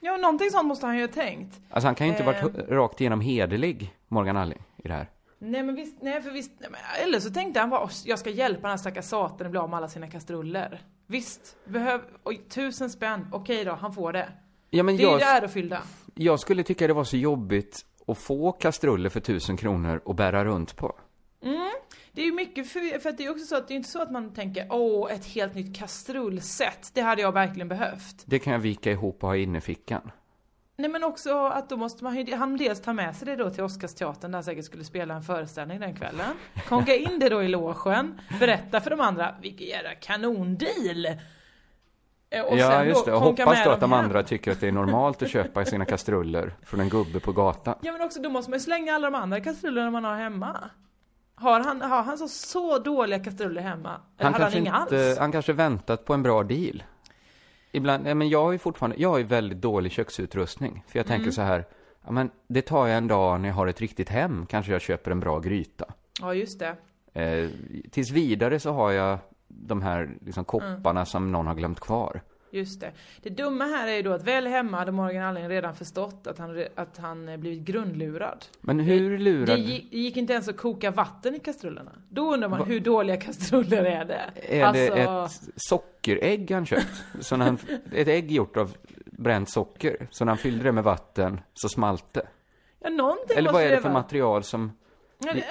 ja, 0.01 0.17
någonting 0.17 0.49
sånt 0.49 0.67
måste 0.67 0.85
han 0.85 0.95
ju 0.97 1.01
ha 1.03 1.07
tänkt. 1.13 1.59
Alltså 1.69 1.87
han 1.87 1.95
kan 1.95 2.07
ju 2.07 2.13
inte 2.13 2.23
varit 2.23 2.43
Eh. 2.43 2.45
hu- 2.47 2.67
rakt 2.69 3.01
igenom 3.01 3.21
hederlig, 3.21 3.95
Morgan 4.07 4.37
Alling, 4.37 4.61
i 4.77 4.87
det 4.87 4.93
här. 4.93 5.09
Nej 5.39 5.63
men 5.63 5.75
visst, 5.75 6.01
nej 6.01 6.21
för 6.21 6.31
visst, 6.31 6.51
nej, 6.59 6.69
men, 6.71 6.79
eller 7.07 7.19
så 7.19 7.29
tänkte 7.29 7.59
han 7.59 7.69
bara, 7.69 7.81
"Åh, 7.83 7.89
jag 8.05 8.19
ska 8.19 8.29
hjälpa 8.29 8.61
den 8.61 8.69
här 8.69 8.77
stackars 8.77 9.05
satan 9.05 9.45
att 9.47 9.51
bli 9.51 9.59
av 9.59 9.69
med 9.69 9.77
alla 9.77 9.87
sina 9.87 10.07
kastruller. 10.07 10.81
Visst, 11.07 11.57
behöv, 11.65 12.01
oj, 12.23 12.37
tusen 12.49 12.89
spänn, 12.89 13.27
okej 13.31 13.65
då, 13.65 13.71
han 13.71 13.93
får 13.93 14.13
det. 14.13 14.29
Ja, 14.69 14.83
men 14.83 14.97
Det 14.97 15.03
är 15.03 15.11
ju 15.11 15.17
det 15.17 15.23
ärofyllda. 15.25 15.81
jag 16.15 16.39
skulle 16.39 16.63
tycka 16.63 16.87
det 16.87 16.93
var 16.93 17.03
så 17.03 17.17
jobbigt 17.17 17.85
att 18.07 18.17
få 18.17 18.51
kastruller 18.51 19.09
för 19.09 19.19
tusen 19.19 19.57
kronor 19.57 20.01
och 20.05 20.15
bära 20.15 20.45
runt 20.45 20.75
på. 20.75 20.95
Det 22.19 22.23
är 22.23 22.27
ju 22.27 22.33
mycket 22.33 22.69
för, 22.69 22.99
för 22.99 23.09
att 23.09 23.17
det 23.17 23.25
är 23.25 23.31
också 23.31 23.45
så 23.45 23.55
att 23.55 23.67
det 23.67 23.73
är 23.73 23.75
inte 23.75 23.89
så 23.89 24.01
att 24.01 24.11
man 24.11 24.33
tänker, 24.33 24.67
åh, 24.69 25.13
ett 25.13 25.25
helt 25.25 25.55
nytt 25.55 25.77
kastrullset, 25.77 26.91
det 26.93 27.01
hade 27.01 27.21
jag 27.21 27.31
verkligen 27.31 27.67
behövt. 27.67 28.23
Det 28.25 28.39
kan 28.39 28.53
jag 28.53 28.59
vika 28.59 28.91
ihop 28.91 29.23
och 29.23 29.29
ha 29.29 29.35
inne 29.35 29.57
i 29.57 29.61
fickan. 29.61 30.11
Nej 30.77 30.89
men 30.89 31.03
också 31.03 31.45
att 31.45 31.69
då 31.69 31.77
måste 31.77 32.03
man 32.03 32.15
ju, 32.15 32.35
han 32.35 32.57
dels 32.57 32.81
ta 32.81 32.93
med 32.93 33.15
sig 33.15 33.25
det 33.25 33.35
då 33.35 33.49
till 33.49 33.63
Oscarsteatern 33.63 34.31
där 34.31 34.37
han 34.37 34.43
säkert 34.43 34.65
skulle 34.65 34.83
spela 34.83 35.13
en 35.13 35.23
föreställning 35.23 35.79
den 35.79 35.95
kvällen. 35.95 36.35
Konka 36.67 36.95
in 36.95 37.19
det 37.19 37.29
då 37.29 37.43
i 37.43 37.47
logen, 37.47 38.21
berätta 38.39 38.81
för 38.81 38.89
de 38.89 38.99
andra, 38.99 39.35
vilken 39.41 39.67
jävla 39.67 39.95
kanondeal! 39.95 41.05
Eh, 41.05 42.41
Och 42.41 42.57
ja, 42.57 42.83
just 42.85 43.05
det. 43.05 43.11
konka 43.11 43.45
hoppas 43.45 43.63
då 43.65 43.71
att 43.71 43.79
de 43.79 43.93
andra 43.93 44.23
tycker 44.23 44.51
att 44.51 44.61
det 44.61 44.67
är 44.67 44.71
normalt 44.71 45.21
att 45.21 45.29
köpa 45.29 45.65
sina 45.65 45.85
kastruller 45.85 46.53
från 46.63 46.79
en 46.79 46.89
gubbe 46.89 47.19
på 47.19 47.31
gatan. 47.31 47.75
Ja 47.81 47.91
men 47.91 48.01
också 48.01 48.21
då 48.21 48.29
måste 48.29 48.51
man 48.51 48.57
ju 48.59 48.63
slänga 48.63 48.93
alla 48.93 49.09
de 49.09 49.15
andra 49.17 49.39
kastrullerna 49.39 49.91
man 49.91 50.03
har 50.03 50.15
hemma. 50.15 50.69
Har 51.39 51.59
han, 51.59 51.81
har 51.81 52.03
han 52.03 52.17
så, 52.17 52.27
så 52.27 52.79
dåliga 52.79 53.19
kastruller 53.19 53.61
hemma? 53.61 53.89
Han 53.89 54.01
hade 54.17 54.27
han 54.33 54.33
kanske, 54.41 54.59
inga 54.59 54.81
inte, 54.81 55.07
alls? 55.09 55.19
han 55.19 55.31
kanske 55.31 55.53
väntat 55.53 56.05
på 56.05 56.13
en 56.13 56.23
bra 56.23 56.43
deal. 56.43 56.83
Ibland, 57.71 58.07
ja, 58.07 58.15
men 58.15 58.29
jag 58.29 58.43
har 58.43 58.51
ju 58.51 58.57
fortfarande, 58.57 58.95
jag 58.99 59.09
har 59.09 59.17
ju 59.17 59.23
väldigt 59.23 59.61
dålig 59.61 59.91
köksutrustning. 59.91 60.83
För 60.87 60.99
jag 60.99 61.05
tänker 61.05 61.21
Mm. 61.23 61.31
så 61.31 61.41
här, 61.41 61.65
ja 62.05 62.11
men 62.11 62.29
det 62.47 62.61
tar 62.61 62.87
jag 62.87 62.97
en 62.97 63.07
dag 63.07 63.41
när 63.41 63.49
jag 63.49 63.55
har 63.55 63.67
ett 63.67 63.81
riktigt 63.81 64.09
hem, 64.09 64.45
kanske 64.45 64.71
jag 64.71 64.81
köper 64.81 65.11
en 65.11 65.19
bra 65.19 65.39
gryta. 65.39 65.85
Ja 66.21 66.33
just 66.33 66.59
det. 66.59 66.75
Eh, 67.21 67.49
tills 67.91 68.11
vidare 68.11 68.59
så 68.59 68.71
har 68.71 68.91
jag 68.91 69.17
de 69.47 69.81
här 69.81 70.09
liksom, 70.25 70.45
Mm. 70.61 70.75
kopparna 70.75 71.05
som 71.05 71.31
någon 71.31 71.47
har 71.47 71.55
glömt 71.55 71.79
kvar. 71.79 72.21
Just 72.51 72.81
det. 72.81 72.91
Det 73.21 73.29
dumma 73.29 73.65
här 73.65 73.87
är 73.87 73.95
ju 73.95 74.01
då 74.01 74.11
att 74.11 74.23
väl 74.23 74.47
hemma 74.47 74.77
hade 74.77 74.91
Morgan 74.91 75.23
Alling 75.23 75.49
redan 75.49 75.75
förstått 75.75 76.27
att 76.27 76.37
han, 76.37 76.65
att 76.75 76.97
han 76.97 77.29
eh, 77.29 77.37
blivit 77.37 77.59
grundlurad. 77.59 78.45
Men 78.61 78.79
hur 78.79 79.11
Det 79.11 79.17
lurad 79.17 79.59
gick, 79.59 79.91
det 79.91 79.97
gick 79.97 80.17
inte 80.17 80.33
ens 80.33 80.47
att 80.47 80.57
koka 80.57 80.91
vatten 80.91 81.35
i 81.35 81.39
kastrullerna. 81.39 81.91
Då 82.09 82.33
undrar 82.33 82.49
man 82.49 82.67
hur 82.67 82.79
dåliga 82.79 83.17
kastruller 83.17 83.83
är 83.83 84.05
det? 84.05 84.31
är 84.35 84.73
det 84.73 84.87
ett 84.87 85.31
sockerägg 85.55 86.51
han 86.51 86.65
köpt? 86.65 87.03
När 87.31 87.37
han, 87.37 87.57
ett 87.91 88.07
ägg 88.07 88.31
gjort 88.31 88.57
av 88.57 88.77
bränt 89.05 89.49
socker, 89.49 90.07
så 90.11 90.25
när 90.25 90.31
han 90.31 90.37
fyllde 90.37 90.63
det 90.63 90.71
med 90.71 90.83
vatten 90.83 91.41
så 91.53 91.69
smalt 91.69 92.13
det? 92.13 92.27
Ja, 92.79 92.89
någonting 92.89 93.37
Eller 93.37 93.51
vad 93.51 93.63
är 93.63 93.71
det 93.71 93.81
för 93.81 93.89
material 93.89 94.43
som, 94.43 94.71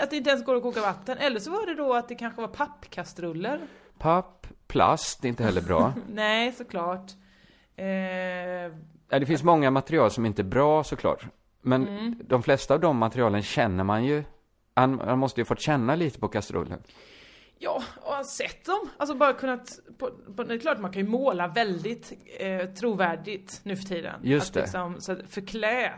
Att 0.02 0.10
det 0.10 0.16
inte 0.16 0.30
ens 0.30 0.44
går 0.44 0.56
att 0.56 0.62
koka 0.62 0.80
vatten. 0.80 1.18
Eller 1.18 1.40
så 1.40 1.50
var 1.50 1.66
det 1.66 1.74
då 1.74 1.94
att 1.94 2.08
det 2.08 2.14
kanske 2.14 2.40
var 2.40 2.48
pappkastruller. 2.48 3.60
Papp, 3.98 4.46
plast, 4.66 5.22
det 5.22 5.26
är 5.26 5.30
inte 5.30 5.44
heller 5.44 5.60
bra. 5.62 5.92
Nej, 6.08 6.52
såklart. 6.52 7.12
Eh, 7.76 7.86
Ja, 9.10 9.18
det 9.18 9.26
finns 9.26 9.42
många 9.42 9.70
material 9.70 10.10
som 10.10 10.26
inte 10.26 10.42
är 10.42 10.44
bra 10.44 10.84
såklart. 10.84 11.26
Men 11.62 11.88
Mm. 11.88 12.14
de 12.24 12.42
flesta 12.42 12.74
av 12.74 12.80
de 12.80 12.96
materialen 12.96 13.42
känner 13.42 13.84
man 13.84 14.04
ju. 14.04 14.24
Han, 14.74 14.98
han 15.00 15.18
måste 15.18 15.40
ju 15.40 15.44
fått 15.44 15.60
känna 15.60 15.94
lite 15.94 16.18
på 16.20 16.28
kastrullen. 16.28 16.82
ja, 17.58 17.82
och 18.00 18.12
han 18.14 18.24
sett 18.24 18.64
dem. 18.64 18.88
Alltså 18.96 19.14
bara 19.16 19.32
kunnat... 19.32 19.78
På, 19.98 20.10
på, 20.36 20.44
det 20.44 20.54
är 20.54 20.58
klart 20.58 20.78
man 20.80 20.92
kan 20.92 21.02
ju 21.02 21.08
måla 21.08 21.48
väldigt 21.48 22.12
eh, 22.38 22.64
trovärdigt 22.66 23.60
nu 23.62 23.76
för 23.76 23.84
tiden. 23.84 24.20
Just 24.22 24.48
att 24.48 24.54
det. 24.54 24.60
Liksom, 24.60 25.00
så 25.00 25.12
att 25.12 25.18
förklä 25.28 25.92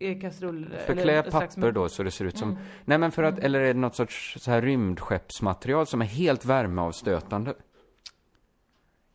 eh, 0.00 0.20
kastruller. 0.20 0.78
Förklä 0.86 1.22
papper 1.22 1.72
då 1.72 1.88
så 1.88 2.02
det 2.02 2.10
ser 2.10 2.24
ut 2.24 2.38
som... 2.38 2.50
Mm. 2.50 2.62
Nej 2.84 2.98
men 2.98 3.12
för 3.12 3.22
att, 3.22 3.38
eller 3.38 3.60
är 3.60 3.74
det 3.74 3.80
något 3.80 3.94
sorts 3.94 4.36
så 4.40 4.50
här 4.50 4.62
rymdskeppsmaterial 4.62 5.86
som 5.86 6.02
är 6.02 6.06
helt 6.06 6.44
värmeavstötande? 6.44 7.54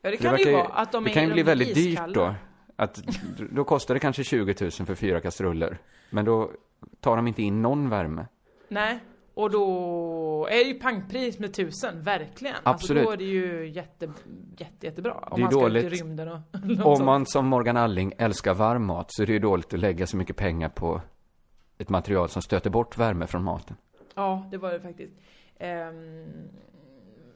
Ja, 0.01 0.11
det 0.11 0.17
kan 0.17 0.25
det, 0.25 0.37
verkar 0.37 0.51
ju 0.51 0.55
vara. 0.55 0.67
Att 0.67 0.91
de 0.91 1.03
det 1.03 1.09
är, 1.09 1.13
kan 1.13 1.23
ju 1.23 1.33
bli 1.33 1.43
väldigt 1.43 1.77
iskalla. 1.77 2.07
dyrt 2.07 2.15
då. 2.15 2.35
Att, 2.75 3.03
då 3.51 3.63
kostar 3.63 3.93
det 3.93 3.99
kanske 3.99 4.23
20 4.23 4.55
000 4.61 4.71
för 4.71 4.95
fyra 4.95 5.21
kastruller. 5.21 5.77
Men 6.09 6.25
då 6.25 6.51
tar 6.99 7.15
de 7.15 7.27
inte 7.27 7.41
in 7.41 7.61
någon 7.61 7.89
värme. 7.89 8.25
Nej, 8.67 8.99
och 9.35 9.49
då 9.51 10.47
är 10.51 10.65
ju 10.65 10.73
pangpris 10.73 11.39
med 11.39 11.53
tusen, 11.53 12.01
verkligen. 12.03 12.55
Alltså 12.55 12.69
Absolut. 12.69 13.03
då 13.05 13.11
är 13.11 13.17
det 13.17 13.23
ju 13.23 13.69
jätte, 13.69 14.09
jätte, 14.57 14.85
jättebra. 14.85 15.13
Om 15.13 15.35
Det 15.35 15.41
är 15.41 15.43
man 15.43 15.51
ska 15.51 15.59
ut 15.59 15.63
dåligt. 15.63 15.83
i 15.83 15.89
rymden 15.89 16.27
och 16.27 16.39
Om 16.63 16.75
sånt. 16.95 17.05
man 17.05 17.25
som 17.25 17.47
Morgan 17.47 17.77
Alling 17.77 18.13
älskar 18.17 18.53
varm 18.53 18.85
mat 18.85 19.05
så 19.09 19.21
är 19.23 19.27
det 19.27 19.33
ju 19.33 19.39
dåligt 19.39 19.73
att 19.73 19.79
lägga 19.79 20.07
så 20.07 20.17
mycket 20.17 20.35
pengar 20.35 20.69
på 20.69 21.01
ett 21.77 21.89
material 21.89 22.29
som 22.29 22.41
stöter 22.41 22.69
bort 22.69 22.97
värme 22.97 23.27
från 23.27 23.43
maten. 23.43 23.75
Ja, 24.15 24.47
det 24.51 24.57
var 24.57 24.71
det 24.73 24.79
faktiskt. 24.79 25.13
Ehm, 25.59 26.25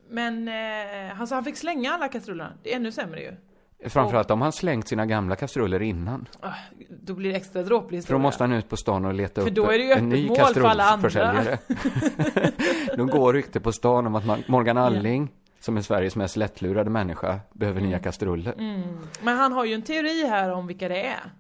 men 0.10 0.48
eh, 0.48 1.20
alltså 1.22 1.36
han 1.36 1.44
fick 1.44 1.58
slänga 1.58 1.92
alla 1.92 2.08
kastrullerna. 2.08 2.54
Det 2.64 2.72
är 2.72 2.76
ännu 2.76 2.92
sämre 2.92 3.22
ju. 3.22 3.36
Framförallt 3.86 4.32
om 4.32 4.42
han 4.42 4.52
slängt 4.52 4.88
sina 4.88 5.06
gamla 5.06 5.36
kastruller 5.36 5.82
innan. 5.82 6.28
Ah, 6.40 6.54
Då 6.90 7.14
blir 7.14 7.30
det 7.30 7.36
extra 7.36 7.64
dråplig 7.64 7.90
För 7.90 7.96
historia. 7.98 8.18
då 8.18 8.22
måste 8.22 8.44
han 8.44 8.54
ut 8.54 8.70
på 8.70 8.78
stan 8.78 9.06
och 9.06 9.14
leta 9.14 9.42
För 9.42 9.50
upp 9.50 9.56
då 9.56 9.64
är 9.72 9.78
det 9.78 9.84
ju 9.84 9.92
en 9.92 9.98
öppet 9.98 10.04
ny 10.04 10.28
mål 10.28 10.38
för 10.38 10.62
alla 10.64 10.84
andra. 10.84 11.10
kastrullförsäljare. 11.10 11.58
då 12.98 13.06
går 13.06 13.34
rykte 13.34 13.60
på 13.60 13.72
stan 13.72 14.08
om 14.08 14.16
att 14.16 14.48
Morgan 14.48 14.78
Alling, 14.78 15.30
som 15.60 15.78
är 15.78 15.82
Sveriges 15.82 16.16
mest 16.16 16.36
lättlurade 16.38 16.90
människa, 16.90 17.40
behöver 17.54 17.82
nya 17.82 18.00
kastruller. 18.00 18.54
Mm. 18.58 18.98
Men 19.22 19.38
han 19.38 19.52
har 19.54 19.66
ju 19.66 19.74
en 19.74 19.82
teori 19.82 20.28
här 20.28 20.52
om 20.52 20.68
vilka 20.68 20.88
det 20.90 21.02
är. 21.08 21.32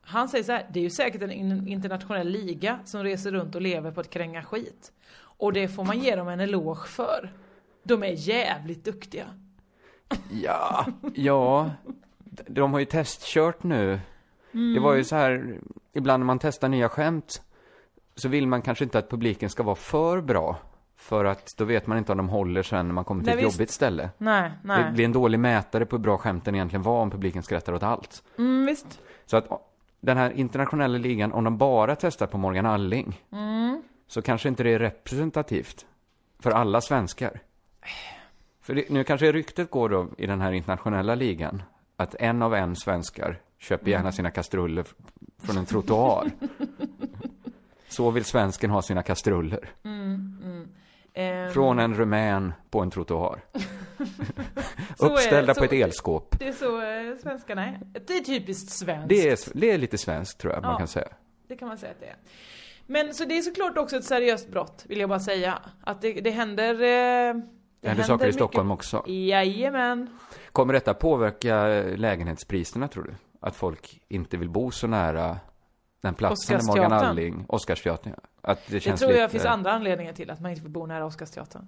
Han 0.00 0.28
säger 0.28 0.44
så 0.44 0.52
här, 0.52 0.66
det 0.72 0.78
är 0.80 0.84
ju 0.84 0.90
säkert 0.90 1.22
en 1.22 1.30
in- 1.32 1.68
internationell 1.68 2.28
liga 2.28 2.78
som 2.84 3.02
reser 3.04 3.30
runt 3.32 3.54
och 3.54 3.62
lever 3.62 3.90
på 3.90 4.00
att 4.00 4.10
kränga 4.10 4.42
skit. 4.42 4.92
Och 5.38 5.52
det 5.52 5.68
får 5.68 5.84
man 5.84 5.98
ge 5.98 6.16
dem 6.16 6.28
en 6.28 6.40
eloge 6.40 6.86
för. 6.88 7.32
De 7.82 8.02
är 8.02 8.28
jävligt 8.28 8.84
duktiga. 8.84 9.24
Ja, 10.30 10.86
ja. 11.14 11.70
De 12.46 12.72
har 12.72 12.80
ju 12.80 12.84
testkört 12.86 13.62
nu. 13.62 14.00
Det 14.74 14.80
var 14.80 14.94
ju 14.94 15.04
så 15.04 15.16
här, 15.16 15.58
ibland 15.92 16.20
när 16.20 16.26
man 16.26 16.38
testar 16.38 16.68
nya 16.68 16.88
skämt 16.88 17.42
så 18.14 18.28
vill 18.28 18.46
man 18.48 18.62
kanske 18.62 18.84
inte 18.84 18.98
att 18.98 19.10
publiken 19.10 19.50
ska 19.50 19.62
vara 19.62 19.76
för 19.76 20.20
bra. 20.20 20.56
För 20.96 21.24
att 21.24 21.54
då 21.56 21.64
vet 21.64 21.86
man 21.86 21.98
inte 21.98 22.12
om 22.12 22.18
de 22.18 22.28
håller 22.28 22.62
sen 22.62 22.86
när 22.86 22.94
man 22.94 23.04
kommer 23.04 23.24
till 23.24 23.34
Nej, 23.34 23.38
ett 23.42 23.46
visst. 23.48 23.58
jobbigt 23.58 23.70
ställe. 23.70 24.10
Nej, 24.18 24.50
nej. 24.64 24.84
Det 24.84 24.92
blir 24.92 25.04
en 25.04 25.12
dålig 25.12 25.40
mätare 25.40 25.86
på 25.86 25.96
hur 25.96 26.02
bra 26.02 26.18
skämten 26.18 26.54
egentligen 26.54 26.82
var 26.82 27.02
om 27.02 27.10
publiken 27.10 27.42
skrattar 27.42 27.72
åt 27.72 27.82
allt. 27.82 28.22
Mm, 28.38 28.66
visst. 28.66 29.00
Så 29.26 29.36
att 29.36 29.48
den 30.00 30.16
här 30.16 30.30
internationella 30.30 30.98
ligan, 30.98 31.32
om 31.32 31.44
de 31.44 31.58
bara 31.58 31.96
testar 31.96 32.26
på 32.26 32.38
Morgan 32.38 32.66
Alling, 32.66 33.22
Mm. 33.32 33.82
så 34.08 34.22
kanske 34.22 34.48
inte 34.48 34.62
det 34.62 34.70
är 34.70 34.78
representativt 34.78 35.86
för 36.40 36.50
alla 36.50 36.80
svenskar. 36.80 37.40
För 38.66 38.74
det, 38.74 38.90
nu 38.90 39.04
kanske 39.04 39.32
ryktet 39.32 39.70
går 39.70 39.88
då 39.88 40.08
i 40.18 40.26
den 40.26 40.40
här 40.40 40.52
internationella 40.52 41.14
ligan, 41.14 41.62
att 41.96 42.14
en 42.14 42.42
av 42.42 42.54
en 42.54 42.76
svenskar 42.76 43.40
köper 43.58 43.90
gärna 43.90 44.12
sina 44.12 44.30
kastruller 44.30 44.84
från 45.42 45.58
en 45.58 45.66
trottoar. 45.66 46.30
Så 47.88 48.10
vill 48.10 48.24
svensken 48.24 48.70
ha 48.70 48.82
sina 48.82 49.02
kastruller. 49.02 49.70
Mm, 49.84 50.38
mm. 50.44 50.68
Ehm, 51.14 51.52
Från 51.52 51.78
en 51.78 51.94
rumän 51.94 52.52
på 52.70 52.80
en 52.80 52.90
trottoar. 52.90 53.40
Är- 55.00 55.04
Uppställda 55.10 55.54
så- 55.54 55.60
på 55.60 55.64
ett 55.64 55.72
elskåp. 55.72 56.38
Det 56.38 56.48
är 56.48 56.52
så 56.52 56.80
eh, 56.82 57.16
svenskarna 57.22 57.66
är. 57.66 57.80
Det 58.06 58.16
är 58.16 58.20
typiskt 58.24 58.70
svenskt. 58.70 59.08
Det 59.08 59.28
är, 59.28 59.38
det 59.54 59.70
är 59.70 59.78
lite 59.78 59.98
svenskt 59.98 60.40
tror 60.40 60.52
jag 60.52 60.62
man 60.62 60.72
Ja. 60.72 60.78
kan 60.78 60.88
säga. 60.88 61.08
Det 61.48 61.56
kan 61.56 61.68
man 61.68 61.78
säga 61.78 61.92
att 61.92 62.00
det 62.00 62.06
är. 62.06 62.16
Men 62.86 63.14
så 63.14 63.24
det 63.24 63.38
är 63.38 63.42
såklart 63.42 63.78
också 63.78 63.96
ett 63.96 64.04
seriöst 64.04 64.50
brott, 64.50 64.84
vill 64.88 65.00
jag 65.00 65.08
bara 65.08 65.20
säga. 65.20 65.58
Att 65.84 66.02
det, 66.02 66.12
det 66.12 66.30
händer... 66.30 66.74
Eh, 67.28 67.34
det, 67.86 67.94
Det 67.94 68.02
händer 68.02 68.04
saker 68.04 68.24
i 68.24 68.28
mycket- 68.28 68.34
Stockholm 68.34 68.70
också. 68.70 69.02
Jajamän. 69.06 70.18
Kommer 70.52 70.72
detta 70.72 70.94
påverka 70.94 71.66
lägenhetspriserna 71.96 72.88
tror 72.88 73.02
du? 73.04 73.14
Att 73.40 73.56
folk 73.56 74.00
inte 74.08 74.36
vill 74.36 74.48
bo 74.50 74.70
så 74.70 74.86
nära 74.86 75.36
den 76.00 76.14
platsen 76.14 76.58
där 76.58 76.66
Morgan. 76.66 76.92
Alling, 76.92 77.44
Oscarsteatern. 77.48 78.14
Att 78.42 78.66
det 78.66 78.72
Det 78.74 78.80
känns 78.80 79.00
tror 79.00 79.08
lite... 79.08 79.20
jag 79.20 79.30
finns 79.30 79.44
andra 79.44 79.72
anledningar 79.72 80.12
till 80.12 80.30
att 80.30 80.40
man 80.40 80.50
inte 80.50 80.62
vill 80.62 80.70
bo 80.72 80.86
nära 80.86 81.04
Oscarsteatern. 81.04 81.66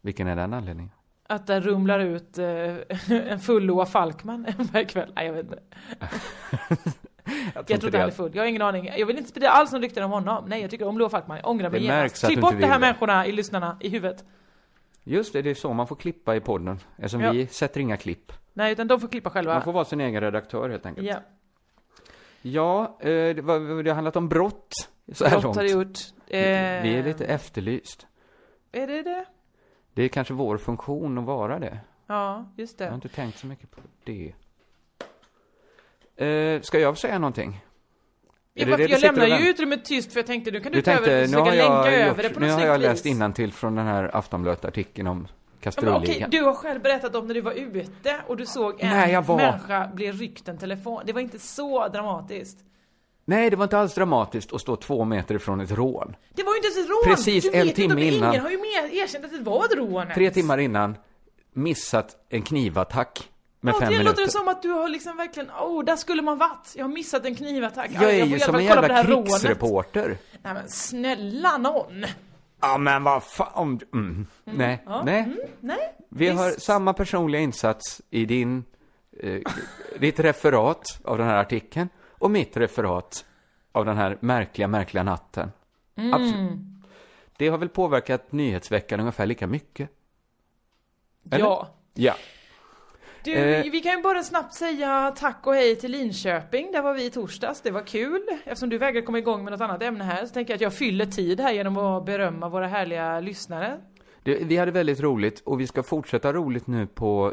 Vilken 0.00 0.28
är 0.28 0.36
den 0.36 0.54
anledningen? 0.54 0.90
Att 1.26 1.46
det 1.46 1.60
rumlar 1.60 1.98
ut 2.00 2.38
eh, 2.38 2.46
en 3.10 3.40
full 3.40 3.64
Loa 3.64 3.86
Falkman 3.86 4.46
varje 4.72 4.84
kväll. 4.86 5.12
Nej, 5.16 5.26
jag 5.26 5.32
vet 5.32 5.44
inte. 5.44 5.58
Jag 7.54 7.66
tror 7.66 7.84
inte 7.86 7.98
han 7.98 8.08
är 8.08 8.12
full. 8.12 8.30
Jag 8.34 8.42
har 8.42 8.46
ingen 8.46 8.62
aning. 8.62 8.90
Jag 8.98 9.06
vill 9.06 9.16
inte 9.18 9.30
sprida 9.30 9.50
alls 9.50 9.72
någon 9.72 9.82
rykten 9.82 10.04
om 10.04 10.10
honom. 10.10 10.44
Nej, 10.48 10.60
jag 10.60 10.70
tycker 10.70 10.86
om 10.88 10.98
Loa 10.98 11.08
Falkman. 11.08 11.36
Jag 11.36 11.46
ångrar 11.50 11.70
mig 11.70 11.80
Det 11.80 11.86
genast. 11.86 12.26
Klipp 12.26 12.40
bort 12.40 12.50
de 12.50 12.56
här 12.56 12.60
vill 12.60 12.70
det. 12.70 12.78
människorna 12.78 13.26
i 13.26 13.32
lyssnarna 13.32 13.76
i 13.80 13.88
huvudet. 13.88 14.24
Just 15.04 15.32
det, 15.32 15.42
det 15.42 15.50
är 15.50 15.54
så 15.54 15.72
man 15.72 15.86
får 15.86 15.96
klippa 15.96 16.36
i 16.36 16.40
podden. 16.40 16.78
Eftersom 16.96 17.20
Ja. 17.20 17.32
vi 17.32 17.46
sätter 17.46 17.80
inga 17.80 17.96
klipp. 17.96 18.32
Nej, 18.52 18.72
utan 18.72 18.88
de 18.88 19.00
får 19.00 19.08
klippa 19.08 19.30
själva. 19.30 19.52
Man 19.54 19.62
får 19.62 19.72
vara 19.72 19.84
sin 19.84 20.00
egen 20.00 20.20
redaktör 20.20 20.68
helt 20.70 20.86
enkelt. 20.86 21.06
Ja, 21.06 21.16
Ja, 22.42 22.96
eh, 23.00 23.06
det, 23.34 23.42
var, 23.42 23.82
det 23.82 23.90
har 23.90 23.94
handlat 23.94 24.16
om 24.16 24.28
brott 24.28 24.74
så 25.12 25.24
här 25.24 25.30
brott 25.30 25.42
långt. 25.44 25.56
har 25.56 25.62
det 25.64 25.70
gjort. 25.70 25.98
Vi- 26.26 26.36
Vi 26.36 26.94
är 26.94 26.98
Eh, 26.98 27.04
lite 27.04 27.24
efterlyst. 27.26 28.06
Är 28.72 28.86
det 28.86 29.02
det? 29.02 29.24
Det 29.94 30.02
är 30.02 30.08
kanske 30.08 30.34
vår 30.34 30.58
funktion 30.58 31.18
att 31.18 31.24
vara 31.24 31.58
det. 31.58 31.78
Ja, 32.06 32.52
just 32.56 32.80
Jag 32.80 32.86
har 32.86 32.90
det. 32.90 32.94
inte 32.94 33.08
tänkt 33.08 33.38
så 33.38 33.46
mycket 33.46 33.70
på 33.70 33.80
det. 34.04 34.32
Eh, 36.26 36.60
ska 36.60 36.78
jag 36.78 36.98
säga 36.98 37.18
någonting? 37.18 37.60
Ja, 38.68 38.74
Är 38.74 38.76
det 38.78 39.28
jag 39.28 39.38
och 39.40 39.44
ju 39.44 39.50
utrymmet 39.50 39.84
tyst 39.84 40.12
för 40.12 40.18
jag 40.20 40.26
tänkte 40.26 40.50
nu 40.50 40.60
kan 40.60 40.72
du, 40.72 40.78
Du 40.78 40.82
ta 40.82 40.90
över, 40.92 41.20
nu 41.20 41.26
försöka 41.26 41.44
länka 41.44 41.62
jag, 41.64 41.92
över 41.92 42.16
det 42.16 42.22
gjort, 42.22 42.34
på 42.34 42.40
nu 42.40 42.46
något 42.46 42.60
har 42.60 42.66
jag 42.66 42.80
läst 42.80 43.06
innantill 43.06 43.52
från 43.52 43.74
den 43.74 43.86
här 43.86 44.16
Aftonbladet-artikeln 44.16 45.06
om 45.08 45.26
Ja, 45.28 45.62
kastrulligan. 45.64 46.02
okej, 46.02 46.26
du 46.30 46.42
har 46.42 46.54
själv 46.54 46.82
berättat 46.82 47.14
om 47.14 47.26
när 47.26 47.34
du 47.34 47.40
var 47.40 47.52
ute 47.52 48.16
och 48.26 48.36
du 48.36 48.46
såg 48.46 48.80
en 48.80 48.88
Nej, 48.88 49.12
jag 49.12 49.22
var- 49.22 49.36
människa 49.36 49.90
bli 49.94 50.12
ryckt 50.12 50.48
en 50.48 50.58
telefon. 50.58 51.02
Det 51.06 51.12
var 51.12 51.20
inte 51.20 51.38
så 51.38 51.88
dramatiskt. 51.88 52.58
Nej, 53.24 53.50
det 53.50 53.56
var 53.56 53.64
inte 53.64 53.78
alls 53.78 53.94
dramatiskt 53.94 54.52
att 54.52 54.60
stå 54.60 54.76
två 54.76 55.04
meter 55.04 55.34
ifrån 55.34 55.60
ett 55.60 55.70
rån. 55.72 56.16
Det 56.34 56.42
var 56.42 56.52
ju 56.52 56.56
inte 56.56 56.66
ens 56.68 56.78
ett 56.78 56.88
rån! 56.90 57.14
Precis 57.16 57.44
du 57.52 57.58
en 57.58 57.66
vet 57.66 57.76
timme 57.76 58.02
inte, 58.04 58.16
innan. 58.16 58.30
Ingen 58.30 58.42
har 58.42 58.50
ju 58.50 58.56
mer 58.58 59.02
erkänt 59.02 59.24
att 59.24 59.30
det 59.30 59.38
var 59.50 59.64
ett 59.64 59.74
rån 59.76 59.92
ens. 60.02 60.14
Tre 60.14 60.30
timmar 60.30 60.58
innan, 60.58 60.96
missat 61.52 62.16
en 62.28 62.42
knivattack 62.42 63.28
med 63.60 63.74
fem 63.74 63.88
minuter. 63.88 64.04
låter 64.04 64.22
det 64.24 64.30
som 64.30 64.48
att 64.48 64.62
du 64.62 64.68
har 64.68 64.88
liksom 64.88 65.16
verkligen, 65.16 65.50
åh, 65.60 65.84
där 65.84 65.96
skulle 65.96 66.22
man 66.22 66.38
varit. 66.38 66.72
Jag 66.76 66.84
har 66.84 66.88
missat 66.88 67.24
en 67.24 67.34
knivattack. 67.34 67.90
Jag 67.94 68.14
är 68.14 68.20
får 68.20 68.28
ju 68.28 68.38
som 68.40 68.54
en 68.54 68.64
jävla 68.64 69.02
det 69.02 69.04
krigsreporter. 69.04 70.18
Nej 70.42 70.54
men 70.54 70.68
snälla 70.68 71.56
någon! 71.56 72.04
Ja 72.60 72.78
men 72.78 73.04
vad 73.04 73.22
fan, 73.22 73.80
mm. 73.94 74.26
Nej, 74.44 74.82
Ja, 74.86 75.02
nej. 75.04 75.20
mm, 75.22 75.38
nej. 75.60 75.94
Vi 76.08 76.28
har 76.28 76.46
visst. 76.46 76.62
samma 76.62 76.92
personliga 76.92 77.40
insats 77.42 78.02
i 78.10 78.24
din, 78.24 78.64
eh, 79.22 79.40
ditt 79.98 80.20
referat 80.20 81.00
av 81.04 81.18
den 81.18 81.26
här 81.26 81.36
artikeln 81.36 81.88
och 82.18 82.30
mitt 82.30 82.56
referat 82.56 83.24
av 83.72 83.84
den 83.84 83.96
här 83.96 84.18
märkliga, 84.20 84.68
märkliga 84.68 85.02
natten. 85.02 85.52
Mm. 85.96 86.14
Absolut. 86.14 86.58
Det 87.36 87.48
har 87.48 87.58
väl 87.58 87.68
påverkat 87.68 88.32
nyhetsveckan 88.32 89.00
ungefär 89.00 89.26
lika 89.26 89.46
mycket? 89.46 89.90
Eller? 91.30 91.44
Ja. 91.44 91.68
Ja. 91.94 92.14
Du, 93.24 93.32
Eh. 93.34 93.64
vi 93.72 93.80
kan 93.80 93.96
ju 93.96 94.02
bara 94.02 94.22
snabbt 94.22 94.54
säga 94.54 95.12
tack 95.16 95.46
och 95.46 95.54
hej 95.54 95.76
till 95.76 95.90
Linköping. 95.90 96.72
Där 96.72 96.82
var 96.82 96.94
vi 96.94 97.04
i 97.04 97.10
torsdags. 97.10 97.60
Det 97.60 97.70
var 97.70 97.82
kul. 97.82 98.22
Eftersom 98.44 98.68
du 98.68 98.78
vägrar 98.78 99.00
komma 99.02 99.18
igång 99.18 99.44
med 99.44 99.52
något 99.52 99.60
annat 99.60 99.82
ämne 99.82 100.04
här 100.04 100.26
så 100.26 100.34
tänker 100.34 100.52
jag 100.52 100.56
att 100.56 100.60
jag 100.62 100.74
fyller 100.74 101.06
tid 101.06 101.40
här 101.40 101.52
genom 101.52 101.76
att 101.76 102.04
berömma 102.06 102.48
våra 102.48 102.66
härliga 102.66 103.20
lyssnare. 103.20 103.78
Det, 104.22 104.34
vi 104.44 104.56
hade 104.56 104.70
väldigt 104.70 105.00
roligt 105.00 105.40
och 105.44 105.60
vi 105.60 105.66
ska 105.66 105.82
fortsätta 105.82 106.32
roligt 106.32 106.66
nu 106.66 106.86
på 106.86 107.32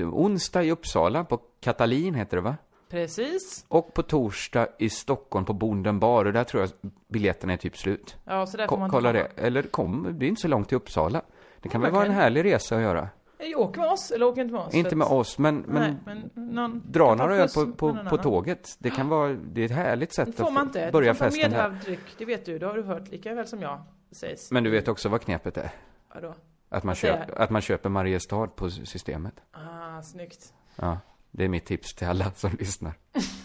eh, 0.00 0.08
onsdag 0.14 0.62
i 0.64 0.70
Uppsala, 0.70 1.24
på 1.24 1.40
Katalin 1.60 2.14
heter 2.14 2.36
det 2.36 2.40
va? 2.42 2.56
Precis. 2.90 3.64
Och 3.68 3.94
på 3.94 4.02
torsdag 4.02 4.66
i 4.78 4.90
Stockholm 4.90 5.44
på 5.44 5.52
Bonden 5.52 5.98
bar 5.98 6.24
och 6.24 6.32
där 6.32 6.44
tror 6.44 6.62
jag 6.62 6.70
biljetterna 7.08 7.52
är 7.52 7.56
typ 7.56 7.76
slut. 7.76 8.16
Ja, 8.24 8.46
så 8.46 8.56
där 8.56 8.64
får 8.68 8.76
Ko- 8.76 8.80
man 8.80 8.90
kolla 8.90 9.12
det. 9.12 9.28
Eller 9.36 9.62
kom, 9.62 10.16
det 10.18 10.26
är 10.26 10.28
inte 10.28 10.40
så 10.40 10.48
långt 10.48 10.68
till 10.68 10.76
Uppsala. 10.76 11.22
Det 11.62 11.68
kan 11.68 11.80
Ja, 11.80 11.84
väl 11.84 11.92
vara 11.92 12.02
en 12.04 12.08
verkligen. 12.08 12.22
härlig 12.22 12.44
resa 12.54 12.76
att 12.76 12.82
göra. 12.82 13.08
Komma. 13.52 13.64
Åker 13.64 13.80
med 13.80 13.90
oss 13.90 14.10
eller 14.10 14.26
åker 14.26 14.42
inte 14.42 14.52
med 14.52 14.62
oss? 14.62 14.74
Inte 14.74 14.96
med 14.96 15.04
att- 15.04 15.12
oss, 15.12 15.38
men, 15.38 15.58
men, 15.58 15.98
Nej, 16.06 16.20
men 16.34 16.82
dra 16.86 17.14
några 17.14 17.36
öl 17.36 17.48
på, 17.48 17.64
med 17.66 17.76
på, 17.76 18.04
på 18.10 18.16
tåget. 18.16 18.76
Det 18.78 18.90
kan 18.90 19.08
vara, 19.08 19.32
det 19.32 19.60
är 19.60 19.64
ett 19.64 19.70
härligt 19.70 20.14
sätt 20.14 20.36
får 20.36 20.46
att 20.46 20.52
man 20.52 20.66
inte. 20.66 20.90
börja 20.92 21.14
får 21.14 21.24
ta 21.24 21.30
festen 21.30 21.50
där. 21.50 21.58
medhavd 21.58 21.84
dryck. 21.84 22.14
Det 22.18 22.24
vet 22.24 22.46
du. 22.46 22.58
Det 22.58 22.66
har 22.66 22.74
du 22.74 22.82
hört 22.82 23.08
lika 23.08 23.34
väl 23.34 23.46
som 23.46 23.62
jag. 23.62 23.82
Sägs. 24.12 24.50
Men 24.50 24.64
du 24.64 24.70
vet 24.70 24.88
också 24.88 25.08
vad 25.08 25.20
knepet 25.20 25.56
är? 25.56 25.70
Vadå? 26.14 26.34
Att 26.68 26.84
man, 26.84 26.90
Vad 26.90 26.98
säger 26.98 27.26
köp, 27.26 27.40
att 27.40 27.50
man 27.50 27.62
köper 27.62 27.88
Mariestad 27.88 28.46
på 28.46 28.70
systemet. 28.70 29.34
Ah, 29.52 30.02
snyggt. 30.02 30.52
Ja, 30.76 30.98
det 31.30 31.44
är 31.44 31.48
mitt 31.48 31.64
tips 31.64 31.94
till 31.94 32.06
alla 32.06 32.30
som 32.30 32.50
lyssnar. 32.58 32.92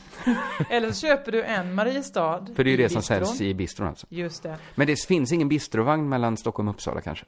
Eller 0.70 0.92
så 0.92 1.08
köper 1.08 1.32
du 1.32 1.44
en 1.44 1.76
Mariestad 1.76 2.48
För 2.56 2.64
det 2.64 2.70
är 2.70 2.72
ju 2.72 2.78
det 2.78 2.90
som 2.90 3.02
säljs 3.02 3.42
i 3.42 3.54
bistron 3.54 3.88
alltså. 3.88 4.08
Just 4.10 4.44
det. 4.44 4.58
Men 4.76 4.88
det 4.88 5.06
finns 5.08 5.32
ingen 5.32 5.50
bistrovagn 5.50 6.10
mellan 6.10 6.38
Stockholm 6.38 6.68
och 6.68 6.76
Uppsala 6.76 7.02
kanske? 7.02 7.26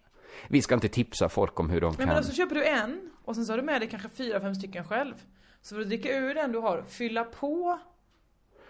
Vi 0.47 0.62
ska 0.62 0.75
inte 0.75 0.89
tipsa 0.89 1.30
folk 1.30 1.60
om 1.60 1.69
hur 1.69 1.82
de 1.82 1.95
Men, 1.97 2.08
kan... 2.08 2.15
men 2.15 2.23
så 2.23 2.34
köper 2.34 2.56
du 2.56 2.65
en 2.65 3.10
och 3.25 3.36
sen 3.36 3.45
så 3.45 3.54
har 3.54 3.58
du 3.58 3.63
med 3.63 3.82
dig 3.82 3.89
kanske 3.89 4.10
fyra, 4.10 4.39
fem 4.39 4.56
stycken 4.56 4.84
själv. 4.86 5.13
Så 5.62 5.75
får 5.75 5.80
du 5.80 5.86
dricka 5.86 6.17
ur 6.17 6.34
den 6.34 6.52
du 6.52 6.60
har, 6.60 6.84
fylla 6.88 7.23
på 7.23 7.80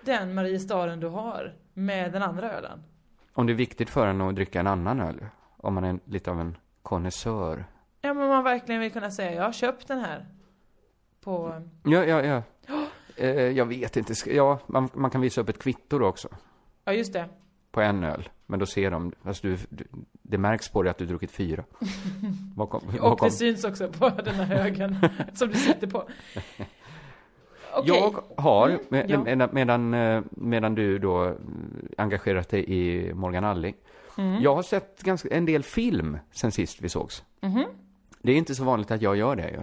den 0.01 0.33
Mariestaden 0.33 0.99
du 0.99 1.07
har 1.07 1.55
med 1.73 2.11
den 2.11 2.23
andra 2.23 2.51
ölen. 2.51 2.83
Om 3.33 3.47
det 3.47 3.53
är 3.53 3.55
viktigt 3.55 3.89
för 3.89 4.07
en 4.07 4.21
att 4.21 4.35
dricka 4.35 4.59
en 4.59 4.67
annan 4.67 4.99
öl, 4.99 5.25
om 5.57 5.73
man 5.73 5.83
är 5.83 5.99
lite 6.05 6.31
av 6.31 6.41
en 6.41 6.57
konnässör. 6.81 7.65
Ja 8.01 8.13
men 8.13 8.27
man 8.27 8.43
verkligen 8.43 8.81
vill 8.81 8.91
kunna 8.91 9.11
säga, 9.11 9.33
jag 9.33 9.43
har 9.43 9.51
köpt 9.51 9.87
den 9.87 9.99
här. 9.99 10.25
På... 11.21 11.61
Ja, 11.83 12.05
ja, 12.05 12.23
ja. 12.23 12.43
Eh, 13.15 13.29
jag 13.29 13.65
vet 13.65 13.97
inte, 13.97 14.13
ja, 14.25 14.59
man, 14.67 14.89
man 14.93 15.11
kan 15.11 15.21
visa 15.21 15.41
upp 15.41 15.49
ett 15.49 15.59
kvitto 15.59 15.99
då 15.99 16.07
också. 16.07 16.27
Ja 16.83 16.93
just 16.93 17.13
det. 17.13 17.29
På 17.71 17.81
en 17.81 18.03
öl. 18.03 18.29
Men 18.45 18.59
då 18.59 18.65
ser 18.65 18.91
de, 18.91 19.11
fast 19.23 19.41
du, 19.41 19.57
du 19.69 19.85
det 20.29 20.37
märks 20.37 20.69
på 20.69 20.83
dig 20.83 20.91
att 20.91 20.97
du 20.97 21.05
druckit 21.05 21.31
fyra. 21.31 21.63
Bakom, 22.55 22.81
Och 22.87 22.93
bakom. 23.01 23.27
det 23.27 23.31
syns 23.31 23.63
också 23.63 23.87
på 23.87 24.09
den 24.09 24.35
här 24.35 24.45
högen 24.45 24.95
som 25.33 25.47
du 25.49 25.55
sitter 25.55 25.87
på. 25.87 25.97
Okej. 27.73 27.95
Jag 27.95 28.15
har, 28.43 28.69
Mm, 28.69 28.81
med, 28.89 29.09
ja. 29.09 29.23
medan, 29.23 29.49
medan, 29.53 29.93
eh, 29.93 30.21
medan 30.31 30.75
du 30.75 30.99
då 30.99 31.35
engagerat 31.97 32.49
dig 32.49 32.65
i 32.67 33.13
Morgan 33.13 33.43
Alling. 33.43 33.75
Mm. 34.17 34.41
Jag 34.41 34.55
har 34.55 34.63
sett 34.63 35.01
ganska, 35.03 35.29
en 35.29 35.45
del 35.45 35.63
film 35.63 36.17
sen 36.31 36.51
sist 36.51 36.81
vi 36.81 36.89
sågs. 36.89 37.23
Mhm. 37.41 37.65
Det 38.21 38.31
är 38.31 38.35
inte 38.35 38.55
så 38.55 38.63
vanligt 38.63 38.91
att 38.91 39.01
jag 39.01 39.15
gör 39.17 39.35
det 39.35 39.49
ju. 39.49 39.61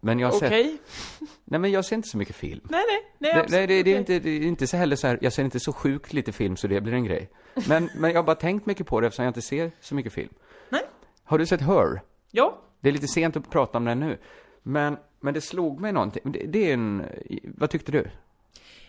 Men 0.00 0.18
jag 0.18 0.28
har 0.28 0.36
Okej. 0.36 0.78
sett, 1.18 1.28
nej 1.44 1.60
men 1.60 1.70
jag 1.70 1.84
ser 1.84 1.96
inte 1.96 2.08
så 2.08 2.18
mycket 2.18 2.36
film. 2.36 2.60
Nej 2.70 2.84
nej, 2.88 3.12
nej, 3.18 3.32
Det, 3.34 3.40
absolut, 3.40 3.52
nej, 3.58 3.66
det, 3.66 3.82
det, 3.82 3.90
är 3.90 4.02
okej. 4.02 4.16
inte, 4.16 4.28
det 4.28 4.30
är 4.30 4.42
inte 4.48 4.66
så 4.66 4.76
heller 4.76 4.96
så 4.96 5.06
här, 5.06 5.18
jag 5.22 5.32
ser 5.32 5.44
inte 5.44 5.60
så 5.60 5.72
sjukt 5.72 6.12
lite 6.12 6.32
film 6.32 6.56
så 6.56 6.66
det 6.66 6.80
blir 6.80 6.92
en 6.92 7.04
grej. 7.04 7.30
Men, 7.68 7.90
men 7.96 8.10
jag 8.10 8.18
har 8.18 8.22
bara 8.22 8.36
tänkt 8.36 8.66
mycket 8.66 8.86
på 8.86 9.00
det 9.00 9.06
eftersom 9.06 9.24
jag 9.24 9.30
inte 9.30 9.42
ser 9.42 9.70
så 9.80 9.94
mycket 9.94 10.12
film. 10.12 10.34
Nej. 10.68 10.82
Har 11.24 11.38
du 11.38 11.46
sett 11.46 11.60
Her? 11.60 12.00
Ja. 12.30 12.58
Det 12.80 12.88
är 12.88 12.92
lite 12.92 13.08
sent 13.08 13.36
att 13.36 13.50
prata 13.50 13.78
om 13.78 13.84
den 13.84 14.00
nu. 14.00 14.18
Men, 14.62 14.96
men 15.20 15.34
det 15.34 15.40
slog 15.40 15.80
mig 15.80 15.92
någonting. 15.92 16.22
Det, 16.32 16.46
det 16.46 16.68
är 16.70 16.74
en, 16.74 17.06
vad 17.44 17.70
tyckte 17.70 17.92
du? 17.92 17.98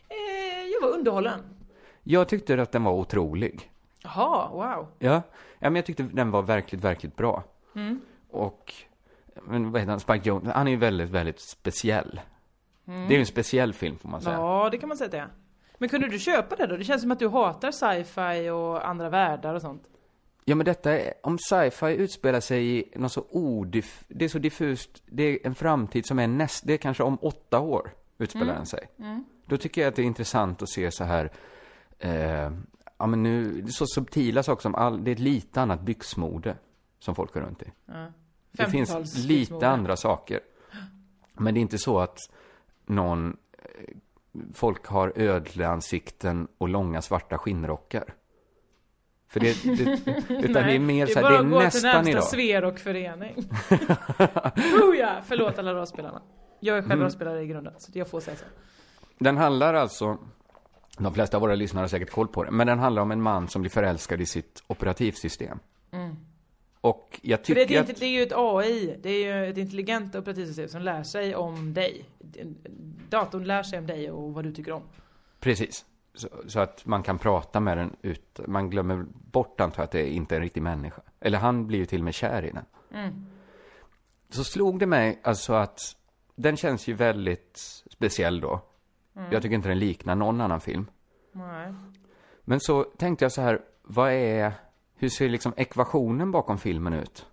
Eh, 0.10 0.68
jag 0.74 0.82
var 0.82 0.98
underhållen. 0.98 1.40
Jag 2.04 2.28
tyckte 2.30 2.62
att 2.62 2.72
den 2.72 2.84
var 2.84 2.92
otrolig. 2.94 3.72
Jaha, 4.04 4.50
wow. 4.52 4.88
Ja, 5.00 5.22
ja 5.60 5.70
men 5.70 5.76
jag 5.76 5.86
tyckte 5.86 6.04
den 6.04 6.32
var 6.32 6.42
verkligt, 6.42 6.82
verkligt 6.84 7.16
bra. 7.16 7.44
Mm. 7.76 8.02
Och, 8.30 8.74
men 9.44 9.72
vad 9.72 9.82
heter 9.82 9.92
han, 9.92 10.00
Spike 10.00 10.30
Jones, 10.30 10.54
han 10.54 10.68
är 10.68 10.72
ju 10.72 10.78
väldigt, 10.78 11.10
väldigt 11.10 11.40
speciell. 11.40 12.22
Det 12.86 12.92
är 12.94 13.12
ju 13.12 13.20
en 13.20 13.26
speciell 13.26 13.74
film 13.74 13.98
får 13.98 14.10
man 14.10 14.22
säga. 14.22 14.36
Mm. 14.36 14.46
Ja, 14.48 14.70
det 14.72 14.78
kan 14.78 14.90
man 14.90 14.98
säga 14.98 15.06
att 15.06 15.12
det 15.12 15.18
är. 15.18 15.28
Men 15.78 15.90
kunde 15.90 16.08
du 16.08 16.20
köpa 16.20 16.56
det 16.56 16.68
då? 16.68 16.78
Det 16.78 16.84
känns 16.84 17.02
som 17.02 17.12
att 17.12 17.20
du 17.20 17.28
hatar 17.30 17.72
sci-fi 17.72 18.50
och 18.50 18.88
andra 18.90 19.10
världar 19.10 19.56
och 19.56 19.62
sånt. 19.62 19.84
Ja 20.46 20.56
men 20.56 20.66
detta 20.66 21.00
är, 21.00 21.14
om 21.24 21.38
sci-fi 21.40 21.96
utspelar 21.96 22.40
sig 22.40 22.80
i 22.80 22.92
något 22.96 23.12
så 23.12 23.26
odiff, 23.30 24.04
det 24.08 24.26
är 24.26 24.30
så 24.30 24.40
diffust, 24.40 25.04
det 25.06 25.24
är 25.24 25.48
en 25.48 25.56
framtid 25.56 26.06
som 26.06 26.20
är 26.20 26.28
näst, 26.28 26.68
det 26.68 26.74
är 26.74 26.78
kanske 26.78 27.04
om 27.04 27.18
åtta 27.22 27.60
år 27.60 27.92
utspelar 28.18 28.46
Mm. 28.46 28.56
den 28.56 28.66
sig. 28.66 28.88
Mm. 29.00 29.24
Då 29.46 29.58
tycker 29.58 29.82
jag 29.82 29.90
att 29.90 29.96
det 29.96 30.02
är 30.02 30.06
intressant 30.06 30.62
att 30.62 30.70
se 30.70 30.92
så 30.92 31.04
här, 31.04 31.32
eh, 32.00 32.52
ja 32.98 33.08
men 33.08 33.24
nu, 33.24 33.62
det 33.62 33.68
är 33.70 33.72
så 33.72 33.86
subtila 33.88 34.44
saker 34.44 34.62
som 34.62 34.76
all, 34.76 35.04
det 35.04 35.12
är 35.12 35.14
ett 35.14 35.20
lite 35.20 35.62
annat 35.62 35.82
byxmode 35.82 36.56
som 37.00 37.16
folk 37.16 37.34
går 37.34 37.42
runt 37.42 37.62
i. 37.62 37.72
Ja. 37.86 38.06
Det 38.52 38.66
finns 38.66 38.90
50-tals 38.90 39.18
lite 39.18 39.68
andra 39.68 39.96
saker. 39.98 40.40
Men 41.34 41.54
det 41.54 41.60
är 41.60 41.62
inte 41.62 41.78
så 41.78 42.00
att 42.00 42.18
någon, 42.86 43.38
eh, 43.58 43.96
folk 44.54 44.86
har 44.86 45.14
ödleansikten 45.16 46.48
och 46.58 46.70
långa 46.70 47.02
svarta 47.02 47.38
skinnrockar. 47.38 48.14
För 49.28 49.40
det, 49.40 49.64
det 49.64 49.82
utan 50.30 50.64
det 50.68 50.76
är 50.76 50.80
mer 50.80 51.06
så 51.06 51.20
här, 51.20 51.22
det 51.22 51.28
är 51.28 51.32
bara 51.32 51.40
att 51.40 51.50
gå 51.50 51.58
till 51.58 51.66
nästan 51.66 51.92
närmsta 51.92 52.12
idag. 52.12 52.24
Sverok-förening. 52.24 53.36
oh 54.90 54.96
ja, 54.98 55.22
förlåt 55.26 55.60
alla 55.60 55.74
rollspelarna. 55.74 56.22
Jag 56.60 56.78
är 56.78 56.82
själv 56.82 56.92
Mm. 56.92 57.04
rollspelare 57.04 57.42
i 57.42 57.48
grunden, 57.48 57.74
så 57.78 57.92
jag 57.94 58.08
får 58.08 58.20
säga 58.20 58.38
så. 58.38 58.46
Den 59.20 59.38
handlar 59.38 59.74
alltså, 59.74 60.18
de 60.98 61.14
flesta 61.14 61.38
av 61.38 61.42
våra 61.42 61.56
lyssnare 61.56 61.84
har 61.84 61.88
säkert 61.88 62.12
koll 62.12 62.28
på 62.28 62.44
det, 62.44 62.52
men 62.52 62.68
den 62.68 62.80
handlar 62.80 63.02
om 63.02 63.12
en 63.12 63.22
man 63.22 63.48
som 63.48 63.62
blir 63.62 63.70
förälskad 63.72 64.22
i 64.22 64.26
sitt 64.26 64.64
operativsystem. 64.68 65.60
Mm. 65.92 66.16
Och 66.82 67.20
jag 67.24 67.46
För 67.46 67.56
det 67.56 67.62
är, 67.62 67.66
tycker 67.66 67.82
att... 67.82 68.00
det 68.00 68.06
är 68.06 68.10
ju 68.10 68.24
ett 68.24 68.34
AI, 68.36 68.98
det 69.02 69.10
är 69.10 69.44
ju 69.44 69.50
ett 69.50 69.58
intelligent 69.58 70.16
operativsystem 70.16 70.68
som 70.68 70.82
lär 70.82 71.04
sig 71.04 71.36
om 71.36 71.74
dig. 71.74 72.06
Datorn 73.10 73.44
lär 73.44 73.64
sig 73.64 73.80
om 73.80 73.88
dig 73.88 74.12
och 74.12 74.34
vad 74.34 74.44
du 74.44 74.52
tycker 74.52 74.72
om. 74.72 74.84
Precis. 75.40 75.86
Så, 76.14 76.28
så 76.48 76.60
att 76.60 76.86
man 76.86 77.04
kan 77.04 77.20
prata 77.20 77.60
med 77.60 77.78
den 77.78 77.96
ut, 78.02 78.40
man 78.48 78.70
glömmer 78.70 79.06
bort 79.32 79.62
antar 79.62 79.82
jag 79.82 79.86
att 79.86 79.92
det 79.92 80.10
inte 80.10 80.36
är 80.36 80.38
en 80.38 80.44
riktig 80.44 80.62
människa. 80.62 81.02
Eller 81.20 81.38
han 81.38 81.68
blir 81.68 81.80
ju 81.80 81.86
till 81.86 82.00
och 82.00 82.06
med 82.06 82.14
kär 82.14 82.46
i 82.46 82.52
den. 82.52 82.66
Mm. 82.94 83.26
Så 84.30 84.44
slog 84.44 84.80
det 84.80 84.86
mig 84.86 85.20
alltså 85.24 85.54
att 85.54 85.80
den 86.36 86.58
känns 86.58 86.88
ju 86.88 86.94
väldigt 86.94 87.60
speciell 87.90 88.42
då. 88.42 88.62
Mm. 89.16 89.32
Jag 89.32 89.42
tycker 89.42 89.56
inte 89.56 89.70
den 89.70 89.80
liknar 89.80 90.16
någon 90.16 90.42
annan 90.42 90.62
film. 90.62 90.86
Nej. 91.32 91.74
Men 92.44 92.60
så 92.60 92.84
tänkte 92.84 93.26
jag 93.26 93.32
så 93.32 93.42
här, 93.42 93.62
vad 93.82 94.12
är, 94.12 94.54
hur 95.02 95.10
ser 95.10 95.30
liksom 95.30 95.54
ekvationen 95.58 96.32
bakom 96.32 96.58
filmen 96.58 96.94
ut? 96.94 97.26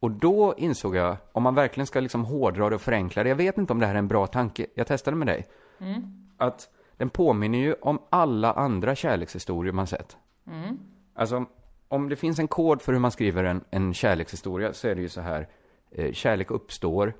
Och 0.00 0.10
då 0.10 0.54
insåg 0.56 0.96
jag, 0.96 1.16
om 1.32 1.42
man 1.42 1.54
verkligen 1.54 1.86
ska 1.86 2.00
liksom 2.00 2.24
hårdra 2.24 2.68
det 2.68 2.74
och 2.74 2.80
förenkla 2.80 3.22
det, 3.22 3.28
jag 3.28 3.36
vet 3.36 3.58
inte 3.58 3.72
om 3.72 3.78
det 3.78 3.86
här 3.86 3.94
är 3.94 3.98
en 3.98 4.08
bra 4.08 4.26
tanke, 4.26 4.66
jag 4.74 4.86
testade 4.86 5.16
med 5.16 5.26
dig, 5.26 5.46
Mm. 5.78 6.02
att 6.36 6.68
den 6.96 7.10
påminner 7.10 7.58
ju 7.58 7.74
om 7.74 7.98
alla 8.10 8.52
andra 8.52 8.94
kärlekshistorier 8.94 9.72
man 9.72 9.86
sett. 9.86 10.16
Mm. 10.46 10.78
Alltså, 11.14 11.44
om 11.88 12.08
det 12.08 12.16
finns 12.16 12.38
en 12.38 12.48
kod 12.48 12.82
för 12.82 12.92
hur 12.92 13.00
man 13.00 13.10
skriver 13.10 13.44
en, 13.44 13.64
en 13.70 13.94
kärlekshistoria 13.94 14.72
så 14.72 14.88
är 14.88 14.94
det 14.94 15.00
ju 15.00 15.08
så 15.08 15.20
här. 15.20 15.48
Eh, 15.90 16.12
kärlek 16.12 16.50
uppstår, 16.50 17.14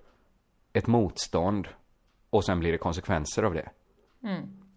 ett 0.72 0.86
motstånd 0.86 1.68
och 2.30 2.44
sen 2.44 2.60
blir 2.60 2.72
det 2.72 2.78
konsekvenser 2.78 3.42
av 3.42 3.54
det. 3.54 3.70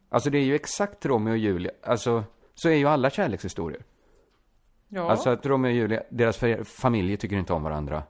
Alltså 0.09 0.29
det 0.29 0.37
är 0.37 0.43
ju 0.45 0.55
exakt 0.55 1.05
Romeo 1.05 1.31
och 1.31 1.37
Julia, 1.37 1.71
alltså 1.83 2.23
så 2.53 2.69
är 2.69 2.75
ju 2.75 2.85
alla 2.87 3.09
kärlekshistorier. 3.09 3.83
Ja. 4.89 5.11
Alltså 5.11 5.29
att 5.29 5.45
Romeo 5.45 5.69
och 5.71 5.75
Julia, 5.75 6.03
deras 6.09 6.41
fa- 6.41 6.63
familjer 6.63 7.17
tycker 7.17 7.35
inte 7.35 7.53
om 7.53 7.63
varandra. 7.63 8.03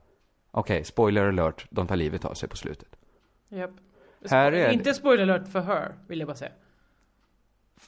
Okej, 0.52 0.84
spoiler 0.84 1.28
alert, 1.28 1.66
de 1.70 1.88
tar 1.88 1.96
livet 1.96 2.26
av 2.26 2.34
sig 2.34 2.50
på 2.50 2.58
slutet. 2.58 2.88
Japp. 3.50 3.72
Här 4.30 4.52
är 4.52 4.72
Inte 4.72 4.94
spoiler 4.94 5.24
alert 5.24 5.52
för 5.52 5.62
her, 5.62 5.96
vill 6.08 6.20
jag 6.20 6.28
bara 6.28 6.38
säga. 6.38 6.52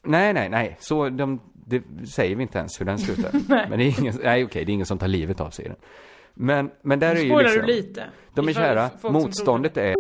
Nej, 0.04 0.34
nej, 0.34 0.49
nej, 0.49 0.77
så 0.80 1.10
de, 1.10 1.39
det 1.54 1.84
säger 2.15 2.36
vi 2.36 2.41
inte 2.41 2.58
ens 2.58 2.82
hur 2.82 2.86
den 2.86 2.99
slutar. 2.99 3.32
Men 3.69 3.80
det 3.80 3.86
är 3.86 3.99
ingen, 3.99 4.15
nej 4.23 4.43
okej, 4.45 4.65
det 4.65 4.71
är 4.71 4.73
ingen 4.73 4.86
som 4.86 4.97
tar 4.97 5.08
livet 5.08 5.39
av 5.41 5.49
sig 5.49 5.65
i 5.65 5.67
den. 5.67 5.77
Men, 6.34 6.71
men 6.82 6.99
där 6.99 7.15
är 7.15 7.19
ju 7.19 7.38
liksom, 7.38 7.62
du 7.62 7.73
lite? 7.73 8.04
de 8.36 8.49
är 8.49 8.54
kära, 8.54 8.89
motståndet 9.04 9.77
är 9.77 9.95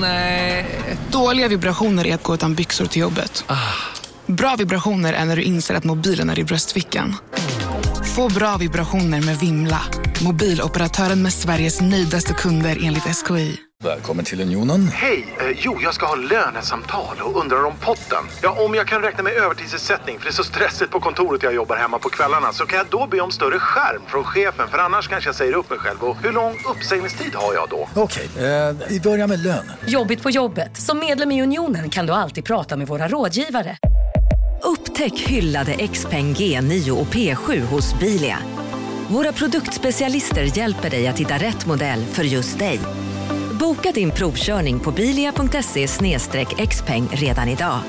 Nej. 0.00 0.66
Dåliga 1.12 1.48
vibrationer 1.48 2.06
är 2.06 2.14
att 2.14 2.22
gå 2.22 2.34
utan 2.34 2.54
byxor 2.54 2.84
till 2.86 3.02
jobbet. 3.02 3.44
Bra 4.30 4.54
vibrationer 4.58 5.12
är 5.12 5.24
när 5.24 5.36
du 5.36 5.42
inser 5.42 5.74
att 5.74 5.84
mobilen 5.84 6.30
är 6.30 6.38
i 6.38 6.44
bröstfickan. 6.44 7.14
Få 8.16 8.28
bra 8.28 8.56
vibrationer 8.56 9.26
med 9.26 9.36
Vimla. 9.36 9.80
Mobiloperatören 10.24 11.22
med 11.22 11.32
Sveriges 11.32 11.80
nöjdaste 11.80 12.32
kunder 12.32 12.78
enligt 12.82 13.02
SKI. 13.02 13.60
Välkommen 13.84 14.24
till 14.24 14.40
Unionen. 14.40 14.88
Hej! 14.88 15.36
Eh, 15.40 15.56
jo, 15.60 15.78
jag 15.82 15.94
ska 15.94 16.06
ha 16.06 16.14
lönesamtal 16.14 17.16
och 17.20 17.40
undrar 17.40 17.64
om 17.64 17.72
potten. 17.80 18.24
Ja, 18.42 18.64
om 18.64 18.74
jag 18.74 18.86
kan 18.86 19.02
räkna 19.02 19.22
med 19.22 19.32
övertidsersättning 19.32 20.18
för 20.18 20.24
det 20.24 20.30
är 20.30 20.32
så 20.32 20.44
stressigt 20.44 20.90
på 20.90 21.00
kontoret 21.00 21.42
jag 21.42 21.54
jobbar 21.54 21.76
hemma 21.76 21.98
på 21.98 22.08
kvällarna 22.08 22.52
så 22.52 22.66
kan 22.66 22.78
jag 22.78 22.86
då 22.90 23.06
be 23.06 23.20
om 23.20 23.30
större 23.30 23.58
skärm 23.58 24.02
från 24.08 24.24
chefen 24.24 24.68
för 24.68 24.78
annars 24.78 25.08
kanske 25.08 25.28
jag 25.28 25.34
säger 25.34 25.52
upp 25.56 25.70
mig 25.70 25.78
själv. 25.78 26.02
Och 26.02 26.16
hur 26.22 26.32
lång 26.32 26.56
uppsägningstid 26.76 27.34
har 27.34 27.54
jag 27.54 27.68
då? 27.68 27.88
Okej, 27.94 28.28
eh, 28.36 28.76
vi 28.88 29.00
börjar 29.00 29.26
med 29.26 29.42
lön. 29.42 29.72
Jobbigt 29.86 30.22
på 30.22 30.30
jobbet. 30.30 30.76
Som 30.76 30.98
medlem 30.98 31.32
i 31.32 31.42
Unionen 31.42 31.90
kan 31.90 32.06
du 32.06 32.12
alltid 32.12 32.44
prata 32.44 32.76
med 32.76 32.86
våra 32.86 33.08
rådgivare. 33.08 33.76
Upptäck 35.00 35.20
hyllade 35.20 35.86
XPeng 35.86 36.34
G9 36.34 36.90
och 36.90 37.06
P7 37.06 37.60
hos 37.60 37.98
Bilia. 38.00 38.38
Våra 39.08 39.32
produktspecialister 39.32 40.58
hjälper 40.58 40.90
dig 40.90 41.08
att 41.08 41.18
hitta 41.18 41.34
rätt 41.34 41.66
modell 41.66 42.04
för 42.04 42.22
just 42.22 42.58
dig. 42.58 42.80
Boka 43.60 43.92
din 43.92 44.10
provkörning 44.10 44.80
på 44.80 44.92
bilia.se 44.92 45.86
xpeng 46.66 47.08
redan 47.12 47.48
idag. 47.48 47.80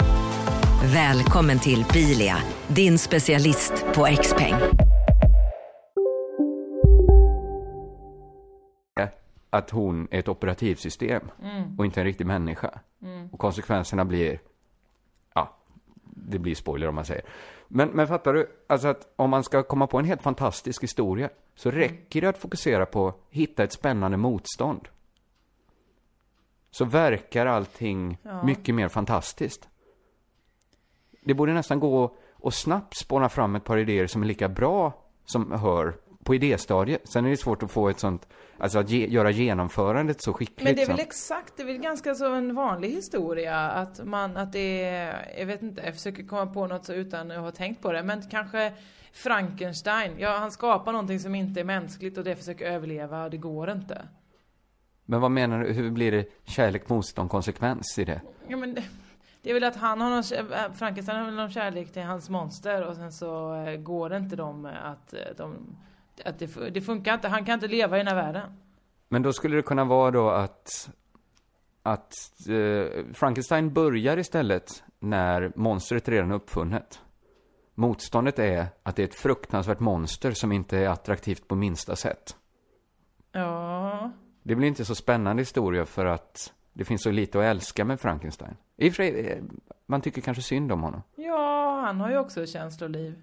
Välkommen 0.93 1.59
till 1.59 1.85
Bilia, 1.93 2.37
din 2.67 2.97
specialist 2.97 3.85
på 3.95 4.05
XPeng. 4.21 4.55
att 9.53 9.69
hon 9.69 10.07
är 10.11 10.19
ett 10.19 10.27
operativsystem 10.27 11.21
Mm. 11.43 11.79
och 11.79 11.85
inte 11.85 12.01
en 12.01 12.05
riktig 12.05 12.25
människa. 12.27 12.79
Mm. 13.01 13.29
Och 13.31 13.39
konsekvenserna 13.39 14.05
blir, 14.05 14.39
det 16.15 16.39
blir 16.39 16.55
spoiler 16.55 16.87
om 16.87 16.95
man 16.95 17.05
säger. 17.05 17.23
Men, 17.67 17.89
men 17.89 18.07
fattar 18.07 18.33
du, 18.33 18.47
alltså 18.67 18.87
att 18.87 19.13
om 19.15 19.29
man 19.29 19.43
ska 19.43 19.63
komma 19.63 19.87
på 19.87 19.99
en 19.99 20.05
helt 20.05 20.21
fantastisk 20.21 20.83
historia 20.83 21.29
så 21.55 21.71
räcker 21.71 22.21
det 22.21 22.29
att 22.29 22.37
fokusera 22.37 22.85
på 22.85 23.07
att 23.07 23.15
hitta 23.29 23.63
ett 23.63 23.73
spännande 23.73 24.17
motstånd. 24.17 24.87
Så 26.71 26.85
verkar 26.85 27.45
allting 27.45 28.17
Ja. 28.23 28.43
mycket 28.43 28.75
mer 28.75 28.87
fantastiskt. 28.87 29.69
Det 31.23 31.33
borde 31.33 31.53
nästan 31.53 31.79
gå 31.79 32.15
att 32.43 32.53
snabbt 32.53 32.97
spåna 32.97 33.29
fram 33.29 33.55
ett 33.55 33.63
par 33.63 33.77
idéer 33.77 34.07
som 34.07 34.21
är 34.21 34.25
lika 34.25 34.49
bra 34.49 34.93
som 35.25 35.51
hör 35.51 35.93
på 36.23 36.35
idéstadiet. 36.35 37.09
Sen 37.09 37.25
är 37.25 37.29
det 37.29 37.37
svårt 37.37 37.63
att 37.63 37.71
få 37.71 37.89
ett 37.89 37.99
sånt, 37.99 38.27
alltså 38.61 38.79
att 38.79 38.89
ge, 38.89 39.07
göra 39.07 39.31
genomförandet 39.31 40.21
så 40.21 40.33
skickligt. 40.33 40.63
Men 40.63 40.75
det 40.75 40.81
är 40.81 40.87
väl 40.87 40.97
som- 40.97 41.05
exakt, 41.05 41.57
det 41.57 41.63
är 41.63 41.67
väl 41.67 41.77
ganska 41.77 42.15
så 42.15 42.33
en 42.33 42.55
vanlig 42.55 42.89
historia 42.89 43.59
att 43.59 44.05
man, 44.05 44.37
att 44.37 44.51
det 44.51 44.83
är, 44.83 45.35
jag 45.39 45.45
vet 45.45 45.61
inte, 45.61 45.81
jag 45.81 45.93
försöker 45.93 46.23
komma 46.23 46.45
på 46.45 46.67
något 46.67 46.85
så 46.85 46.93
utan 46.93 47.31
att 47.31 47.37
ha 47.37 47.51
tänkt 47.51 47.81
på 47.81 47.91
det, 47.91 48.03
men 48.03 48.29
kanske 48.29 48.73
Frankenstein, 49.13 50.11
ja 50.19 50.37
han 50.37 50.51
skapar 50.51 50.91
någonting 50.91 51.19
som 51.19 51.35
inte 51.35 51.59
är 51.59 51.63
mänskligt 51.63 52.17
och 52.17 52.23
det 52.23 52.35
försöker 52.35 52.65
överleva, 52.65 53.29
det 53.29 53.37
går 53.37 53.71
inte. 53.71 54.01
Men 55.05 55.21
vad 55.21 55.31
menar 55.31 55.59
du, 55.59 55.73
hur 55.73 55.91
blir 55.91 56.11
det 56.11 56.25
kärlek, 56.43 56.89
motstånd, 56.89 57.29
konsekvens 57.29 57.99
i 57.99 58.05
det? 58.05 58.21
Ja 58.47 58.57
men 58.57 58.77
det, 59.41 59.49
är 59.49 59.53
väl 59.53 59.63
att 59.63 59.75
han 59.75 60.01
har 60.01 60.09
någon, 60.09 60.53
äh, 60.53 60.71
Frankenstein 60.73 61.17
har 61.17 61.25
väl 61.25 61.35
någon 61.35 61.51
kärlek 61.51 61.93
till 61.93 62.01
hans 62.01 62.29
monster 62.29 62.87
och 62.87 62.95
sen 62.95 63.11
så 63.11 63.55
eh, 63.55 63.75
går 63.75 64.09
det 64.09 64.17
inte 64.17 64.35
dem 64.35 64.65
eh, 64.65 64.85
att 64.85 65.13
eh, 65.13 65.19
de, 65.37 65.77
att 66.25 66.39
det, 66.39 66.69
det 66.69 66.81
funkar 66.81 67.13
inte, 67.13 67.27
han 67.27 67.45
kan 67.45 67.53
inte 67.53 67.67
leva 67.67 67.97
i 67.97 67.99
den 67.99 68.07
här 68.07 68.15
världen. 68.15 68.51
Men 69.09 69.21
då 69.21 69.33
skulle 69.33 69.55
det 69.55 69.61
kunna 69.61 69.85
vara 69.85 70.11
då 70.11 70.29
att, 70.29 70.89
att 71.83 72.13
eh, 72.49 73.05
Frankenstein 73.13 73.73
börjar 73.73 74.17
istället 74.17 74.83
när 74.99 75.51
monstret 75.55 76.09
redan 76.09 76.31
är 76.31 76.35
uppfunnet. 76.35 77.01
Motståndet 77.75 78.39
är 78.39 78.67
att 78.83 78.95
det 78.95 79.03
är 79.03 79.07
ett 79.07 79.15
fruktansvärt 79.15 79.79
monster 79.79 80.31
som 80.31 80.51
inte 80.51 80.77
är 80.77 80.89
attraktivt 80.89 81.47
på 81.47 81.55
minsta 81.55 81.95
sätt. 81.95 82.35
Ja. 83.31 84.11
Det 84.43 84.55
blir 84.55 84.67
inte 84.67 84.85
så 84.85 84.95
spännande 84.95 85.41
historia 85.41 85.85
för 85.85 86.05
att 86.05 86.53
det 86.73 86.85
finns 86.85 87.03
så 87.03 87.11
lite 87.11 87.39
att 87.39 87.45
älska 87.45 87.85
med 87.85 87.99
Frankenstein. 87.99 88.57
I 88.77 88.89
och 88.89 88.93
för 88.93 89.03
sig, 89.03 89.27
eh, 89.27 89.43
man 89.85 90.01
tycker 90.01 90.21
kanske 90.21 90.43
synd 90.43 90.71
om 90.71 90.81
honom. 90.81 91.01
Ja, 91.15 91.81
han 91.85 91.99
har 91.99 92.09
ju 92.09 92.17
också 92.17 92.45
känsloliv. 92.45 93.21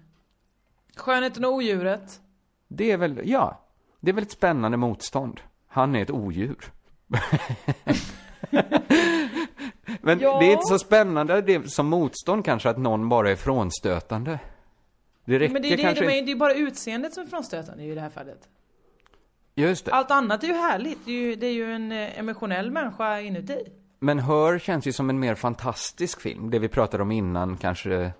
Skönheten 0.95 1.45
och 1.45 1.53
odjuret. 1.53 2.21
Det 2.69 2.91
är 2.91 2.97
väl, 2.97 3.21
ja, 3.23 3.61
det 3.99 4.11
är 4.11 4.13
väl 4.15 4.23
ett 4.23 4.31
spännande 4.31 4.77
motstånd. 4.77 5.41
Han 5.67 5.95
är 5.95 6.01
ett 6.01 6.11
odjur. 6.11 6.71
Men 10.01 10.19
Ja. 10.19 10.39
det 10.39 10.45
är 10.45 10.51
inte 10.51 10.65
så 10.65 10.79
spännande 10.79 11.41
det 11.41 11.71
som 11.71 11.87
motstånd 11.87 12.45
kanske 12.45 12.69
att 12.69 12.77
någon 12.77 13.09
bara 13.09 13.31
är 13.31 13.35
frånstötande. 13.35 14.39
Det 15.25 15.39
räcker 15.39 15.53
Men 15.53 15.61
det 15.61 15.67
är, 15.73 15.77
det, 15.77 15.83
kanske 15.83 16.17
är, 16.17 16.25
det 16.25 16.31
är 16.31 16.35
bara 16.35 16.53
utseendet 16.53 17.13
som 17.13 17.23
är 17.23 17.27
frånstötande 17.27 17.83
i 17.83 17.95
det 17.95 18.01
här 18.01 18.09
fallet. 18.09 18.39
Just 19.55 19.85
det. 19.85 19.91
Allt 19.91 20.11
annat 20.11 20.43
är 20.43 20.47
ju 20.47 20.53
härligt. 20.53 21.05
Det 21.05 21.11
är 21.11 21.15
ju, 21.15 21.35
det 21.35 21.47
är 21.47 21.53
ju 21.53 21.73
en 21.73 21.91
eh, 21.91 22.19
emotionell 22.19 22.71
människa 22.71 23.19
inuti. 23.19 23.63
Men 23.99 24.19
Hör 24.19 24.59
känns 24.59 24.87
ju 24.87 24.93
som 24.93 25.09
en 25.09 25.19
mer 25.19 25.35
fantastisk 25.35 26.21
film. 26.21 26.49
Det 26.49 26.59
vi 26.59 26.67
pratade 26.67 27.03
om 27.03 27.11
innan 27.11 27.57
kanske... 27.57 28.11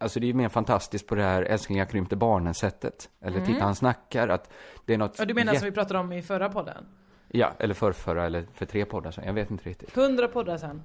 Alltså 0.00 0.20
det 0.20 0.26
är 0.26 0.28
ju 0.28 0.34
mer 0.34 0.48
fantastiskt 0.48 1.06
på 1.06 1.14
det 1.14 1.22
här 1.22 1.42
älskling 1.42 1.78
jag 1.78 1.90
krympte 1.90 2.16
barnen-sättet. 2.16 3.10
Eller 3.20 3.36
Mm. 3.36 3.46
titta 3.48 3.64
han 3.64 3.74
snackar, 3.74 4.28
att 4.28 4.50
det 4.86 4.94
är 4.94 4.98
något... 4.98 5.18
Ja, 5.18 5.24
du 5.24 5.34
menar 5.34 5.52
jätte- 5.52 5.60
som 5.60 5.66
vi 5.66 5.72
pratade 5.74 5.98
om 6.00 6.12
i 6.12 6.22
förra 6.22 6.48
podden? 6.48 6.86
Ja, 7.28 7.52
eller 7.58 7.74
förrförra, 7.74 8.26
eller 8.26 8.46
för 8.54 8.66
tre 8.66 8.84
poddar 8.84 9.10
sedan. 9.10 9.24
Jag 9.26 9.32
vet 9.32 9.50
inte 9.50 9.68
riktigt. 9.68 9.94
Hundra 9.96 10.28
poddar 10.28 10.56
sen. 10.58 10.82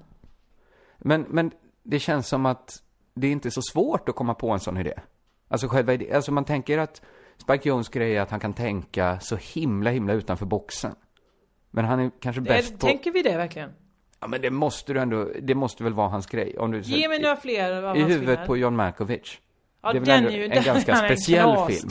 Men, 0.98 1.22
men 1.30 1.52
det 1.84 2.00
känns 2.00 2.28
som 2.28 2.46
att 2.46 2.84
det 3.14 3.28
är 3.28 3.32
inte 3.32 3.52
så 3.52 3.62
svårt 3.62 4.10
att 4.10 4.16
komma 4.16 4.34
på 4.34 4.50
en 4.52 4.60
sån 4.60 4.78
idé. 4.78 4.94
Alltså 5.48 5.68
själva 5.68 5.94
idé, 5.94 6.12
alltså 6.14 6.32
man 6.32 6.46
tänker 6.46 6.78
att 6.78 7.02
Spike 7.38 7.70
Jones 7.70 7.90
grej 7.90 8.18
är 8.18 8.22
att 8.22 8.32
han 8.32 8.40
kan 8.40 8.54
tänka 8.54 9.20
så 9.20 9.36
himla, 9.36 9.90
himla 9.90 10.14
utanför 10.14 10.46
boxen. 10.46 10.96
Men 11.72 11.86
han 11.86 12.00
är 12.00 12.12
kanske 12.20 12.42
bäst 12.42 12.80
på... 12.80 12.88
Tänker 12.88 13.12
vi 13.12 13.22
det 13.22 13.38
verkligen? 13.38 13.70
Ja 14.24 14.28
men 14.28 14.42
det 14.42 14.50
måste 14.50 14.94
du 14.94 15.00
ändå, 15.00 15.30
det 15.42 15.56
måste 15.56 15.84
väl 15.84 15.94
vara 15.94 16.08
hans 16.08 16.28
grej. 16.28 16.58
Om 16.58 16.72
du, 16.72 16.82
Ge 16.82 17.08
mig 17.08 17.22
några 17.22 17.36
fler 17.36 17.84
av 17.84 17.98
I 17.98 18.04
huvudet 18.04 18.48
på 18.48 18.58
John 18.58 18.76
Malkovich. 18.76 19.40
Ja, 19.82 19.92
det 19.92 19.98
är 19.98 20.00
väl 20.00 20.24
den 20.24 20.34
är 20.34 20.38
ju, 20.38 20.44
en 20.44 20.64
ganska 20.64 20.94
han 20.94 21.06
är 21.06 21.08
speciell 21.08 21.50
en 21.50 21.68
film. 21.68 21.90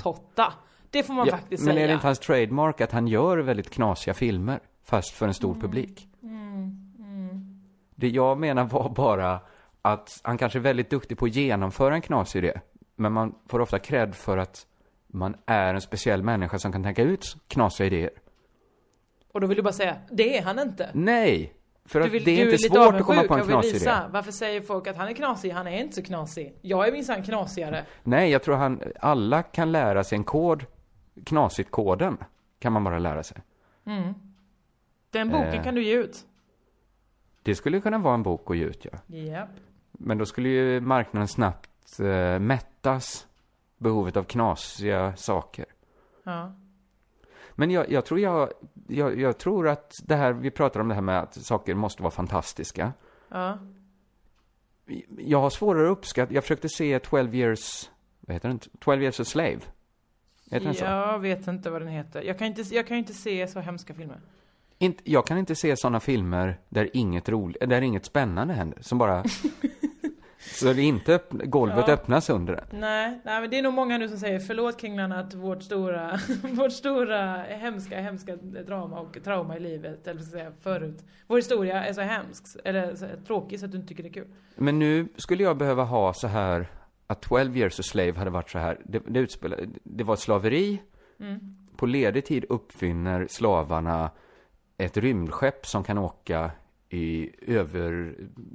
Det 0.91 1.03
får 1.03 1.15
man 1.15 1.27
Ja, 1.27 1.33
faktiskt 1.37 1.65
men 1.65 1.75
säga. 1.75 1.85
är 1.85 1.89
det 1.89 1.95
inte 1.95 2.07
hans 2.07 2.19
trademark 2.19 2.81
att 2.81 2.93
han 2.93 3.09
gör 3.09 3.39
väldigt 3.39 3.71
knasiga 3.71 4.15
filmer, 4.15 4.61
fast 4.85 5.15
för 5.15 5.27
en 5.29 5.35
stor 5.35 5.55
publik? 5.55 6.09
Mm, 6.23 6.93
mm. 6.99 7.61
Det 7.95 8.09
jag 8.09 8.39
menar 8.39 8.65
var 8.65 8.89
bara 8.89 9.41
att 9.83 10.09
han 10.23 10.39
kanske 10.39 10.59
är 10.59 10.61
väldigt 10.61 10.91
duktig 10.91 11.19
på 11.19 11.25
att 11.25 11.35
genomföra 11.35 11.95
en 11.95 12.03
knasig 12.03 12.39
idé. 12.39 12.61
Men 12.97 13.13
man 13.13 13.35
får 13.49 13.61
ofta 13.61 13.79
cred 13.79 14.15
för 14.15 14.39
att 14.39 14.67
man 15.07 15.37
är 15.47 15.75
en 15.75 15.81
speciell 15.81 16.23
människa 16.23 16.59
som 16.59 16.73
kan 16.73 16.83
tänka 16.83 17.03
ut 17.03 17.37
knasiga 17.49 17.87
idéer. 17.87 18.11
Och 19.33 19.41
då 19.41 19.47
vill 19.47 19.57
du 19.57 19.63
bara 19.63 19.73
säga, 19.73 19.97
det 20.11 20.39
är 20.39 20.43
han 20.43 20.59
inte. 20.59 20.91
Nej! 20.95 21.53
För 21.85 22.01
att 22.01 22.11
vill, 22.11 22.25
det 22.25 22.31
är 22.31 22.39
inte 22.41 22.53
lite 22.53 22.69
svårt 22.69 22.95
att 22.95 23.03
komma 23.07 23.23
på 23.23 23.35
en 23.35 23.45
knasig 23.45 23.75
idé. 23.77 23.93
Varför 24.11 24.33
säger 24.33 24.61
folk 24.61 24.87
att 24.87 24.97
han 24.97 25.09
är 25.09 25.13
knasig? 25.13 25.51
Han 25.51 25.67
är 25.67 25.81
inte 25.81 25.95
så 25.95 26.03
knasig. 26.03 26.55
Jag 26.63 26.89
är 26.89 26.93
minsann 26.93 27.23
knasigare. 27.23 27.85
Nej, 28.03 28.31
jag 28.31 28.43
tror 28.43 28.57
han, 28.57 28.83
alla 29.01 29.43
kan 29.43 29.73
lära 29.73 30.05
sig 30.05 30.17
en 30.17 30.25
kod. 30.25 30.65
Knasigt-koden 31.25 32.17
kan 32.59 32.73
man 32.73 32.85
bara 32.85 32.99
lära 32.99 33.23
sig. 33.23 33.37
Mm. 33.87 34.15
Den 35.11 35.29
boken 35.29 35.55
Eh. 35.55 35.63
kan 35.63 35.75
du 35.75 35.85
ge 35.85 35.95
ut. 35.97 36.25
Det 37.43 37.55
skulle 37.55 37.81
kunna 37.81 37.99
vara 37.99 38.15
en 38.15 38.23
bok 38.23 38.51
att 38.51 38.57
ge 38.57 38.65
ut, 38.65 38.85
ja. 38.93 39.17
Japp. 39.17 39.49
Men 39.93 40.19
då 40.19 40.27
skulle 40.27 40.49
ju 40.49 40.81
marknaden 40.81 41.29
snabbt 41.29 42.01
eh, 42.01 42.39
mättas 42.39 43.27
behovet 43.79 44.17
av 44.17 44.25
knasiga 44.25 45.17
saker. 45.17 45.65
Ja. 46.25 46.53
Men 47.55 47.71
jag, 47.71 47.91
jag 47.91 48.05
tror 48.05 48.21
jag, 48.21 48.53
jag, 48.89 49.21
jag 49.21 49.39
tror 49.39 49.69
att 49.69 49.93
det 50.03 50.17
här, 50.17 50.33
vi 50.33 50.51
pratar 50.51 50.81
om 50.81 50.89
det 50.89 50.95
här 50.95 51.03
med 51.03 51.19
att 51.19 51.35
saker 51.35 51.75
måste 51.75 52.03
vara 52.03 52.11
fantastiska. 52.11 52.93
Ja. 53.29 53.59
jag 55.19 55.41
har 55.41 55.51
svårare 55.51 55.87
att 55.87 55.99
uppskatta, 55.99 56.35
jag 56.35 56.45
försökte 56.45 56.69
se 56.69 56.99
12 56.99 57.35
years, 57.35 57.91
vad 58.21 58.35
heter 58.35 58.49
den? 58.49 58.61
12 58.79 59.03
years 59.03 59.21
a 59.21 59.25
slave. 59.25 59.61
Heter 60.51 60.67
den 60.67 60.75
så? 60.75 60.85
Jag 60.85 61.19
vet 61.19 61.47
inte 61.47 61.71
vad 61.71 61.81
den 61.81 61.89
heter. 61.89 62.23
Jag 62.23 62.39
kan 62.39 62.47
inte, 62.47 62.63
jag 62.75 62.87
kan 62.87 62.97
inte 62.97 63.15
se 63.15 63.49
så 63.49 63.61
hemska 63.61 63.95
filmer. 63.95 64.21
Inte, 64.79 65.11
jag 65.11 65.27
kan 65.27 65.39
inte 65.39 65.55
se 65.55 65.77
sådana 65.77 66.01
filmer 66.01 66.59
där 66.69 66.91
inget 66.93 67.29
roligt, 67.29 67.57
där 67.61 67.83
inget 67.83 68.05
spännande 68.05 68.55
händer, 68.55 68.79
som 68.83 68.99
bara... 68.99 69.25
så 70.53 70.73
det 70.73 70.83
inte 70.83 71.15
öpp, 71.15 71.31
golvet 71.33 71.85
Ja. 71.87 71.93
öppnas 71.93 72.31
under 72.31 72.57
den. 72.57 72.81
Nej, 72.81 73.21
nej, 73.25 73.41
men 73.41 73.51
det 73.51 73.59
är 73.59 73.63
nog 73.63 73.75
många 73.75 73.99
nu 73.99 74.09
som 74.09 74.19
säger 74.19 74.39
förlåt 74.41 74.81
Kringlan 74.81 75.13
att 75.13 75.35
vårt 75.35 75.63
stora, 75.63 76.19
vårt 76.53 76.73
stora 76.73 77.37
hemska, 77.43 78.01
hemska 78.01 78.37
drama 78.37 79.01
och 79.01 79.19
trauma 79.25 79.57
i 79.57 79.61
livet, 79.61 80.07
eller 80.07 80.21
säga, 80.21 80.53
förut. 80.61 81.05
Vår 81.27 81.37
historia 81.37 81.85
är 81.85 81.93
så 81.93 82.01
hemsk, 82.01 82.45
eller 82.65 82.95
så 82.95 83.07
tråkig 83.27 83.61
så 83.61 83.65
att 83.67 83.73
du 83.73 83.77
inte 83.79 83.89
tycker 83.89 84.03
det 84.03 84.09
är 84.09 84.13
kul. 84.13 84.29
Men 84.57 84.79
nu 84.79 85.09
skulle 85.17 85.43
jag 85.43 85.57
behöva 85.57 85.85
ha 85.85 86.15
så 86.15 86.27
här, 86.27 86.67
att 87.07 87.21
12 87.23 87.57
years 87.57 87.81
a 87.81 87.83
slave 87.83 88.13
hade 88.19 88.31
varit 88.31 88.51
så 88.51 88.59
här, 88.59 88.79
det, 88.85 89.03
det, 89.07 89.21
utspelade, 89.21 89.67
det 89.85 90.05
var 90.05 90.17
slaveri, 90.17 90.83
Mm. 91.21 91.57
på 91.77 91.87
ledig 91.87 92.25
tid 92.27 92.45
uppfinner 92.49 93.27
slavarna 93.31 94.11
ett 94.79 94.97
rymdskepp 94.97 95.67
som 95.67 95.85
kan 95.85 95.99
åka 95.99 96.51
i, 96.95 97.31
över, 97.47 98.15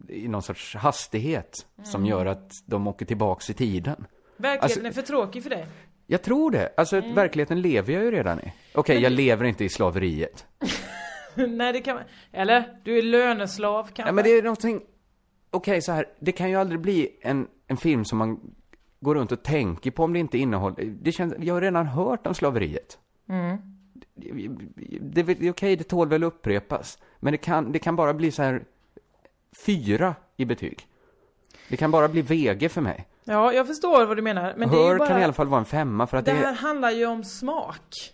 i 0.10 0.28
någon 0.28 0.42
sorts 0.42 0.76
hastighet 0.76 1.66
som 1.84 2.02
Mm. 2.02 2.10
gör 2.10 2.26
att 2.26 2.52
de 2.66 2.88
åker 2.88 3.06
tillbaks 3.06 3.50
i 3.50 3.54
tiden. 3.54 4.06
Verkligheten 4.38 4.64
Alltså- 4.64 4.80
är 4.88 4.92
för 4.92 5.02
tråkig 5.02 5.44
för 5.44 5.50
dig. 5.50 5.66
Jag 6.08 6.22
tror 6.22 6.52
det. 6.52 6.74
Alltså, 6.78 6.98
Mm. 6.98 7.16
verkligheten 7.16 7.62
lever 7.62 7.94
jag 7.94 8.04
ju 8.04 8.12
redan 8.12 8.40
i. 8.40 8.54
Okej, 8.76 9.00
jag 9.02 9.12
lever 9.12 9.46
inte 9.46 9.66
i 9.66 9.70
slaveriet. 9.70 10.46
nej, 11.36 11.74
det 11.74 11.82
kan 11.82 11.96
man, 11.96 12.04
eller? 12.32 12.80
Du 12.84 12.98
är 12.98 13.02
löneslav 13.02 13.84
kanske? 13.84 14.02
Ja, 14.06 14.12
men 14.12 14.24
det 14.24 14.30
är 14.30 14.44
någonting... 14.44 14.82
Okej, 15.52 15.82
så 15.82 15.92
här. 15.92 16.06
Det 16.20 16.32
kan 16.32 16.50
ju 16.50 16.56
aldrig 16.56 16.82
bli 16.82 17.10
en, 17.22 17.48
en 17.68 17.78
film 17.78 18.06
som 18.06 18.18
man 18.18 18.40
går 19.00 19.16
runt 19.16 19.32
och 19.32 19.44
tänker 19.44 19.92
på 19.92 20.04
om 20.04 20.14
det 20.14 20.20
inte 20.20 20.38
innehåller... 20.38 20.86
Det 21.02 21.12
känns... 21.12 21.34
Jag 21.40 21.54
har 21.54 21.62
redan 21.62 21.86
hört 21.88 22.28
om 22.28 22.34
slaveriet. 22.34 22.98
Mm. 23.30 23.58
Det, 24.16 25.24
det 25.24 25.48
är 25.48 25.52
okej, 25.52 25.76
det 25.76 25.84
tål 25.84 26.10
väl 26.10 26.24
upprepas. 26.24 26.98
Men 27.20 27.32
det 27.32 27.38
kan, 27.38 27.72
det 27.72 27.80
kan 27.80 27.96
bara 27.96 28.14
bli 28.14 28.32
så 28.32 28.44
här... 28.44 28.64
Fyra 29.66 30.16
i 30.38 30.46
betyg. 30.46 30.88
Det 31.70 31.78
kan 31.78 31.92
bara 31.92 32.08
bli 32.08 32.22
VG 32.22 32.70
för 32.70 32.82
mig. 32.82 33.08
Ja, 33.24 33.54
jag 33.54 33.68
förstår 33.68 34.06
vad 34.06 34.18
du 34.18 34.22
menar. 34.22 34.54
Men 34.58 34.70
det 34.70 34.76
är 34.76 34.84
Hör 34.84 34.92
ju 34.94 34.98
bara... 34.98 35.08
kan 35.08 35.22
i 35.22 35.24
alla 35.24 35.34
fall 35.34 35.48
vara 35.48 35.60
en 35.60 35.66
femma 35.66 36.08
för 36.08 36.18
att 36.18 36.26
det 36.26 36.32
det, 36.32 36.38
här 36.38 36.52
är... 36.52 36.56
handlar 36.56 36.92
ju 36.92 37.06
om 37.06 37.24
smak. 37.24 38.14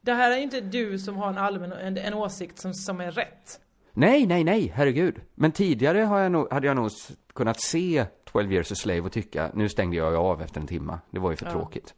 Det 0.00 0.12
här 0.12 0.30
är 0.30 0.36
inte 0.36 0.60
du 0.60 0.98
som 0.98 1.16
har 1.16 1.28
en 1.28 1.38
allmän 1.38 1.72
en, 1.72 1.98
en 1.98 2.14
åsikt 2.14 2.58
som, 2.58 2.74
som 2.74 3.00
är 3.00 3.10
rätt. 3.10 3.60
Nej, 3.92 4.26
nej, 4.26 4.44
nej, 4.44 4.72
herregud. 4.74 5.20
Men 5.34 5.52
tidigare 5.52 5.98
har 5.98 6.18
jag 6.18 6.32
nog, 6.32 6.52
hade 6.52 6.66
jag 6.66 6.76
nog 6.76 6.90
kunnat 7.34 7.60
se 7.60 8.04
12 8.24 8.52
years 8.52 8.72
a 8.72 8.74
slave 8.74 9.00
och 9.00 9.12
tycka, 9.12 9.50
nu 9.54 9.68
stängde 9.68 9.96
jag 9.96 10.10
ju 10.10 10.16
av 10.16 10.42
efter 10.42 10.60
en 10.60 10.66
timma. 10.66 11.00
Det 11.10 11.18
var 11.18 11.30
ju 11.30 11.36
för 11.36 11.46
Ja. 11.46 11.52
tråkigt. 11.52 11.94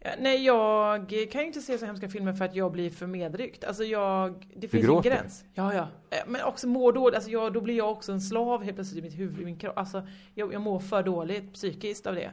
Ja, 0.00 0.10
nej, 0.18 0.44
jag 0.44 1.08
kan 1.08 1.40
ju 1.40 1.46
inte 1.46 1.60
se 1.60 1.78
så 1.78 1.86
hemska 1.86 2.08
filmer 2.08 2.32
för 2.32 2.44
att 2.44 2.54
jag 2.54 2.72
blir 2.72 2.90
för 2.90 3.06
medryckt. 3.06 3.64
Alltså 3.64 3.84
jag, 3.84 4.46
det 4.56 4.68
finns 4.68 4.88
en 4.88 5.02
gräns. 5.02 5.44
Ja, 5.54 5.74
ja. 5.74 5.88
Eh, 6.10 6.18
Men 6.26 6.42
också 6.44 6.68
mår 6.68 6.92
dåligt, 6.92 7.14
alltså 7.14 7.30
jag, 7.30 7.52
då 7.52 7.60
blir 7.60 7.76
jag 7.76 7.90
också 7.90 8.12
en 8.12 8.20
slav 8.20 8.62
helt 8.62 8.76
plötsligt 8.76 8.98
i 8.98 9.02
mitt 9.02 9.18
huvud, 9.18 9.40
i 9.40 9.44
min 9.44 9.56
kropp. 9.58 9.78
Alltså 9.78 10.06
jag, 10.34 10.52
jag 10.52 10.62
mår 10.62 10.80
för 10.80 11.02
dåligt 11.02 11.52
psykiskt 11.52 12.06
av 12.06 12.14
det. 12.14 12.30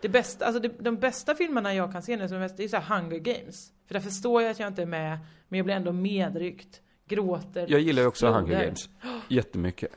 Det 0.00 0.08
bästa, 0.08 0.46
alltså 0.46 0.60
det, 0.60 0.68
de 0.78 0.96
bästa 0.96 1.34
filmerna 1.34 1.74
jag 1.74 1.92
kan 1.92 2.02
se 2.02 2.16
nu 2.16 2.28
som 2.28 2.36
är 2.36 2.40
mest, 2.40 2.56
det 2.56 2.64
är 2.64 2.68
så 2.68 2.76
Hunger 2.94 3.18
Games. 3.18 3.72
För 3.86 3.94
där 3.94 4.00
förstår 4.00 4.42
jag 4.42 4.50
att 4.50 4.58
jag 4.58 4.68
inte 4.68 4.82
är 4.82 4.86
med, 4.86 5.18
men 5.48 5.58
jag 5.58 5.64
blir 5.64 5.74
ändå 5.74 5.92
medryckt, 5.92 6.80
gråter. 7.08 7.66
Jag 7.68 7.80
gillar 7.80 8.06
också 8.06 8.26
floder. 8.26 8.40
Hunger 8.40 8.64
Games. 8.64 8.88
Jättemycket. 9.28 9.90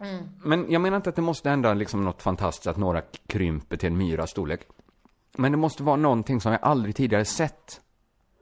Mm. 0.00 0.28
Men 0.44 0.70
jag 0.70 0.80
menar 0.80 0.96
inte 0.96 1.10
att 1.10 1.16
det 1.16 1.22
måste 1.22 1.48
hända 1.50 1.74
liksom 1.74 2.04
något 2.04 2.22
fantastiskt, 2.22 2.66
att 2.66 2.76
några 2.76 3.02
krymper 3.26 3.76
till 3.76 3.86
en 3.86 3.96
myras 3.96 4.30
storlek. 4.30 4.60
Men 5.38 5.52
det 5.52 5.58
måste 5.58 5.82
vara 5.82 5.96
någonting 5.96 6.40
som 6.40 6.52
jag 6.52 6.60
aldrig 6.62 6.96
tidigare 6.96 7.24
sett. 7.24 7.80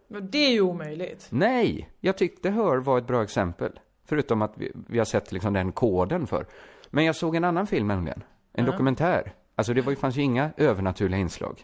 Men 0.09 0.31
det 0.31 0.39
är 0.39 0.51
ju 0.53 0.61
omöjligt. 0.61 1.27
Nej, 1.31 1.91
jag 2.01 2.19
tyckte 2.19 2.51
Hör 2.51 2.77
var 2.77 2.99
ett 2.99 3.07
bra 3.07 3.23
exempel. 3.23 3.81
Förutom 4.05 4.43
att 4.43 4.53
vi, 4.57 4.73
vi 4.89 4.99
har 4.99 5.05
sett 5.05 5.33
liksom 5.33 5.53
den 5.53 5.73
koden 5.73 6.27
för. 6.27 6.47
Men 6.91 7.05
jag 7.05 7.17
såg 7.17 7.37
en 7.37 7.45
annan 7.45 7.67
film 7.67 7.87
nämligen. 7.89 8.23
En 8.53 8.65
Ja. 8.65 8.73
dokumentär. 8.73 9.33
Alltså 9.55 9.75
det 9.75 9.81
var 9.81 9.91
ju, 9.93 9.97
fanns 9.97 10.17
ju 10.17 10.23
inga 10.23 10.51
övernaturliga 10.57 11.21
inslag. 11.21 11.61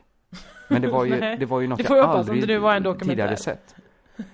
Men 0.68 0.82
det 0.82 0.88
var 0.88 1.04
ju, 1.04 1.20
det 1.38 1.46
var 1.46 1.60
ju 1.60 1.66
något 1.68 1.80
jag 1.90 1.98
aldrig 1.98 2.42
tidigare 3.00 3.36
sett. 3.36 3.74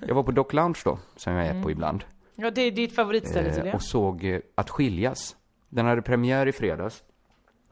Jag 0.07 0.15
var 0.15 0.23
på 0.23 0.31
Dock 0.31 0.53
Lounge 0.53 0.79
då, 0.85 0.99
som 1.17 1.33
jag 1.33 1.47
är 1.47 1.51
Mm. 1.51 1.63
på 1.63 1.71
ibland. 1.71 2.05
Ja, 2.35 2.51
det 2.51 2.63
är 2.63 2.71
ditt 2.71 2.95
favoritställe 2.95 3.51
till 3.53 3.59
Eh, 3.61 3.65
det. 3.65 3.73
och 3.75 3.83
såg 3.83 4.25
eh, 4.25 4.41
Att 4.55 4.71
skiljas. 4.71 5.37
Den 5.69 5.87
hade 5.87 6.03
premiär 6.03 6.47
i 6.47 6.53
fredags. 6.53 7.03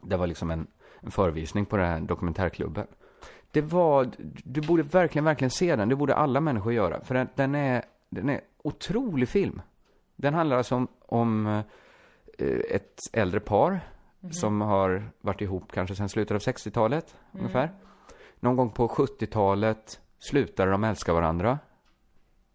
Det 0.01 0.17
var 0.17 0.27
liksom 0.27 0.51
en, 0.51 0.67
en 1.01 1.11
förvisning 1.11 1.65
på 1.65 1.77
den 1.77 1.85
här 1.87 1.99
dokumentärklubben. 1.99 2.87
Det 3.51 3.61
var, 3.61 4.11
du 4.43 4.61
borde 4.61 4.83
verkligen, 4.83 5.25
verkligen 5.25 5.51
se 5.51 5.75
den. 5.75 5.89
Det 5.89 5.95
borde 5.95 6.15
alla 6.15 6.41
människor 6.41 6.73
göra. 6.73 7.01
För 7.03 7.15
den, 7.15 7.27
den 7.35 7.55
är, 7.55 7.83
den 8.09 8.29
är 8.29 8.41
otrolig 8.63 9.29
film. 9.29 9.61
Den 10.15 10.33
handlar 10.33 10.57
alltså 10.57 10.75
om, 10.75 10.87
om 11.05 11.47
eh, 12.37 12.59
ett 12.69 12.99
äldre 13.13 13.39
par 13.39 13.79
Mhm. 14.19 14.33
som 14.33 14.61
har 14.61 15.09
varit 15.21 15.41
ihop 15.41 15.71
kanske 15.71 15.95
sedan 15.95 16.09
slutet 16.09 16.35
av 16.35 16.41
60-talet 16.41 17.15
Mm. 17.31 17.39
ungefär. 17.45 17.71
Någon 18.39 18.55
gång 18.55 18.69
på 18.71 18.87
70-talet 18.87 19.99
slutade 20.19 20.71
de 20.71 20.83
älska 20.83 21.13
varandra. 21.13 21.59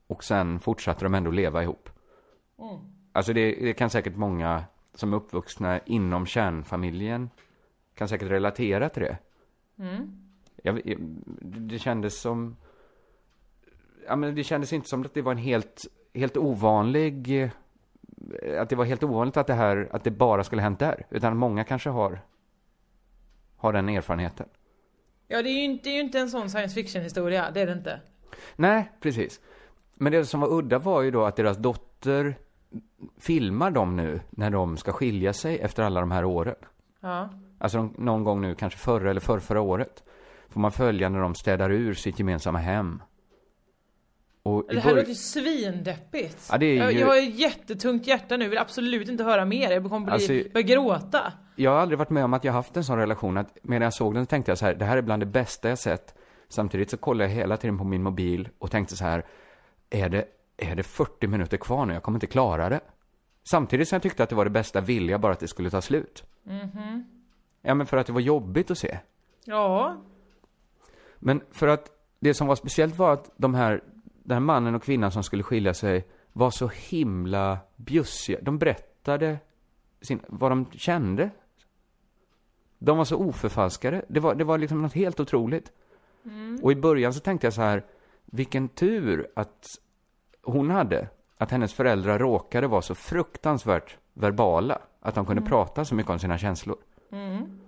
Och 0.06 0.24
sen 0.24 0.60
fortsatte 0.60 1.04
de 1.04 1.14
ändå 1.14 1.30
leva 1.30 1.62
ihop. 1.62 1.88
Mm. 2.58 2.76
Alltså 3.12 3.32
det, 3.32 3.50
det 3.54 3.72
kan 3.74 3.90
säkert 3.90 4.16
många 4.16 4.64
som 4.94 5.12
är 5.12 5.16
uppvuxna 5.16 5.80
inom 5.84 6.26
kärnfamiljen 6.26 7.30
kan 7.94 8.08
säkert 8.08 8.30
relatera 8.30 8.88
till 8.88 9.02
det. 9.02 9.18
Mm. 9.78 10.21
Jag, 10.62 10.80
det 11.40 11.78
kändes 11.78 12.20
som... 12.20 12.56
Ja, 14.06 14.16
men 14.16 14.34
det 14.34 14.44
kändes 14.44 14.72
inte 14.72 14.88
som 14.88 15.02
att 15.02 15.14
det 15.14 15.22
var 15.22 15.32
en 15.32 15.38
helt, 15.38 15.84
helt 16.14 16.36
ovanlig... 16.36 17.42
eh, 18.42 18.60
Att 18.60 18.68
det 18.68 18.76
var 18.76 18.84
helt 18.84 19.02
ovanligt 19.02 19.36
att 19.36 19.46
det 19.46 19.54
här, 19.54 19.88
att 19.92 20.04
det 20.04 20.10
bara 20.10 20.44
skulle 20.44 20.62
hänt 20.62 20.78
där. 20.78 21.06
Utan 21.10 21.36
många 21.36 21.64
kanske 21.64 21.90
har, 21.90 22.20
har 23.56 23.72
den 23.72 23.88
erfarenheten. 23.88 24.48
Ja, 25.28 25.42
det 25.42 25.48
är 25.48 25.54
ju 25.54 25.64
inte, 25.64 25.88
är 25.90 25.92
ju 25.94 26.00
inte 26.00 26.18
en 26.18 26.30
sån 26.30 26.50
science 26.50 26.74
fiction 26.74 27.02
historia, 27.02 27.50
det 27.50 27.60
är 27.60 27.66
det 27.66 27.72
inte. 27.72 28.00
Nej, 28.56 28.92
precis. 29.00 29.40
Men 29.94 30.12
det 30.12 30.24
som 30.26 30.40
var 30.40 30.52
udda 30.52 30.78
var 30.78 31.02
ju 31.02 31.10
då 31.10 31.24
att 31.24 31.36
deras 31.36 31.56
dotter 31.56 32.36
filmar 33.18 33.70
dem 33.70 33.96
nu 33.96 34.20
när 34.30 34.50
de 34.50 34.76
ska 34.76 34.92
skilja 34.92 35.32
sig 35.32 35.58
efter 35.58 35.82
alla 35.82 36.00
de 36.00 36.10
här 36.10 36.24
åren. 36.24 36.54
Ja. 37.00 37.28
Alltså 37.58 37.88
någon 37.98 38.24
gång 38.24 38.40
nu, 38.40 38.54
kanske 38.54 38.78
förra 38.78 39.10
eller 39.10 39.20
förrförra 39.20 39.60
året. 39.60 40.02
Får 40.52 40.60
man 40.60 40.72
följa 40.72 41.08
när 41.08 41.20
de 41.20 41.34
städar 41.34 41.70
ur 41.70 41.94
sitt 41.94 42.18
gemensamma 42.18 42.58
hem. 42.58 43.02
Och 44.42 44.64
Det 44.68 44.80
här 44.80 44.94
låter 44.94 45.08
ju 45.08 45.14
svindeppigt. 45.14 46.48
Ja, 46.52 46.58
det 46.58 46.66
är 46.66 46.76
jag, 46.76 46.92
ju- 46.92 46.98
jag 46.98 47.06
har 47.06 47.16
ett 47.16 47.38
jättetungt 47.38 48.06
hjärta 48.06 48.36
nu, 48.36 48.48
vill 48.48 48.58
absolut 48.58 49.08
inte 49.08 49.24
höra 49.24 49.44
mer. 49.44 49.70
Jag 49.70 49.82
kommer 49.90 50.00
bli, 50.04 50.12
Alltså- 50.12 50.32
börja 50.52 50.66
gråta. 50.66 51.32
Jag 51.56 51.70
har 51.70 51.78
aldrig 51.78 51.98
varit 51.98 52.10
med 52.10 52.24
om 52.24 52.34
att 52.34 52.44
jag 52.44 52.52
haft 52.52 52.76
en 52.76 52.84
sån 52.84 52.98
relation 52.98 53.36
att 53.36 53.58
medan 53.62 53.82
jag 53.82 53.94
såg 53.94 54.14
den 54.14 54.26
tänkte 54.26 54.50
jag 54.50 54.58
så 54.58 54.66
här, 54.66 54.74
det 54.74 54.84
här 54.84 54.96
är 54.96 55.02
bland 55.02 55.22
det 55.22 55.26
bästa 55.26 55.68
jag 55.68 55.78
sett. 55.78 56.14
Samtidigt 56.48 56.90
så 56.90 56.96
kollade 56.96 57.30
jag 57.30 57.36
hela 57.36 57.56
tiden 57.56 57.78
på 57.78 57.84
min 57.84 58.02
mobil 58.02 58.48
och 58.58 58.70
tänkte 58.70 58.96
så 58.96 59.04
här, 59.04 59.26
är 59.90 60.08
det, 60.08 60.24
är 60.56 60.76
det 60.76 60.82
40 60.82 61.26
minuter 61.26 61.56
kvar 61.56 61.86
nu? 61.86 61.94
Jag 61.94 62.02
kommer 62.02 62.16
inte 62.16 62.26
klara 62.26 62.68
det. 62.68 62.80
Samtidigt 63.50 63.88
som 63.88 63.96
jag 63.96 64.02
tyckte 64.02 64.22
att 64.22 64.28
det 64.28 64.34
var 64.36 64.44
det 64.44 64.50
bästa 64.50 64.80
ville 64.80 65.12
jag 65.12 65.20
bara 65.20 65.32
att 65.32 65.40
det 65.40 65.48
skulle 65.48 65.70
ta 65.70 65.80
slut. 65.80 66.24
Mhm. 66.42 67.04
Ja, 67.62 67.74
men 67.74 67.86
för 67.86 67.96
att 67.96 68.06
det 68.06 68.12
var 68.12 68.20
jobbigt 68.20 68.70
att 68.70 68.78
se. 68.78 68.98
Ja. 69.44 69.96
Men 71.24 71.40
för 71.50 71.68
att 71.68 71.90
det 72.20 72.34
som 72.34 72.46
var 72.46 72.54
speciellt 72.54 72.98
var 72.98 73.12
att 73.12 73.30
de 73.36 73.54
här, 73.54 73.84
den 74.22 74.34
här 74.34 74.40
mannen 74.40 74.74
och 74.74 74.82
kvinnan 74.82 75.12
som 75.12 75.22
skulle 75.22 75.42
skilja 75.42 75.74
sig 75.74 76.06
var 76.32 76.50
så 76.50 76.68
himla 76.68 77.58
bjussiga. 77.76 78.38
De 78.42 78.58
berättade 78.58 79.38
sin, 80.00 80.20
vad 80.28 80.50
de 80.50 80.66
kände. 80.72 81.30
De 82.78 82.98
var 82.98 83.04
så 83.04 83.16
oförfalskade. 83.16 84.04
Det 84.08 84.20
var, 84.20 84.34
det 84.34 84.44
var 84.44 84.58
liksom 84.58 84.82
något 84.82 84.92
helt 84.94 85.20
otroligt. 85.20 85.72
Mm. 86.24 86.58
Och 86.62 86.72
i 86.72 86.76
början 86.76 87.14
så 87.14 87.20
tänkte 87.20 87.46
jag 87.46 87.54
så 87.54 87.62
här, 87.62 87.84
vilken 88.24 88.68
tur 88.68 89.28
att 89.36 89.66
hon 90.42 90.70
hade. 90.70 91.08
Att 91.38 91.50
hennes 91.50 91.74
föräldrar 91.74 92.18
råkade 92.18 92.66
vara 92.66 92.82
så 92.82 92.94
fruktansvärt 92.94 93.96
verbala. 94.14 94.78
Att 95.00 95.14
de 95.14 95.26
kunde 95.26 95.40
Mm. 95.40 95.50
prata 95.50 95.84
så 95.84 95.94
mycket 95.94 96.10
om 96.10 96.18
sina 96.18 96.38
känslor. 96.38 96.76
Mm. 97.10 97.60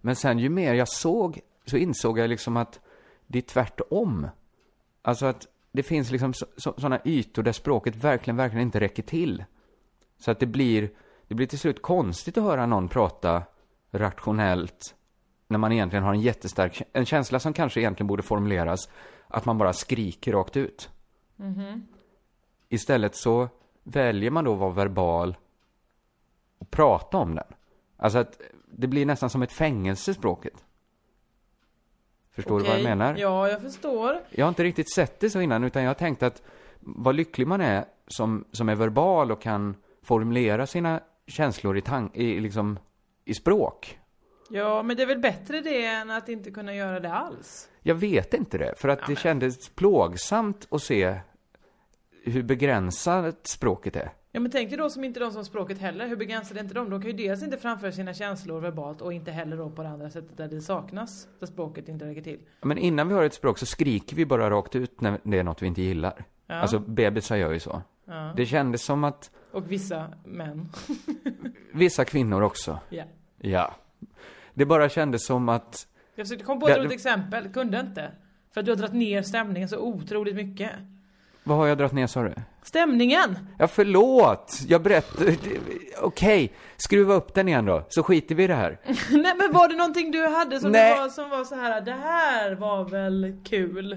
Men 0.00 0.16
sen 0.16 0.38
ju 0.38 0.48
mer 0.48 0.74
jag 0.74 0.88
såg 0.88 1.40
så 1.64 1.76
insåg 1.76 2.18
jag 2.18 2.30
liksom 2.30 2.56
att 2.56 2.80
det 3.26 3.38
är 3.38 3.42
tvärtom. 3.42 4.28
Alltså 5.02 5.26
att 5.26 5.46
det 5.72 5.82
finns 5.82 6.10
liksom 6.10 6.34
så, 6.34 6.46
så, 6.56 6.74
sådana 6.76 7.00
ytor 7.04 7.42
där 7.42 7.52
språket 7.52 7.96
verkligen, 7.96 8.36
verkligen 8.36 8.66
inte 8.66 8.80
räcker 8.80 9.02
till. 9.02 9.44
Så 10.18 10.30
att 10.30 10.40
det 10.40 10.46
blir, 10.46 10.90
det 11.28 11.34
blir 11.34 11.46
till 11.46 11.58
slut 11.58 11.82
konstigt 11.82 12.38
att 12.38 12.44
höra 12.44 12.66
någon 12.66 12.88
prata 12.88 13.42
rationellt 13.90 14.94
när 15.48 15.58
man 15.58 15.72
egentligen 15.72 16.04
har 16.04 16.14
en 16.14 16.20
jättestark, 16.20 16.82
en 16.92 17.06
känsla 17.06 17.40
som 17.40 17.52
kanske 17.52 17.80
egentligen 17.80 18.06
borde 18.06 18.22
formuleras 18.22 18.88
att 19.28 19.44
man 19.44 19.58
bara 19.58 19.72
skriker 19.72 20.32
rakt 20.32 20.56
ut. 20.56 20.90
Mhm. 21.36 21.86
Istället 22.68 23.16
så 23.16 23.48
väljer 23.82 24.30
man 24.30 24.44
då 24.44 24.52
att 24.52 24.58
vara 24.58 24.70
verbal 24.70 25.36
och 26.58 26.70
prata 26.70 27.18
om 27.18 27.34
den. 27.34 27.46
Alltså 27.96 28.18
att 28.18 28.40
det 28.70 28.86
blir 28.86 29.06
nästan 29.06 29.30
som 29.30 29.42
ett 29.42 29.52
fängelse, 29.52 30.14
språket. 30.14 30.64
Förstår 32.34 32.58
du 32.60 32.64
vad 32.66 32.76
jag 32.76 32.82
menar? 32.84 33.16
Ja, 33.18 33.48
jag 33.48 33.62
förstår. 33.62 34.20
Jag 34.30 34.44
har 34.44 34.48
inte 34.48 34.64
riktigt 34.64 34.94
sett 34.94 35.20
det 35.20 35.30
så 35.30 35.40
innan, 35.40 35.64
utan 35.64 35.82
jag 35.82 35.90
har 35.90 35.94
tänkt 35.94 36.22
att 36.22 36.42
vad 36.80 37.14
lycklig 37.14 37.46
man 37.46 37.60
är 37.60 37.84
som, 38.06 38.44
som 38.52 38.68
är 38.68 38.74
verbal 38.74 39.32
och 39.32 39.42
kan 39.42 39.76
formulera 40.02 40.66
sina 40.66 41.00
känslor 41.26 41.76
i, 41.78 41.80
tan- 41.80 42.10
i, 42.14 42.40
liksom, 42.40 42.78
i 43.24 43.34
språk. 43.34 43.98
Ja, 44.50 44.82
men 44.82 44.96
det 44.96 45.02
är 45.02 45.06
väl 45.06 45.18
bättre 45.18 45.60
det 45.60 45.84
än 45.86 46.10
att 46.10 46.28
inte 46.28 46.50
kunna 46.50 46.74
göra 46.74 47.00
det 47.00 47.12
alls? 47.12 47.68
Jag 47.80 47.94
vet 47.94 48.34
inte 48.34 48.58
det, 48.58 48.74
för 48.76 48.88
att 48.88 49.06
det 49.06 49.16
kändes 49.16 49.68
plågsamt 49.68 50.66
att 50.70 50.82
se 50.82 51.16
hur 52.24 52.42
begränsat 52.42 53.46
språket 53.46 53.96
är. 53.96 54.12
Ja 54.34 54.40
men 54.40 54.50
tänk 54.50 54.70
dig 54.70 54.78
då 54.78 54.90
som 54.90 55.04
inte 55.04 55.20
de 55.20 55.32
som 55.32 55.44
språket 55.44 55.78
heller, 55.78 56.06
hur 56.08 56.16
begränsar 56.16 56.54
det 56.54 56.60
inte 56.60 56.74
dem? 56.74 56.90
De 56.90 57.00
kan 57.02 57.10
ju 57.10 57.16
dels 57.16 57.42
inte 57.42 57.56
framföra 57.56 57.92
sina 57.92 58.14
känslor 58.14 58.60
verbalt 58.60 59.00
och 59.00 59.12
inte 59.12 59.30
heller 59.30 59.56
då 59.56 59.70
på 59.70 59.82
det 59.82 59.88
andra 59.88 60.10
sättet 60.10 60.36
där 60.36 60.48
det 60.48 60.60
saknas, 60.60 61.28
där 61.40 61.46
språket 61.46 61.88
inte 61.88 62.06
räcker 62.06 62.22
till. 62.22 62.38
Men 62.60 62.78
innan 62.78 63.08
vi 63.08 63.14
har 63.14 63.24
ett 63.24 63.34
språk 63.34 63.58
så 63.58 63.66
skriker 63.66 64.16
vi 64.16 64.26
bara 64.26 64.50
rakt 64.50 64.74
ut 64.76 65.00
när 65.00 65.18
det 65.22 65.38
är 65.38 65.44
något 65.44 65.62
vi 65.62 65.66
inte 65.66 65.82
gillar. 65.82 66.24
Ja. 66.46 66.54
Alltså 66.54 66.78
bebisar 66.78 67.36
gör 67.36 67.52
ju 67.52 67.60
så. 67.60 67.82
Ja. 68.04 68.32
Det 68.36 68.46
kändes 68.46 68.84
som 68.84 69.04
att 69.04 69.30
Och 69.52 69.72
vissa 69.72 70.12
män. 70.24 70.68
vissa 71.72 72.04
kvinnor 72.04 72.42
också. 72.42 72.78
Ja. 72.88 73.04
Ja. 73.38 73.74
Det 74.54 74.66
bara 74.66 74.88
kändes 74.88 75.26
som 75.26 75.48
att 75.48 75.88
Jag 76.14 76.26
försökte 76.26 76.44
komma 76.44 76.60
på 76.60 76.68
ett 76.68 76.76
Ja, 76.76 76.82
roligt 76.82 76.92
exempel, 76.92 77.48
kunde 77.48 77.80
inte. 77.80 78.10
För 78.54 78.60
att 78.60 78.66
du 78.66 78.72
har 78.72 78.76
dragit 78.76 78.94
ner 78.94 79.22
stämningen 79.22 79.68
så 79.68 79.78
otroligt 79.78 80.34
mycket. 80.34 80.70
Vad 81.44 81.56
har 81.56 81.66
jag 81.66 81.78
dragit 81.78 81.92
ner 81.92 82.06
sa 82.06 82.22
du? 82.22 82.34
Stämningen! 82.62 83.38
Ja, 83.58 83.68
förlåt! 83.68 84.58
Jag 84.68 84.82
berättade... 84.82 85.36
Okej, 86.00 86.52
skruva 86.76 87.14
upp 87.14 87.34
den 87.34 87.48
igen 87.48 87.66
då, 87.66 87.86
så 87.88 88.02
skiter 88.02 88.34
vi 88.34 88.44
i 88.44 88.46
det 88.46 88.54
här. 88.54 88.80
Nej 89.10 89.34
men 89.38 89.52
var 89.52 89.68
det 89.68 89.76
någonting 89.76 90.10
du 90.10 90.26
hade 90.28 90.60
som, 90.60 90.72
Nej. 90.72 90.98
var, 90.98 91.08
som 91.08 91.30
var 91.30 91.44
så 91.44 91.54
här, 91.54 91.80
det 91.80 91.92
här 91.92 92.54
var 92.54 92.84
väl 92.84 93.36
kul? 93.44 93.88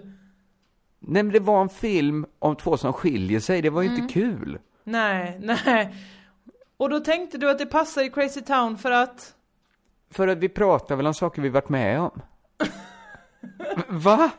Nej 0.99 1.23
men 1.23 1.33
det 1.33 1.39
var 1.39 1.61
en 1.61 1.69
film 1.69 2.25
om 2.39 2.55
två 2.55 2.77
som 2.77 2.93
skiljer 2.93 3.39
sig, 3.39 3.61
det 3.61 3.69
var 3.69 3.81
ju 3.81 3.87
Mm. 3.89 4.01
inte 4.01 4.13
kul. 4.13 4.59
Nej, 4.83 5.39
nej. 5.43 5.95
Och 6.77 6.89
då 6.89 6.99
tänkte 6.99 7.37
du 7.37 7.49
att 7.49 7.57
det 7.59 7.65
passar 7.65 8.01
i 8.03 8.09
Crazy 8.09 8.41
Town 8.41 8.77
för 8.77 8.91
att? 8.91 9.33
För 10.11 10.27
att 10.27 10.37
vi 10.37 10.49
pratar 10.49 10.95
väl 10.95 11.07
om 11.07 11.13
saker 11.13 11.41
vi 11.41 11.49
varit 11.49 11.69
med 11.69 11.99
om. 12.01 12.21
Va? 13.87 14.29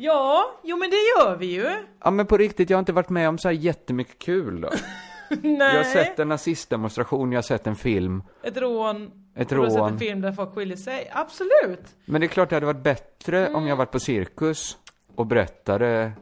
Ja, 0.00 0.50
jo 0.62 0.76
men 0.76 0.90
det 0.90 0.96
gör 0.96 1.36
vi 1.36 1.46
ju. 1.46 1.70
Ja 2.04 2.10
men 2.10 2.26
på 2.26 2.36
riktigt, 2.36 2.70
jag 2.70 2.76
har 2.76 2.80
inte 2.80 2.92
varit 2.92 3.08
med 3.08 3.28
om 3.28 3.38
så 3.38 3.48
här 3.48 3.54
jättemycket 3.54 4.18
kul 4.18 4.60
då. 4.60 4.68
Nej. 5.42 5.58
Jag 5.58 5.76
har 5.76 5.84
sett 5.84 6.18
en 6.18 6.28
nazistdemonstration, 6.28 7.32
jag 7.32 7.36
har 7.36 7.42
sett 7.42 7.66
en 7.66 7.76
film. 7.76 8.22
Ett 8.42 8.56
rån. 8.56 9.10
Ett 9.36 9.52
och 9.52 9.56
Du 9.56 9.62
har 9.62 9.70
sett 9.70 9.78
rån. 9.78 9.92
en 9.92 9.98
film 9.98 10.20
där 10.20 10.32
folk 10.32 10.54
skiljer 10.54 10.76
sig. 10.76 11.10
Absolut. 11.12 11.86
Men 12.04 12.20
det 12.20 12.26
är 12.26 12.28
klart 12.28 12.48
det 12.50 12.56
hade 12.56 12.66
varit 12.66 12.82
bättre 12.82 13.46
om 13.48 13.54
Mm. 13.54 13.66
jag 13.68 13.76
varit 13.76 13.90
på 13.90 14.00
cirkus 14.00 14.76
och 15.14 15.26
berättade 15.26 16.12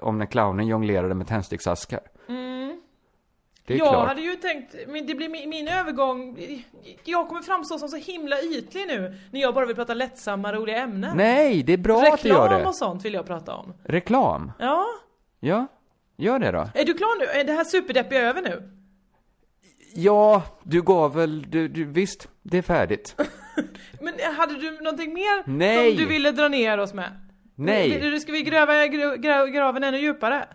om 0.00 0.18
när 0.18 0.26
clownen 0.26 0.66
jonglerade 0.66 1.14
med 1.14 1.26
tändsticksaskar. 1.28 2.00
Jag 3.76 3.88
klart. 3.88 4.08
hade 4.08 4.20
ju 4.20 4.36
tänkt, 4.36 4.74
men 4.88 5.06
det 5.06 5.14
blir 5.14 5.28
min, 5.28 5.48
min 5.50 5.68
övergång, 5.68 6.38
jag 7.04 7.28
kommer 7.28 7.42
framstå 7.42 7.78
som 7.78 7.88
så 7.88 7.96
himla 7.96 8.40
ytlig 8.42 8.86
nu 8.86 9.16
när 9.32 9.40
jag 9.40 9.54
bara 9.54 9.66
vill 9.66 9.76
prata 9.76 9.94
lättsamma, 9.94 10.52
roliga 10.52 10.78
ämnen. 10.78 11.16
Nej, 11.16 11.62
det 11.62 11.72
är 11.72 11.76
bra 11.78 12.02
att 12.02 12.22
du 12.22 12.28
gör 12.28 12.42
Reklam 12.42 12.60
det. 12.62 12.66
och 12.68 12.76
sånt 12.76 13.04
vill 13.04 13.14
jag 13.14 13.26
prata 13.26 13.54
om. 13.54 13.74
Reklam? 13.84 14.52
Ja. 14.58 14.84
Ja, 15.40 15.66
gör 16.16 16.38
det 16.38 16.50
då. 16.50 16.68
Är 16.74 16.84
du 16.84 16.94
klar 16.94 17.18
nu? 17.18 17.24
Är 17.40 17.44
det 17.44 17.52
här 17.52 17.64
superdeppiga 17.64 18.20
över 18.20 18.42
nu? 18.42 18.70
Ja, 19.94 20.42
du 20.62 20.82
gav 20.82 21.14
väl, 21.14 21.50
du, 21.50 21.68
du, 21.68 21.84
visst, 21.84 22.28
det 22.42 22.58
är 22.58 22.62
färdigt. 22.62 23.16
Men 24.00 24.14
hade 24.36 24.54
du 24.54 24.70
någonting 24.80 25.14
mer 25.14 25.42
Nej. 25.46 25.88
som 25.88 25.96
du 25.96 26.06
ville 26.06 26.30
dra 26.30 26.48
ner 26.48 26.78
oss 26.78 26.94
med? 26.94 27.28
Nej. 27.54 28.00
Vill- 28.00 28.20
Ska 28.20 28.32
vi 28.32 28.42
gräva 28.42 28.72
gra- 28.72 29.16
gra- 29.16 29.46
graven 29.46 29.84
ännu 29.84 29.98
djupare? 29.98 30.48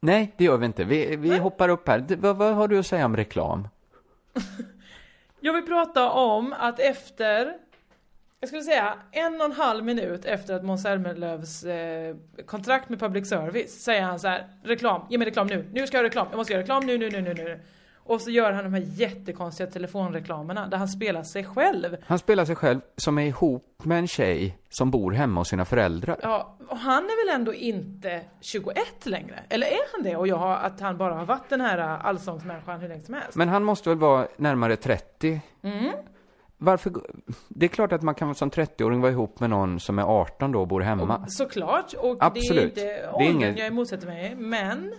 Nej, 0.00 0.34
det 0.36 0.44
gör 0.44 0.56
vi 0.56 0.66
inte. 0.66 0.84
Vi, 0.84 1.16
vi 1.16 1.38
hoppar 1.38 1.68
upp 1.68 1.88
här. 1.88 2.04
Vad, 2.16 2.36
vad 2.36 2.54
har 2.54 2.68
du 2.68 2.78
att 2.78 2.86
säga 2.86 3.04
om 3.04 3.16
reklam? 3.16 3.68
Jag 5.40 5.52
vill 5.52 5.66
prata 5.66 6.10
om 6.10 6.54
att 6.58 6.80
efter 6.80 7.56
jag 8.40 8.48
skulle 8.48 8.62
säga 8.62 8.94
en 9.12 9.40
och 9.40 9.44
en 9.44 9.52
halv 9.52 9.84
minut 9.84 10.24
efter 10.24 10.54
att 10.54 10.64
Måns 10.64 10.82
Zelmerlöws 10.82 11.64
eh, 11.64 12.16
kontrakt 12.46 12.88
med 12.88 13.00
public 13.00 13.28
service 13.28 13.82
säger 13.82 14.02
han 14.02 14.18
så 14.18 14.28
här: 14.28 14.48
reklam, 14.62 15.06
ge 15.10 15.18
mig 15.18 15.26
reklam 15.26 15.46
nu, 15.46 15.68
nu 15.72 15.86
ska 15.86 15.96
jag 15.96 16.02
ha 16.02 16.08
reklam, 16.08 16.26
jag 16.30 16.36
måste 16.36 16.52
göra 16.52 16.62
reklam 16.62 16.86
nu, 16.86 16.98
nu, 16.98 17.10
nu, 17.10 17.20
nu, 17.20 17.34
nu. 17.34 17.60
Och 18.10 18.20
så 18.20 18.30
gör 18.30 18.52
han 18.52 18.64
de 18.64 18.74
här 18.74 18.82
jättekonstiga 18.86 19.66
telefonreklamerna 19.70 20.68
där 20.68 20.78
han 20.78 20.88
spelar 20.88 21.22
sig 21.22 21.44
själv. 21.44 21.96
Han 22.06 22.18
spelar 22.18 22.44
sig 22.44 22.56
själv 22.56 22.80
som 22.96 23.18
är 23.18 23.22
ihop 23.26 23.84
med 23.84 23.98
en 23.98 24.06
tjej 24.06 24.58
som 24.68 24.90
bor 24.90 25.12
hemma 25.12 25.40
hos 25.40 25.48
sina 25.48 25.64
föräldrar. 25.64 26.16
Ja, 26.22 26.56
och 26.68 26.76
han 26.76 27.04
är 27.04 27.26
väl 27.26 27.40
ändå 27.40 27.54
inte 27.54 28.20
21 28.40 28.76
längre? 29.06 29.40
Eller 29.48 29.66
är 29.66 29.92
han 29.96 30.02
det? 30.02 30.16
Och 30.16 30.26
jag 30.28 30.36
har, 30.36 30.56
att 30.56 30.80
han 30.80 30.96
bara 30.96 31.14
har 31.14 31.24
varit 31.24 31.48
den 31.48 31.60
här 31.60 31.78
allsångsmänniskan 31.78 32.80
hur 32.80 32.88
länge 32.88 33.00
som 33.02 33.14
helst. 33.14 33.34
Men 33.36 33.48
han 33.48 33.64
måste 33.64 33.88
väl 33.88 33.98
vara 33.98 34.26
närmare 34.36 34.76
30? 34.76 35.40
Mm. 35.62 35.90
Varför? 36.58 36.92
Det 37.48 37.66
är 37.66 37.68
klart 37.68 37.92
att 37.92 38.02
man 38.02 38.14
kan 38.14 38.34
som 38.34 38.50
30-åring 38.50 39.00
vara 39.00 39.12
ihop 39.12 39.40
med 39.40 39.50
någon 39.50 39.80
som 39.80 39.98
är 39.98 40.02
18 40.02 40.52
då 40.52 40.60
och 40.60 40.68
bor 40.68 40.80
hemma. 40.80 41.26
Såklart, 41.28 41.94
och 41.94 42.16
Absolut. 42.20 42.74
det 42.74 42.80
är 42.80 42.84
Det 42.86 42.94
inte 42.94 43.06
är 43.08 43.14
åldern 43.14 43.30
inget- 43.36 43.58
jag 43.58 43.72
motsätter 43.72 44.06
mig, 44.06 44.34
men 44.36 44.92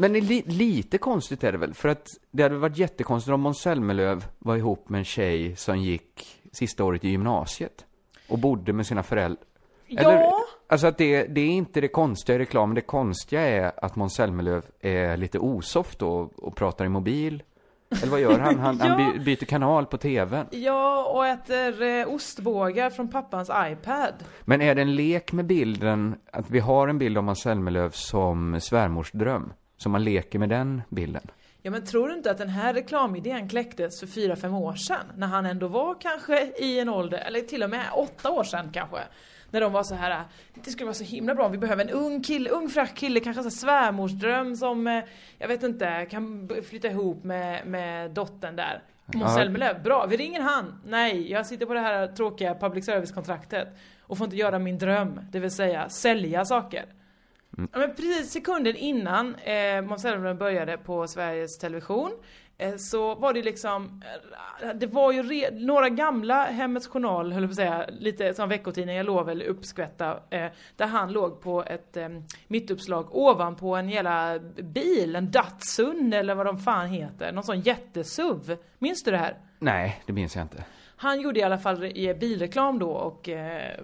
Men 0.00 0.12
li 0.12 0.42
lite 0.46 0.98
konstigt 0.98 1.44
är 1.44 1.52
det 1.52 1.58
väl? 1.58 1.74
För 1.74 1.88
att 1.88 2.06
det 2.30 2.42
hade 2.42 2.56
varit 2.56 2.76
jättekonstigt 2.76 3.32
om 3.34 3.40
Måns 3.40 3.60
Zelmerlöw 3.60 4.24
var 4.38 4.56
ihop 4.56 4.88
med 4.88 4.98
en 4.98 5.04
tjej 5.04 5.56
som 5.56 5.78
gick 5.78 6.40
sista 6.52 6.84
året 6.84 7.04
i 7.04 7.08
gymnasiet. 7.08 7.84
Och 8.28 8.38
bodde 8.38 8.72
med 8.72 8.86
sina 8.86 9.02
föräldrar. 9.02 9.44
Ja. 9.86 10.44
alltså 10.68 10.86
att 10.86 10.98
det, 10.98 11.24
det 11.24 11.40
är 11.40 11.48
inte 11.48 11.80
det 11.80 11.88
konstiga 11.88 12.36
i 12.36 12.38
reklamen. 12.38 12.74
Det 12.74 12.80
konstiga 12.80 13.40
är 13.40 13.84
att 13.84 13.96
Måns 13.96 14.14
Zelmerlöw 14.14 14.62
är 14.80 15.16
lite 15.16 15.38
osoft 15.38 16.02
och, 16.02 16.38
och 16.38 16.56
pratar 16.56 16.84
i 16.84 16.88
mobil. 16.88 17.42
Eller 18.02 18.10
vad 18.10 18.20
gör 18.20 18.38
han? 18.38 18.58
Han, 18.58 18.80
han 18.80 19.00
Ja. 19.00 19.12
by, 19.12 19.24
byter 19.24 19.44
kanal 19.44 19.86
på 19.86 19.98
tvn. 19.98 20.46
Ja, 20.50 21.04
och 21.04 21.26
äter 21.26 21.82
eh, 21.82 22.14
ostbågar 22.14 22.90
från 22.90 23.10
pappans 23.10 23.50
iPad. 23.50 24.14
Men 24.44 24.62
är 24.62 24.74
det 24.74 24.82
en 24.82 24.94
lek 24.94 25.32
med 25.32 25.46
bilden, 25.46 26.16
att 26.32 26.50
vi 26.50 26.58
har 26.58 26.88
en 26.88 26.98
bild 26.98 27.18
av 27.18 27.24
Måns 27.24 27.40
Zelmerlöw 27.40 27.90
som 27.92 28.60
svärmorsdröm? 28.60 29.52
Så 29.78 29.88
man 29.88 30.04
leker 30.04 30.38
med 30.38 30.48
den 30.48 30.82
bilden? 30.88 31.22
Ja 31.62 31.70
men 31.70 31.84
tror 31.84 32.08
du 32.08 32.14
inte 32.14 32.30
att 32.30 32.38
den 32.38 32.48
här 32.48 32.74
reklamidén 32.74 33.48
kläcktes 33.48 34.00
för 34.00 34.06
4-5 34.06 34.58
år 34.58 34.74
sedan? 34.74 35.06
När 35.16 35.26
han 35.26 35.46
ändå 35.46 35.68
var 35.68 36.00
kanske 36.00 36.52
i 36.58 36.80
en 36.80 36.88
ålder, 36.88 37.18
eller 37.18 37.40
till 37.40 37.62
och 37.62 37.70
med 37.70 37.86
8 37.94 38.30
år 38.30 38.44
sedan 38.44 38.70
kanske. 38.72 38.98
När 39.50 39.60
de 39.60 39.72
var 39.72 39.82
så 39.82 39.94
här, 39.94 40.24
det 40.54 40.70
skulle 40.70 40.84
vara 40.84 40.94
så 40.94 41.04
himla 41.04 41.34
bra, 41.34 41.48
vi 41.48 41.58
behöver 41.58 41.84
en 41.84 41.90
ung 41.90 42.22
kille, 42.22 42.50
ung 42.50 42.68
fräck 42.68 42.94
kille, 42.94 43.20
kanske 43.20 43.42
här 43.42 43.50
svärmorsdröm 43.50 44.56
som, 44.56 44.86
eh, 44.86 45.04
jag 45.38 45.48
vet 45.48 45.62
inte, 45.62 46.06
kan 46.10 46.50
flytta 46.68 46.88
ihop 46.88 47.24
med, 47.24 47.66
med 47.66 48.10
dottern 48.10 48.56
där. 48.56 48.82
Måns. 49.14 49.34
Zelmerlöw, 49.34 49.82
bra, 49.82 50.06
vi 50.06 50.16
ringer 50.16 50.40
han. 50.40 50.80
Nej, 50.86 51.30
jag 51.30 51.46
sitter 51.46 51.66
på 51.66 51.74
det 51.74 51.80
här 51.80 52.06
tråkiga 52.06 52.54
public 52.54 52.84
service-kontraktet 52.84 53.68
och 54.02 54.18
får 54.18 54.24
inte 54.24 54.36
göra 54.36 54.58
min 54.58 54.78
dröm, 54.78 55.20
det 55.30 55.38
vill 55.38 55.50
säga 55.50 55.88
sälja 55.88 56.44
saker. 56.44 56.84
Ja, 57.72 57.78
men 57.78 57.94
precis 57.94 58.32
sekunden 58.32 58.76
innan 58.76 59.34
eh, 59.34 59.82
Måns 59.82 60.02
Zelmerlöw 60.02 60.38
började 60.38 60.78
på 60.78 61.06
Sveriges 61.06 61.58
Television 61.58 62.10
eh, 62.58 62.74
så 62.76 63.14
var 63.14 63.32
det 63.32 63.42
liksom, 63.42 64.02
eh, 64.62 64.68
det 64.74 64.86
var 64.86 65.12
ju 65.12 65.22
re, 65.22 65.50
några 65.52 65.88
gamla 65.88 66.44
Hemmets 66.44 66.86
Journal, 66.88 67.32
höll 67.32 67.42
jag 67.42 67.50
på 67.50 67.52
att 67.52 67.56
säga, 67.56 67.86
lite 67.98 68.34
som 68.34 68.48
veckotidningar, 68.48 68.96
jag 68.96 69.06
låg 69.06 69.26
väl 69.26 69.42
uppskvätta, 69.42 70.20
eh, 70.30 70.46
där 70.76 70.86
han 70.86 71.12
låg 71.12 71.40
på 71.40 71.64
ett 71.64 71.96
eh, 71.96 72.08
mittuppslag 72.48 73.16
ovanpå 73.16 73.76
en 73.76 73.88
jävla 73.88 74.38
bil, 74.62 75.16
en 75.16 75.30
Datsun 75.30 76.12
eller 76.12 76.34
vad 76.34 76.46
de 76.46 76.58
fan 76.58 76.88
heter, 76.88 77.32
någon 77.32 77.44
sån 77.44 77.60
jättesuv. 77.60 78.56
Minns 78.78 79.02
du 79.02 79.10
det 79.10 79.18
här? 79.18 79.36
Nej, 79.58 80.02
det 80.06 80.12
minns 80.12 80.36
jag 80.36 80.44
inte. 80.44 80.64
Han 81.00 81.20
gjorde 81.20 81.40
i 81.40 81.42
alla 81.42 81.58
fall 81.58 81.84
i 81.84 82.14
bilreklam 82.14 82.78
då 82.78 82.90
och 82.90 83.28
eh, 83.28 83.80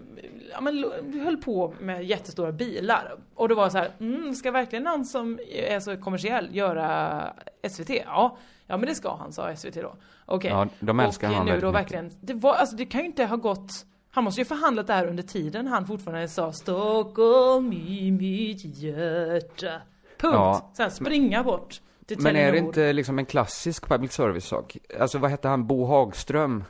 ja, 0.53 0.61
men, 0.61 0.85
höll 1.25 1.37
på 1.37 1.75
med 1.81 2.05
jättestora 2.05 2.53
bilar. 2.53 3.17
Och 3.35 3.49
det 3.49 3.55
var 3.55 3.69
så 3.71 3.79
här, 3.79 3.91
mm, 4.01 4.35
ska 4.35 4.51
verkligen 4.51 4.85
någon 4.85 5.05
som 5.05 5.39
är 5.49 5.81
så 5.81 5.97
kommersiell 5.97 6.57
göra 6.57 7.23
SVT? 7.69 7.91
Ja, 7.91 8.39
ja 8.67 8.77
men 8.77 8.89
det 8.89 8.95
ska 8.95 9.17
han, 9.17 9.33
sa 9.33 9.57
SVT 9.57 9.75
då. 9.75 9.95
Okej. 10.27 10.51
Ja, 10.51 10.69
de 10.81 11.01
älskar 11.01 11.29
och 11.29 11.35
honom 11.35 11.55
nu 11.55 11.61
då 11.61 11.71
verkligen, 11.71 12.11
det 12.21 12.35
var, 12.35 12.55
alltså 12.55 12.77
det 12.77 12.87
kan 12.87 13.01
ju 13.01 13.07
inte 13.07 13.25
ha 13.25 13.37
gått 13.37 13.87
han 14.15 14.25
måste 14.25 14.41
ju 14.41 14.45
förhandlat 14.45 14.87
det 14.87 14.93
här 14.93 15.07
under 15.07 15.23
tiden 15.23 15.67
han 15.67 15.87
fortfarande 15.87 16.29
sa 16.29 16.53
Stockholm 16.53 17.73
i 17.73 18.11
mitt 18.11 18.65
hjärta. 18.65 19.81
Punkt. 20.19 20.35
Ja, 20.35 20.71
Sen 20.77 20.91
springa 20.91 21.45
bort 21.45 21.81
till 22.07 22.21
Men 22.21 22.37
är 22.37 22.53
det 22.53 22.59
inte 22.59 22.93
liksom 22.93 23.19
en 23.19 23.27
klassisk 23.27 23.89
public 23.89 24.13
service-sak? 24.13 24.77
Alltså 25.01 25.19
vad 25.19 25.31
hette 25.31 25.49
han, 25.49 25.67
Bo 25.67 25.85
Hagström, 25.85 26.65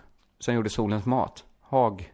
som 0.45 0.55
gjorde 0.55 0.71
Solens 0.71 1.07
mat? 1.07 1.45
Hag? 1.61 2.13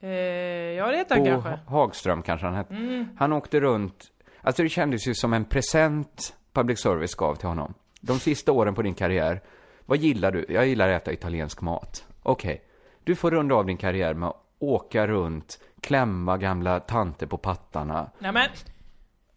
Eh, 0.00 0.10
ja 0.10 0.86
det 0.86 0.96
heter 0.96 1.14
han 1.16 1.24
kanske. 1.24 1.58
Hagström 1.66 2.22
kanske 2.22 2.46
han 2.46 2.56
hette. 2.56 2.74
Mm. 2.74 3.08
Han 3.18 3.32
åkte 3.32 3.60
runt, 3.60 4.10
alltså 4.40 4.62
det 4.62 4.68
kändes 4.68 5.08
ju 5.08 5.14
som 5.14 5.32
en 5.32 5.44
present 5.44 6.34
public 6.52 6.80
service 6.80 7.14
gav 7.14 7.34
till 7.34 7.48
honom. 7.48 7.74
De 8.00 8.18
sista 8.18 8.52
åren 8.52 8.74
på 8.74 8.82
din 8.82 8.94
karriär 8.94 9.40
Vad 9.86 9.98
gillar 9.98 10.32
du? 10.32 10.46
Jag 10.48 10.66
gillar 10.66 10.88
att 10.88 11.02
äta 11.02 11.12
italiensk 11.12 11.60
mat. 11.60 12.06
Okej. 12.22 12.62
Du 13.04 13.14
får 13.14 13.30
runda 13.30 13.54
av 13.54 13.66
din 13.66 13.76
karriär 13.76 14.14
med 14.14 14.28
att 14.28 14.36
åka 14.58 15.06
runt, 15.06 15.60
klämma 15.80 16.36
gamla 16.36 16.80
tanter 16.80 17.26
på 17.26 17.36
pattarna. 17.38 18.10
Nej 18.18 18.32
men, 18.32 18.48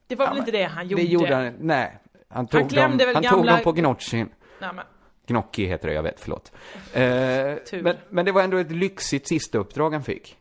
det 0.08 0.16
var 0.16 0.28
väl 0.28 0.38
inte 0.38 0.52
det 0.52 0.64
han 0.64 0.88
gjorde? 0.88 1.04
Det 1.04 1.08
gjorde 1.08 1.36
han, 1.36 1.54
nej. 1.60 1.98
Han 2.30 2.48
tog, 2.48 2.70
klämde 2.70 2.98
dem, 2.98 3.08
väl 3.08 3.16
han 3.16 3.24
gamla- 3.24 3.38
tog 3.38 3.46
dem 3.46 3.64
på 3.64 3.72
gnochin. 3.72 4.30
Nej, 4.62 4.70
men. 4.76 4.86
Gnocchi 5.28 5.66
heter 5.66 5.88
det, 5.88 5.94
jag 5.94 6.04
vet, 6.04 6.20
förlåt. 6.20 6.52
Eh, 6.94 7.82
men, 7.82 7.96
men 8.10 8.26
det 8.26 8.32
var 8.32 8.42
ändå 8.42 8.58
ett 8.58 8.72
lyxigt 8.72 9.28
sista 9.28 9.58
uppdrag 9.58 9.94
han 9.94 10.04
fick. 10.04 10.38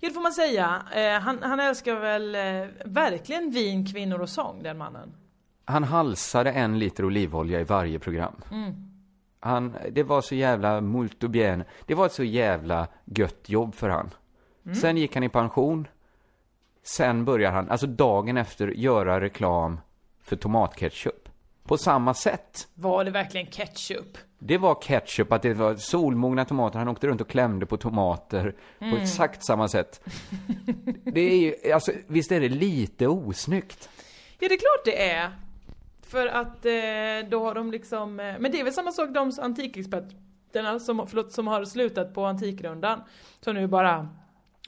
Ja, 0.00 0.08
det 0.08 0.14
får 0.14 0.20
man 0.20 0.32
säga. 0.32 0.82
Eh, 0.94 1.20
han, 1.20 1.42
han 1.42 1.60
älskar 1.60 1.94
väl 1.94 2.34
eh, 2.34 2.68
verkligen 2.84 3.50
vin, 3.50 3.86
kvinnor 3.92 4.20
och 4.20 4.28
sång, 4.28 4.62
den 4.62 4.78
mannen. 4.78 5.14
Han 5.64 5.84
halsade 5.84 6.52
en 6.52 6.78
liter 6.78 7.04
olivolja 7.04 7.60
i 7.60 7.64
varje 7.64 7.98
program. 7.98 8.34
Mm. 8.50 8.74
Han, 9.40 9.76
det 9.90 10.02
var 10.02 10.20
så 10.20 10.34
jävla 10.34 10.80
multo 10.80 11.28
bien. 11.28 11.64
Det 11.86 11.94
var 11.94 12.06
ett 12.06 12.12
så 12.12 12.24
jävla 12.24 12.88
gött 13.04 13.48
jobb 13.48 13.74
för 13.74 13.88
han. 13.88 14.10
Mm. 14.64 14.74
Sen 14.74 14.96
gick 14.96 15.14
han 15.14 15.24
i 15.24 15.28
pension. 15.28 15.88
Sen 16.82 17.24
börjar 17.24 17.52
han, 17.52 17.70
alltså 17.70 17.86
dagen 17.86 18.36
efter, 18.36 18.68
göra 18.68 19.20
reklam 19.20 19.80
för 20.22 20.36
tomatketchup. 20.36 21.27
På 21.68 21.78
samma 21.78 22.14
sätt. 22.14 22.68
Var 22.74 23.04
det 23.04 23.10
verkligen 23.10 23.46
ketchup? 23.46 24.18
Det 24.38 24.58
var 24.58 24.74
ketchup, 24.82 25.32
att 25.32 25.42
det 25.42 25.54
var 25.54 25.74
solmogna 25.76 26.44
tomater. 26.44 26.78
Han 26.78 26.88
åkte 26.88 27.06
runt 27.06 27.20
och 27.20 27.28
klämde 27.28 27.66
på 27.66 27.76
tomater 27.76 28.54
på 28.78 28.84
Mm. 28.84 29.02
exakt 29.02 29.44
samma 29.44 29.68
sätt. 29.68 30.00
Det 31.04 31.20
är 31.20 31.36
ju, 31.36 31.72
alltså 31.72 31.92
visst 32.06 32.32
är 32.32 32.40
det 32.40 32.48
lite 32.48 33.06
osnyggt? 33.06 33.88
Ja, 34.38 34.48
det 34.48 34.54
är 34.54 34.58
klart 34.58 34.84
det 34.84 35.10
är. 35.10 35.30
För 36.06 36.26
att 36.26 36.66
eh, 36.66 37.30
då 37.30 37.44
har 37.44 37.54
de 37.54 37.70
liksom... 37.70 38.20
Eh, 38.20 38.34
men 38.38 38.52
det 38.52 38.60
är 38.60 38.64
väl 38.64 38.72
samma 38.72 38.92
sak 38.92 39.10
de 39.14 39.32
antikexperterna 39.42 40.78
som, 40.80 41.06
förlåt, 41.08 41.32
som 41.32 41.46
har 41.46 41.64
slutat 41.64 42.14
på 42.14 42.24
Antikrundan. 42.24 43.00
Som 43.40 43.54
nu 43.54 43.66
bara... 43.66 44.08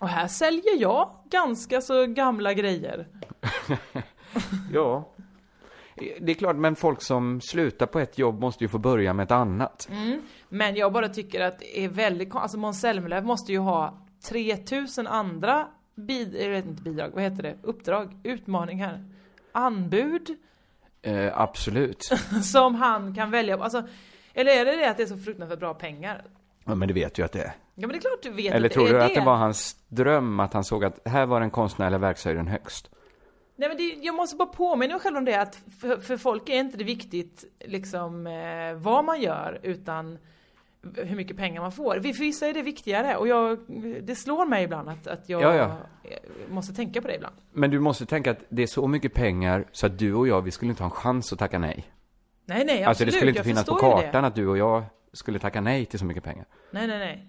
Och 0.01 0.09
här 0.09 0.28
säljer 0.28 0.76
jag 0.80 1.11
ganska 1.30 1.80
så 1.80 2.07
gamla 2.07 2.55
grejer. 2.55 3.07
Ja. 4.72 5.09
Det 6.20 6.32
är 6.32 6.34
klart, 6.34 6.57
men 6.57 6.76
folk 6.76 7.03
som 7.03 7.40
slutar 7.40 7.86
på 7.86 7.98
ett 8.01 8.18
jobb 8.18 8.40
måste 8.40 8.64
ju 8.64 8.68
få 8.68 8.78
börja 8.78 9.12
med 9.12 9.24
ett 9.24 9.30
annat. 9.30 9.88
Mm. 9.92 10.22
Men 10.48 10.76
jag 10.76 10.92
bara 10.92 11.09
tycker 11.09 11.40
att 11.40 11.59
det 11.59 11.84
är 11.84 11.88
väldigt 11.88 12.34
Alltså 12.34 12.59
Måns 12.59 12.80
Zelmerlöw 12.80 13.26
måste 13.26 13.53
ju 13.53 13.59
ha 13.59 14.07
3000 14.28 15.07
andra 15.07 15.66
bid, 15.94 16.36
jag 16.40 16.51
vet 16.51 16.66
inte 16.66 16.82
bidrag, 16.82 17.11
vad 17.14 17.22
heter 17.22 17.42
det? 17.42 17.57
Uppdrag? 17.62 18.16
Utmaningar? 18.22 19.05
Anbud? 19.53 20.36
Eh, 21.03 21.40
absolut. 21.40 22.11
som 22.42 22.74
han 22.74 23.14
kan 23.14 23.30
välja. 23.30 23.59
Alltså, 23.59 23.88
eller 24.34 24.53
är 24.53 24.64
det 24.64 24.76
det 24.76 24.90
att 24.90 24.96
det 24.96 25.03
är 25.03 25.07
så 25.07 25.16
fruktansvärt 25.16 25.59
bra 25.59 25.74
pengar? 25.74 26.24
Ja, 26.64 26.74
men 26.74 26.88
det 26.88 26.94
vet 26.94 27.14
du 27.14 27.22
att 27.22 27.32
det 27.32 27.42
är. 27.42 27.53
Ja 27.74 27.86
men 27.86 27.88
det 27.88 27.96
är 27.96 28.01
klart 28.01 28.22
du 28.22 28.30
vet 28.30 28.55
Eller 28.55 28.68
att 28.68 28.72
tror 28.72 28.84
det 28.84 28.90
är 28.90 28.94
du 28.94 29.05
att 29.05 29.14
det 29.14 29.20
var 29.20 29.36
hans 29.36 29.76
dröm 29.88 30.40
att 30.40 30.53
han 30.53 30.64
såg 30.64 30.84
att 30.84 30.98
här 31.05 31.26
var 31.26 31.40
den 31.40 31.51
konstnärliga 31.51 31.98
verkshöjden 31.98 32.46
högst? 32.46 32.90
Nej 33.61 33.69
men 33.69 33.79
det, 33.79 33.97
jag 34.07 34.15
måste 34.15 34.37
bara 34.37 34.49
påminna 34.49 34.95
mig 34.95 35.01
själv 35.01 35.17
om 35.17 35.25
det 35.25 35.35
att 35.41 35.63
för, 35.81 35.97
för 35.97 36.17
folk 36.17 36.49
är 36.49 36.55
inte 36.61 36.77
det 36.77 36.85
viktigt 36.85 37.45
liksom 37.65 38.27
eh, 38.27 38.75
vad 38.75 39.05
man 39.05 39.21
gör 39.21 39.61
utan 39.63 40.19
hur 40.97 41.17
mycket 41.17 41.37
pengar 41.37 41.61
man 41.61 41.73
får. 41.73 41.95
För 41.95 42.19
vissa 42.19 42.47
är 42.47 42.55
det 42.55 42.63
viktigare 42.63 43.17
och 43.17 43.29
jag, 43.29 43.59
det 44.03 44.15
slår 44.15 44.47
mig 44.47 44.65
ibland 44.65 44.89
att, 44.89 45.07
att 45.07 45.29
jag 45.29 45.43
Ja, 45.43 45.55
ja. 45.55 45.77
eh, 46.11 46.19
måste 46.51 46.75
tänka 46.75 47.01
på 47.03 47.09
det 47.09 47.15
ibland. 47.15 47.35
Men 47.53 47.71
du 47.71 47.81
måste 47.81 48.07
tänka 48.07 48.31
att 48.31 48.39
det 48.49 48.63
är 48.63 48.67
så 48.67 48.89
mycket 48.89 49.15
pengar 49.15 49.65
så 49.73 49.87
att 49.87 49.99
du 49.99 50.15
och 50.15 50.29
jag, 50.29 50.43
vi 50.43 50.51
skulle 50.51 50.71
inte 50.71 50.83
ha 50.83 50.91
en 50.91 50.97
chans 50.97 51.33
att 51.33 51.39
tacka 51.39 51.59
nej. 51.59 51.85
Nej 52.45 52.65
nej 52.65 52.85
absolut, 52.85 52.87
alltså 52.89 53.05
det 53.05 53.13
skulle 53.13 53.31
inte 53.31 53.39
jag 53.39 53.47
finnas 53.47 53.67
på 53.67 53.75
kartan 53.75 54.25
att 54.25 54.35
du 54.35 54.47
och 54.49 54.59
jag 54.59 54.85
skulle 55.13 55.39
tacka 55.39 55.61
nej 55.61 55.87
till 55.87 55.99
så 55.99 56.05
mycket 56.05 56.25
pengar. 56.25 56.47
Nej 56.71 56.87
nej 56.87 56.99
nej. 56.99 57.27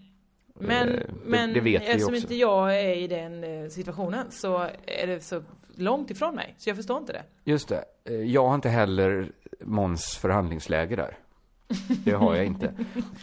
Men, 0.56 0.90
Eh, 0.90 0.96
det- 0.96 1.06
men 1.26 1.54
det 1.54 1.60
vi 1.60 1.70
ju 1.70 1.76
eftersom 1.78 2.16
inte 2.16 2.36
jag 2.36 2.80
är 2.80 2.96
i 2.96 3.08
den 3.08 3.44
eh, 3.44 3.68
situationen 3.70 4.32
så 4.32 4.58
är 4.86 5.08
det 5.08 5.20
så 5.22 5.44
långt 5.82 6.12
ifrån 6.12 6.36
mig. 6.36 6.56
Så 6.58 6.70
jag 6.70 6.78
förstår 6.78 6.98
inte 6.98 7.14
det. 7.14 7.24
Just 7.44 7.68
det. 7.68 7.84
Eh, 8.04 8.14
jag 8.14 8.48
har 8.48 8.56
inte 8.56 8.70
heller 8.70 9.32
Måns 9.60 10.18
förhandlingsläge 10.18 10.96
där. 10.96 11.18
Det 12.04 12.12
har 12.12 12.36
jag 12.36 12.46
inte. 12.46 12.74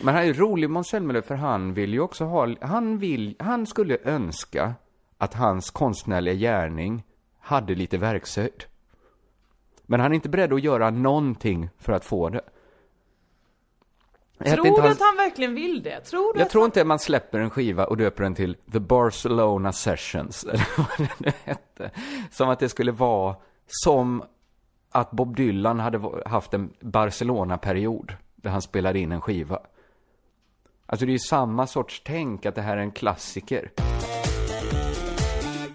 Men 0.02 0.14
han 0.14 0.24
är 0.24 0.32
rolig, 0.32 0.70
Måns 0.70 0.88
Zelmerlöw, 0.88 1.26
för 1.26 1.34
han 1.34 1.74
vill 1.74 1.92
ju 1.92 2.00
också 2.00 2.24
ha, 2.24 2.54
han 2.60 2.98
vill, 2.98 3.36
han 3.38 3.66
skulle 3.66 3.98
önska 4.04 4.74
att 5.18 5.34
hans 5.34 5.70
konstnärliga 5.70 6.34
gärning 6.34 7.04
hade 7.38 7.74
lite 7.74 7.98
verkshöjd. 7.98 8.64
Men 9.82 10.00
han 10.00 10.12
är 10.12 10.14
inte 10.14 10.28
beredd 10.28 10.52
att 10.52 10.62
göra 10.62 10.90
någonting 10.90 11.70
för 11.78 11.92
att 11.92 12.04
få 12.04 12.28
det. 12.28 12.40
Jag 14.38 14.54
Tror 14.54 14.64
du 14.64 14.82
han- 14.82 14.90
att 14.92 15.00
han 15.00 15.16
verkligen 15.16 15.54
vill 15.54 15.82
det? 15.82 16.00
Tror 16.00 16.34
du 16.34 16.40
jag 16.40 16.50
tror 16.50 16.64
inte 16.64 16.84
man 16.84 16.98
släpper 16.98 17.38
en 17.38 17.50
skiva 17.50 17.84
och 17.84 17.96
döper 17.96 18.22
den 18.22 18.34
till 18.34 18.56
The 18.72 18.80
Barcelona 18.80 19.72
Sessions, 19.72 20.44
eller 20.44 20.68
vad 20.98 21.08
det 21.18 21.34
hette. 21.44 21.90
Som 22.30 22.48
att 22.48 22.58
det 22.58 22.68
skulle 22.68 22.92
vara 22.92 23.36
som 23.66 24.22
att 24.90 25.10
Bob 25.10 25.36
Dylan 25.36 25.80
hade 25.80 26.28
haft 26.28 26.54
en 26.54 26.72
Barcelona-period, 26.80 28.14
där 28.36 28.50
han 28.50 28.62
spelade 28.62 28.98
in 28.98 29.12
en 29.12 29.20
skiva. 29.20 29.58
Alltså 30.86 31.06
det 31.06 31.10
är 31.10 31.14
ju 31.14 31.18
samma 31.18 31.66
sorts 31.66 32.02
tänk, 32.04 32.46
att 32.46 32.54
det 32.54 32.62
här 32.62 32.76
är 32.76 32.80
en 32.80 32.92
klassiker. 32.92 33.70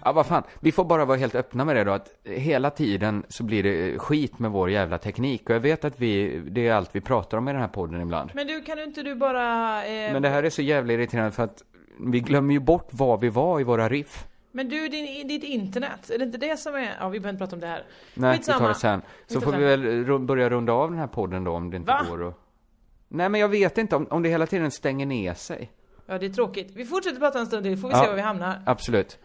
Ja, 0.04 0.12
vad 0.12 0.26
fan. 0.26 0.42
Vi 0.60 0.72
får 0.72 0.84
bara 0.84 1.04
vara 1.04 1.18
helt 1.18 1.34
öppna 1.34 1.64
med 1.64 1.76
det 1.76 1.84
då, 1.84 1.92
att 1.92 2.10
hela 2.24 2.70
tiden 2.70 3.24
så 3.28 3.42
blir 3.44 3.62
det 3.62 3.98
skit 3.98 4.38
med 4.38 4.50
vår 4.50 4.70
jävla 4.70 4.98
teknik. 4.98 5.48
Och 5.50 5.54
jag 5.54 5.60
vet 5.60 5.84
att 5.84 6.00
vi, 6.00 6.38
det 6.50 6.68
är 6.68 6.74
allt 6.74 6.90
vi 6.92 7.00
pratar 7.00 7.38
om 7.38 7.48
i 7.48 7.52
den 7.52 7.60
här 7.60 7.68
podden 7.68 8.00
ibland. 8.00 8.30
Men 8.34 8.46
du, 8.46 8.62
kan 8.62 8.76
du 8.76 8.84
inte 8.84 9.02
du 9.02 9.14
bara... 9.14 9.84
Eh, 9.86 10.12
Men 10.12 10.22
det 10.22 10.28
här 10.28 10.42
är 10.42 10.50
så 10.50 10.62
jävla 10.62 10.92
irriterande 10.92 11.30
för 11.32 11.42
att 11.42 11.62
vi 12.00 12.20
glömmer 12.20 12.54
ju 12.54 12.60
bort 12.60 12.88
var 12.90 13.18
vi 13.18 13.28
var 13.28 13.60
i 13.60 13.64
våra 13.64 13.88
riff. 13.88 14.26
Men 14.52 14.68
du, 14.68 14.88
din, 14.88 15.28
ditt 15.28 15.44
internet, 15.44 16.10
är 16.10 16.18
det 16.18 16.24
inte 16.24 16.38
det 16.38 16.56
som 16.56 16.74
är... 16.74 16.96
Ja, 17.00 17.08
vi 17.08 17.20
behöver 17.20 17.30
inte 17.34 17.38
prata 17.44 17.56
om 17.56 17.60
det 17.60 17.66
här. 17.66 17.84
Nej, 18.14 18.36
Skitsamma. 18.36 18.58
vi 18.58 18.62
tar 18.62 18.68
det 18.68 18.74
sen. 18.74 19.02
Så 19.26 19.40
får 19.40 19.52
vi 19.52 19.64
väl 19.64 20.18
börja 20.20 20.50
runda 20.50 20.72
av 20.72 20.90
den 20.90 20.98
här 20.98 21.06
podden 21.06 21.44
då 21.44 21.52
om 21.52 21.70
det 21.70 21.76
inte 21.76 21.92
Va? 21.92 22.06
går 22.10 22.28
att... 22.28 22.38
Nej, 23.08 23.28
men 23.28 23.40
jag 23.40 23.48
vet 23.48 23.78
inte 23.78 23.96
om, 23.96 24.06
om 24.10 24.22
det 24.22 24.28
hela 24.28 24.46
tiden 24.46 24.70
stänger 24.70 25.06
ner 25.06 25.34
sig. 25.34 25.70
Ja, 26.06 26.18
det 26.18 26.26
är 26.26 26.30
tråkigt. 26.30 26.72
Vi 26.74 26.84
fortsätter 26.84 27.18
prata 27.18 27.38
en 27.38 27.46
stund 27.46 27.62
till, 27.64 27.76
får 27.78 27.88
vi 27.88 27.94
Ja. 27.94 28.00
se 28.02 28.08
var 28.08 28.14
vi 28.16 28.20
hamnar. 28.22 28.62
Absolut. 28.66 29.18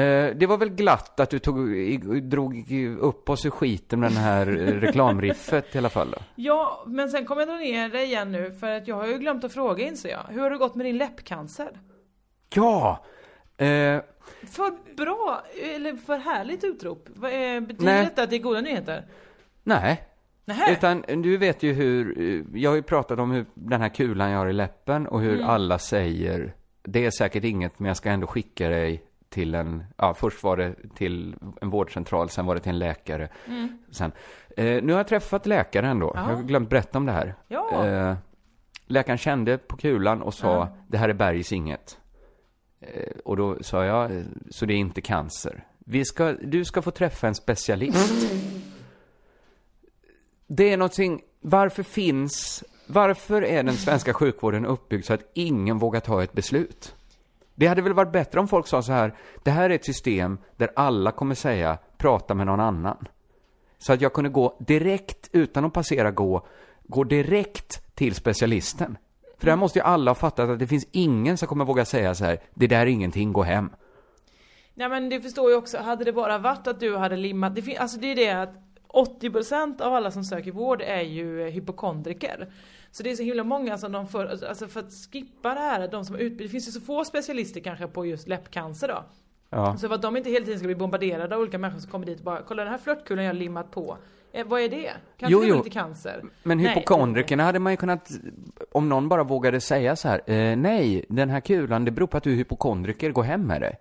Eh, 0.00 0.34
det 0.36 0.46
var 0.46 0.56
väl 0.56 0.68
glatt 0.68 1.20
att 1.20 1.30
du 1.30 1.38
tog, 1.38 1.56
drog 2.22 2.72
upp 3.00 3.28
oss 3.30 3.46
ur 3.46 3.50
skiten 3.50 4.00
med 4.00 4.10
den 4.10 4.18
här 4.18 4.46
eh, 4.46 4.80
reklamriffet 4.80 5.74
i 5.74 5.78
alla 5.78 5.88
fall 5.90 6.10
då. 6.10 6.18
Ja, 6.34 6.84
men 6.86 7.10
sen 7.10 7.24
kommer 7.26 7.42
jag 7.42 7.48
dra 7.48 7.56
ner 7.56 7.88
det 7.88 8.04
igen 8.04 8.32
nu, 8.32 8.52
för 8.60 8.70
att 8.70 8.88
jag 8.88 8.96
har 8.96 9.06
ju 9.06 9.18
glömt 9.18 9.44
att 9.44 9.52
fråga 9.52 9.84
inser 9.86 10.08
jag. 10.08 10.22
Hur 10.30 10.40
har 10.40 10.50
det 10.50 10.56
gått 10.58 10.74
med 10.74 10.86
din 10.86 10.98
läppcancer? 10.98 11.80
Ja! 12.54 13.04
Eh, 13.56 13.66
För 14.50 14.96
bra, 14.96 15.42
eller 15.74 15.96
för 15.96 16.16
härligt 16.18 16.64
utrop. 16.64 17.08
Är, 17.24 17.60
betyder 17.60 17.84
Nej. 17.84 18.04
detta 18.04 18.22
att 18.22 18.30
det 18.30 18.36
är 18.36 18.40
goda 18.40 18.60
nyheter? 18.60 19.04
nej. 19.62 20.02
Nähä? 20.46 20.72
Utan 20.72 21.04
du 21.22 21.36
vet 21.36 21.62
ju 21.62 21.72
hur, 21.72 22.20
eh, 22.20 22.60
jag 22.60 22.70
har 22.70 22.76
ju 22.76 22.82
pratat 22.82 23.18
om 23.18 23.30
hur 23.30 23.46
den 23.54 23.80
här 23.80 23.88
kulan 23.88 24.30
jag 24.30 24.38
har 24.38 24.46
i 24.46 24.52
läppen 24.52 25.06
och 25.06 25.20
hur 25.20 25.34
Mm. 25.34 25.46
alla 25.48 25.78
säger, 25.78 26.54
det 26.82 27.06
är 27.06 27.10
säkert 27.10 27.44
inget 27.44 27.78
men 27.78 27.88
jag 27.88 27.96
ska 27.96 28.10
ändå 28.10 28.26
skicka 28.26 28.68
dig 28.68 29.02
till 29.34 29.54
en, 29.54 29.84
ja 29.96 30.14
först 30.14 30.42
var 30.42 30.56
det 30.56 30.74
till 30.94 31.36
en 31.60 31.70
vårdcentral, 31.70 32.28
sen 32.30 32.46
var 32.46 32.54
det 32.54 32.60
till 32.60 32.70
en 32.72 32.78
läkare. 32.78 33.28
Mm. 33.46 33.78
Sen, 33.90 34.12
eh, 34.56 34.64
nu 34.82 34.92
har 34.92 34.98
jag 35.00 35.08
träffat 35.08 35.46
läkaren 35.46 35.98
då, 35.98 36.12
Ja. 36.14 36.30
jag 36.30 36.36
har 36.36 36.42
glömt 36.42 36.70
berätta 36.70 36.98
om 36.98 37.06
det 37.06 37.12
här. 37.12 37.34
Ja. 37.48 37.86
Eh, 37.86 38.16
läkaren 38.86 39.18
kände 39.18 39.58
på 39.58 39.76
kulan 39.76 40.22
och 40.22 40.34
sa, 40.34 40.54
Ja. 40.54 40.76
det 40.88 40.98
här 40.98 41.08
är 41.08 41.12
bergis 41.14 41.52
inget. 41.52 41.98
Eh, 42.80 43.12
och 43.24 43.36
då 43.36 43.56
sa 43.62 43.84
jag, 43.84 44.24
så 44.50 44.66
det 44.66 44.74
är 44.74 44.78
inte 44.78 45.00
cancer. 45.00 45.64
Vi 45.78 46.04
ska, 46.04 46.32
du 46.32 46.64
ska 46.64 46.82
få 46.82 46.90
träffa 46.90 47.28
en 47.28 47.34
specialist. 47.34 48.26
Det 50.46 50.72
är 50.72 50.76
någonting, 50.76 51.20
varför 51.40 51.82
finns, 51.82 52.64
varför 52.86 53.42
är 53.42 53.62
den 53.62 53.74
svenska 53.76 54.14
sjukvården 54.14 54.66
uppbyggd 54.66 55.04
så 55.04 55.14
att 55.14 55.30
ingen 55.34 55.78
vågar 55.78 56.00
ta 56.00 56.22
ett 56.22 56.32
beslut? 56.32 56.94
Det 57.54 57.66
hade 57.66 57.82
väl 57.82 57.92
varit 57.92 58.12
bättre 58.12 58.40
om 58.40 58.48
folk 58.48 58.66
sa 58.66 58.82
så 58.82 58.92
här, 58.92 59.14
det 59.42 59.50
här 59.50 59.70
är 59.70 59.74
ett 59.74 59.84
system 59.84 60.38
där 60.56 60.70
alla 60.76 61.10
kommer 61.10 61.34
säga, 61.34 61.78
prata 61.98 62.34
med 62.34 62.46
någon 62.46 62.60
annan. 62.60 63.08
Så 63.78 63.92
att 63.92 64.00
jag 64.00 64.12
kunde 64.12 64.30
gå 64.30 64.56
direkt, 64.60 65.28
utan 65.32 65.64
att 65.64 65.72
passera 65.72 66.10
gå, 66.10 66.46
gå 66.82 67.04
direkt 67.04 67.96
till 67.96 68.14
specialisten. 68.14 68.98
För 69.38 69.46
där 69.46 69.56
måste 69.56 69.78
ju 69.78 69.84
alla 69.84 70.10
ha 70.10 70.14
fattat 70.14 70.50
att 70.50 70.58
det 70.58 70.66
finns 70.66 70.86
ingen 70.92 71.38
som 71.38 71.48
kommer 71.48 71.64
våga 71.64 71.84
säga 71.84 72.14
så 72.14 72.24
här, 72.24 72.38
det 72.54 72.66
där 72.66 72.80
är 72.80 72.86
ingenting, 72.86 73.32
gå 73.32 73.42
hem. 73.42 73.70
Nej 74.74 74.88
men 74.88 75.08
du 75.08 75.20
förstår 75.20 75.50
ju 75.50 75.56
också, 75.56 75.78
hade 75.78 76.04
det 76.04 76.12
bara 76.12 76.38
varit 76.38 76.66
att 76.66 76.80
du 76.80 76.96
hade 76.96 77.16
limmat, 77.16 77.54
det 77.54 77.62
fin- 77.62 77.78
alltså 77.78 77.98
det 78.00 78.06
är 78.06 78.16
det 78.16 78.30
att 78.30 78.54
80% 78.88 79.80
av 79.82 79.94
alla 79.94 80.10
som 80.10 80.24
söker 80.24 80.52
vård 80.52 80.82
är 80.82 81.02
ju 81.02 81.42
eh, 81.42 81.52
hypokondriker. 81.52 82.48
Så 82.94 83.02
det 83.02 83.10
är 83.10 83.16
så 83.16 83.22
himla 83.22 83.44
många 83.44 83.78
som 83.78 83.92
de 83.92 84.08
får, 84.08 84.26
alltså 84.26 84.68
för 84.68 84.80
att 84.80 84.92
skippa 85.12 85.54
det 85.54 85.60
här, 85.60 85.88
de 85.88 86.04
som 86.04 86.16
utbildning, 86.16 86.46
det 86.46 86.48
finns 86.48 86.68
ju 86.68 86.72
så 86.72 86.80
få 86.80 87.04
specialister 87.04 87.60
kanske 87.60 87.86
på 87.86 88.06
just 88.06 88.28
läppcancer 88.28 88.88
då. 88.88 89.04
Ja. 89.50 89.76
Så 89.76 89.88
för 89.88 89.94
att 89.94 90.02
de 90.02 90.16
inte 90.16 90.30
hela 90.30 90.44
tiden 90.44 90.58
ska 90.58 90.66
bli 90.66 90.74
bombarderade 90.74 91.34
av 91.34 91.40
olika 91.40 91.58
människor 91.58 91.80
som 91.80 91.90
kommer 91.90 92.06
dit 92.06 92.18
och 92.18 92.24
bara 92.24 92.42
Kolla 92.42 92.62
den 92.62 92.72
här 92.72 92.78
flörtkulan 92.78 93.24
jag 93.24 93.32
har 93.32 93.38
limmat 93.38 93.70
på. 93.70 93.96
Eh, 94.32 94.46
vad 94.46 94.60
är 94.60 94.68
det? 94.68 94.90
Kanske 95.16 95.32
Jo, 95.32 95.44
jo. 95.44 95.62
till 95.62 95.72
cancer? 95.72 96.24
Men 96.42 96.58
hypokondrikerna 96.58 97.42
hade 97.42 97.58
man 97.58 97.72
ju 97.72 97.76
kunnat, 97.76 98.10
om 98.72 98.88
någon 98.88 99.08
bara 99.08 99.22
vågade 99.24 99.60
säga 99.60 99.96
så 99.96 100.08
här, 100.08 100.20
eh, 100.26 100.56
nej, 100.56 101.04
den 101.08 101.30
här 101.30 101.40
kulan, 101.40 101.84
det 101.84 101.90
beror 101.90 102.06
på 102.06 102.16
att 102.16 102.24
du 102.24 102.32
är 102.32 102.36
hypokondriker, 102.36 103.10
gå 103.10 103.22
hem 103.22 103.46
med 103.46 103.60
det. 103.60 103.76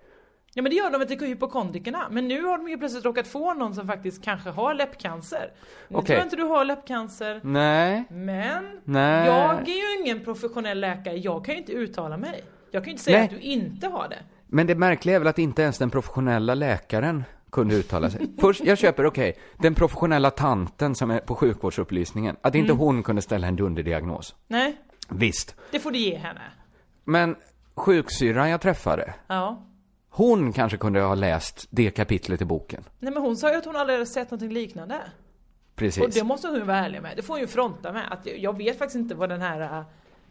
Ja 0.55 0.61
men 0.61 0.69
det 0.69 0.75
gör 0.75 0.91
de 0.91 0.97
väl 0.99 1.07
till 1.07 1.19
hypokondrikerna. 1.27 2.07
Men 2.11 2.27
nu 2.27 2.43
har 2.43 2.57
de 2.57 2.69
ju 2.69 2.77
plötsligt 2.77 3.05
råkat 3.05 3.27
få 3.27 3.53
någon 3.53 3.75
som 3.75 3.87
faktiskt 3.87 4.23
kanske 4.23 4.49
har 4.49 4.73
läppcancer. 4.73 5.51
Nu 5.87 5.95
Okej. 5.97 6.05
tror 6.05 6.17
jag 6.17 6.25
inte 6.25 6.35
du 6.35 6.43
har 6.43 6.65
läppcancer. 6.65 7.39
Nej. 7.43 8.03
Men 8.09 8.81
Nej. 8.83 9.25
jag 9.27 9.61
är 9.69 9.95
ju 9.97 10.01
ingen 10.03 10.23
professionell 10.23 10.79
läkare. 10.79 11.17
Jag 11.17 11.45
kan 11.45 11.53
ju 11.55 11.59
inte 11.59 11.71
uttala 11.71 12.17
mig. 12.17 12.43
Jag 12.71 12.83
kan 12.83 12.87
ju 12.87 12.91
inte 12.91 13.03
säga 13.03 13.17
Nej. 13.17 13.25
att 13.25 13.31
du 13.31 13.39
inte 13.39 13.87
har 13.87 14.07
det. 14.09 14.19
Men 14.47 14.67
det 14.67 14.75
märkliga 14.75 15.15
är 15.15 15.19
väl 15.19 15.27
att 15.27 15.39
inte 15.39 15.61
ens 15.61 15.77
den 15.77 15.89
professionella 15.89 16.55
läkaren 16.55 17.23
kunde 17.51 17.75
uttala 17.75 18.09
sig. 18.09 18.27
Först, 18.41 18.63
jag 18.63 18.77
köper, 18.77 19.05
okej, 19.05 19.37
den 19.59 19.75
professionella 19.75 20.29
tanten 20.31 20.95
som 20.95 21.11
är 21.11 21.19
på 21.19 21.35
sjukvårdsupplysningen, 21.35 22.35
att 22.41 22.55
inte 22.55 22.71
Mm. 22.71 22.79
hon 22.79 23.03
kunde 23.03 23.21
ställa 23.21 23.47
en 23.47 23.55
dunderdiagnos. 23.55 24.35
Nej, 24.47 24.75
Visst. 25.09 25.55
det 25.71 25.79
får 25.79 25.91
du 25.91 25.97
ge 25.99 26.15
henne. 26.17 26.41
Men 27.03 27.35
sjuksyrran 27.75 28.49
jag 28.49 28.61
träffade, 28.61 29.13
Ja. 29.27 29.63
Hon 30.15 30.53
kanske 30.53 30.77
kunde 30.77 31.01
ha 31.01 31.15
läst 31.15 31.67
det 31.69 31.89
kapitlet 31.91 32.41
i 32.41 32.45
boken. 32.45 32.83
Nej 32.99 33.13
men 33.13 33.23
hon 33.23 33.37
sa 33.37 33.51
ju 33.51 33.57
att 33.57 33.65
hon 33.65 33.75
aldrig 33.75 33.95
hade 33.99 34.05
sett 34.05 34.31
någonting 34.31 34.53
liknande. 34.53 35.01
Precis. 35.75 36.03
Och 36.03 36.09
det 36.09 36.23
måste 36.23 36.47
hon 36.47 36.55
ju 36.57 36.63
vara 36.63 36.77
ärlig 36.77 37.01
med. 37.01 37.13
Det 37.15 37.21
får 37.21 37.33
hon 37.33 37.41
ju 37.41 37.47
fronta 37.47 37.91
med. 37.93 38.11
Att 38.11 38.25
jag 38.37 38.57
vet 38.57 38.77
faktiskt 38.77 38.95
inte 38.95 39.15
vad 39.15 39.29
den 39.29 39.41
här 39.41 39.61
äh, 39.61 39.83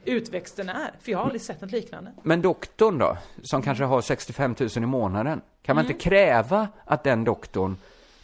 utväxten 0.04 0.68
är. 0.68 0.90
För 1.00 1.12
jag 1.12 1.18
har 1.18 1.24
aldrig 1.24 1.40
sett 1.42 1.60
något 1.60 1.72
liknande. 1.72 2.12
Men 2.22 2.42
doktorn 2.42 2.98
då, 2.98 3.16
som 3.42 3.62
kanske 3.62 3.84
har 3.84 4.00
65 4.00 4.54
000 4.60 4.68
i 4.76 4.80
månaden, 4.80 5.40
kan 5.62 5.76
man 5.76 5.84
Mm. 5.84 5.92
inte 5.96 6.04
kräva 6.08 6.68
att 6.84 7.04
den 7.04 7.24
doktorn, 7.24 7.76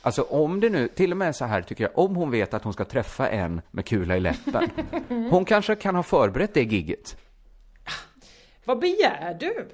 alltså 0.02 0.22
om 0.22 0.60
det 0.60 0.70
nu, 0.70 0.88
till 0.88 1.10
och 1.10 1.16
med 1.16 1.36
så 1.36 1.44
här 1.44 1.62
tycker 1.62 1.84
jag, 1.84 1.98
om 1.98 2.16
hon 2.16 2.30
vet 2.30 2.54
att 2.54 2.64
hon 2.64 2.72
ska 2.72 2.84
träffa 2.84 3.28
en 3.28 3.60
med 3.70 3.86
kula 3.86 4.16
i 4.16 4.20
läppen, 4.20 4.70
hon 5.30 5.44
kanske 5.44 5.74
kan 5.74 5.94
ha 5.94 6.02
förberett 6.02 6.54
det 6.54 6.62
gigget. 6.62 7.16
Vad 8.64 8.78
begär 8.78 9.36
du? 9.40 9.68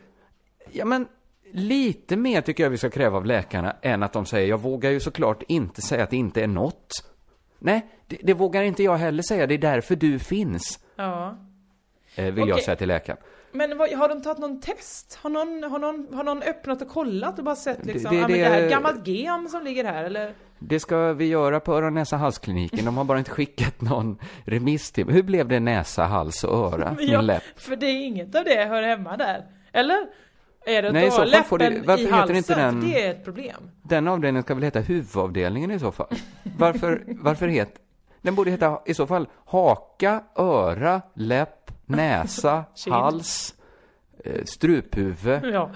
Ja 0.73 0.85
men, 0.85 1.07
lite 1.53 2.17
mer 2.17 2.41
tycker 2.41 2.63
jag 2.63 2.71
vi 2.71 2.79
ska 2.79 2.91
kräva 2.91 3.17
av 3.17 3.27
läkarna 3.27 3.77
än 3.83 4.03
att 4.03 4.13
de 4.13 4.27
säger, 4.27 4.49
jag 4.49 4.61
vågar 4.61 4.91
ju 4.91 5.01
såklart 5.01 5.43
inte 5.49 5.83
säga 5.83 6.03
att 6.05 6.11
det 6.11 6.17
inte 6.17 6.43
är 6.43 6.47
något. 6.47 6.93
Nej, 7.59 7.87
det, 8.07 8.19
det 8.23 8.35
vågar 8.35 8.63
inte 8.63 8.83
jag 8.83 8.97
heller 8.97 9.23
säga, 9.23 9.47
det 9.47 9.55
är 9.55 9.59
därför 9.59 9.97
du 9.97 10.19
finns, 10.19 10.79
Ja. 10.97 11.39
eh, 12.17 12.25
vill 12.25 12.39
jag 12.39 12.51
Okej. 12.55 12.65
säga 12.65 12.77
till 12.77 12.89
läkaren. 12.89 13.19
Men 13.53 13.79
vad, 13.79 13.91
har 13.93 14.09
de 14.09 14.23
tagit 14.23 14.39
någon 14.39 14.61
test? 14.61 15.19
Har 15.23 15.31
någon, 15.31 15.71
har, 15.71 15.79
någon, 15.79 16.09
har 16.15 16.25
någon 16.25 16.43
öppnat 16.43 16.83
och 16.83 16.89
kollat 16.89 17.39
och 17.39 17.45
bara 17.45 17.57
sett 17.57 17.87
liksom, 17.87 18.11
det- 18.11 18.17
det, 18.17 18.29
men 18.29 18.33
det- 18.39 18.45
här 18.45 18.63
är 18.63 18.71
gammalt 18.71 19.07
gem 19.09 19.49
som 19.49 19.63
ligger 19.65 19.85
här 19.85 20.05
eller? 20.05 20.33
Det 20.59 20.81
ska 20.81 21.13
vi 21.13 21.25
göra 21.27 21.61
på 21.61 21.75
öron, 21.75 21.95
näsa, 21.95 22.17
halskliniken. 22.17 22.85
De 22.85 22.97
har 22.97 23.05
bara 23.05 23.19
inte 23.19 23.31
skickat 23.31 23.81
någon 23.81 24.19
remiss 24.45 24.93
till. 24.93 25.09
Hur 25.11 25.23
blev 25.23 25.49
det 25.49 25.61
näsa, 25.61 26.05
hals 26.05 26.45
och 26.45 26.73
öra? 26.75 26.97
Ja, 27.01 27.21
läpp. 27.21 27.43
för 27.57 27.77
det 27.77 27.87
är 27.87 28.05
inget 28.07 28.35
av 28.35 28.45
det 28.45 28.65
hör 28.65 28.83
hemma 28.83 29.17
där. 29.17 29.45
Eller? 29.73 30.07
Är 30.67 30.83
det 30.83 30.93
Nej, 30.93 31.03
i 31.03 31.09
har 31.09 31.11
så 31.27 31.31
fall 31.33 31.43
får 31.45 31.59
läppen 31.59 31.81
det- 31.83 31.87
varför 31.87 32.03
i 32.03 32.05
heter 32.07 32.17
halsen? 32.19 32.37
inte 32.37 32.55
den- 32.55 32.81
För 32.83 32.89
det 32.89 33.07
är 33.07 33.11
ett 33.11 33.25
problem. 33.25 33.71
Den 33.83 34.09
avdelningen 34.09 34.43
ska 34.43 34.55
väl 34.55 34.63
heta 34.65 34.81
huvudavdelningen 34.81 35.71
i 35.71 35.79
så 35.79 35.93
fall? 35.93 36.07
Varför, 36.59 37.03
varför 37.07 37.49
het... 37.49 37.75
Den 38.23 38.35
borde 38.35 38.51
heta 38.51 38.81
i 38.87 38.95
så 38.95 39.07
fall 39.07 39.27
haka, 39.45 40.25
öra, 40.37 41.03
läpp, 41.15 41.71
näsa, 41.87 42.65
hals, 42.91 43.55
eh, 44.25 44.45
struphuvud. 44.45 45.45
Ja. 45.45 45.71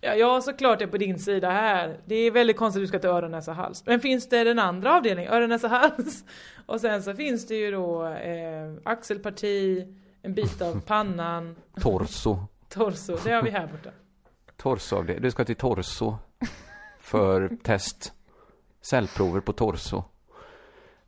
Ja, 0.00 0.14
jag 0.14 0.44
såklart 0.44 0.82
är 0.82 0.86
på 0.86 0.96
din 0.98 1.18
sida 1.18 1.50
här. 1.50 1.96
Det 2.06 2.14
är 2.14 2.30
väldigt 2.30 2.56
konstigt 2.56 2.78
att 2.80 2.82
du 2.82 2.86
ska 2.88 2.98
till 2.98 3.10
öron, 3.10 3.30
näsa, 3.30 3.52
hals. 3.52 3.82
Men 3.86 4.00
finns 4.00 4.28
det 4.28 4.44
den 4.44 4.58
andra 4.58 4.96
avdelningen, 4.96 5.32
öron, 5.32 5.48
näsa, 5.48 5.68
hals? 5.96 6.24
Och 6.66 6.80
sen 6.80 7.02
så 7.02 7.14
finns 7.14 7.46
det 7.46 7.54
ju 7.54 7.70
då 7.70 8.06
eh, 8.06 8.74
axelparti, 8.84 9.86
en 10.22 10.34
bit 10.34 10.62
av 10.62 10.80
pannan, 10.86 11.56
Torso. 11.80 12.38
torso. 12.68 13.16
Det 13.24 13.30
har 13.32 13.42
vi 13.42 13.50
här 13.50 13.66
borta. 13.66 13.90
Torso 14.58 14.96
av 14.96 15.06
det. 15.06 15.18
Du 15.18 15.30
ska 15.30 15.44
till 15.44 15.56
torso 15.56 16.16
för 16.98 17.50
test. 17.62 18.12
Cellprover 18.80 19.40
på 19.40 19.52
torso. 19.52 20.04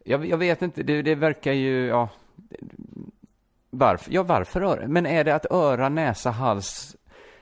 Jag, 0.04 0.26
jag 0.26 0.36
vet 0.38 0.62
inte, 0.62 0.82
det, 0.82 1.02
det 1.02 1.14
verkar 1.14 1.52
ju, 1.52 1.86
ja. 1.86 2.08
Varför? 3.70 4.12
Ja, 4.12 4.22
varför 4.22 4.60
öra? 4.62 4.88
Men 4.88 5.06
är 5.06 5.24
det 5.24 5.34
att 5.34 5.46
öra, 5.50 5.88
näsa, 5.88 6.30
hals 6.30 6.96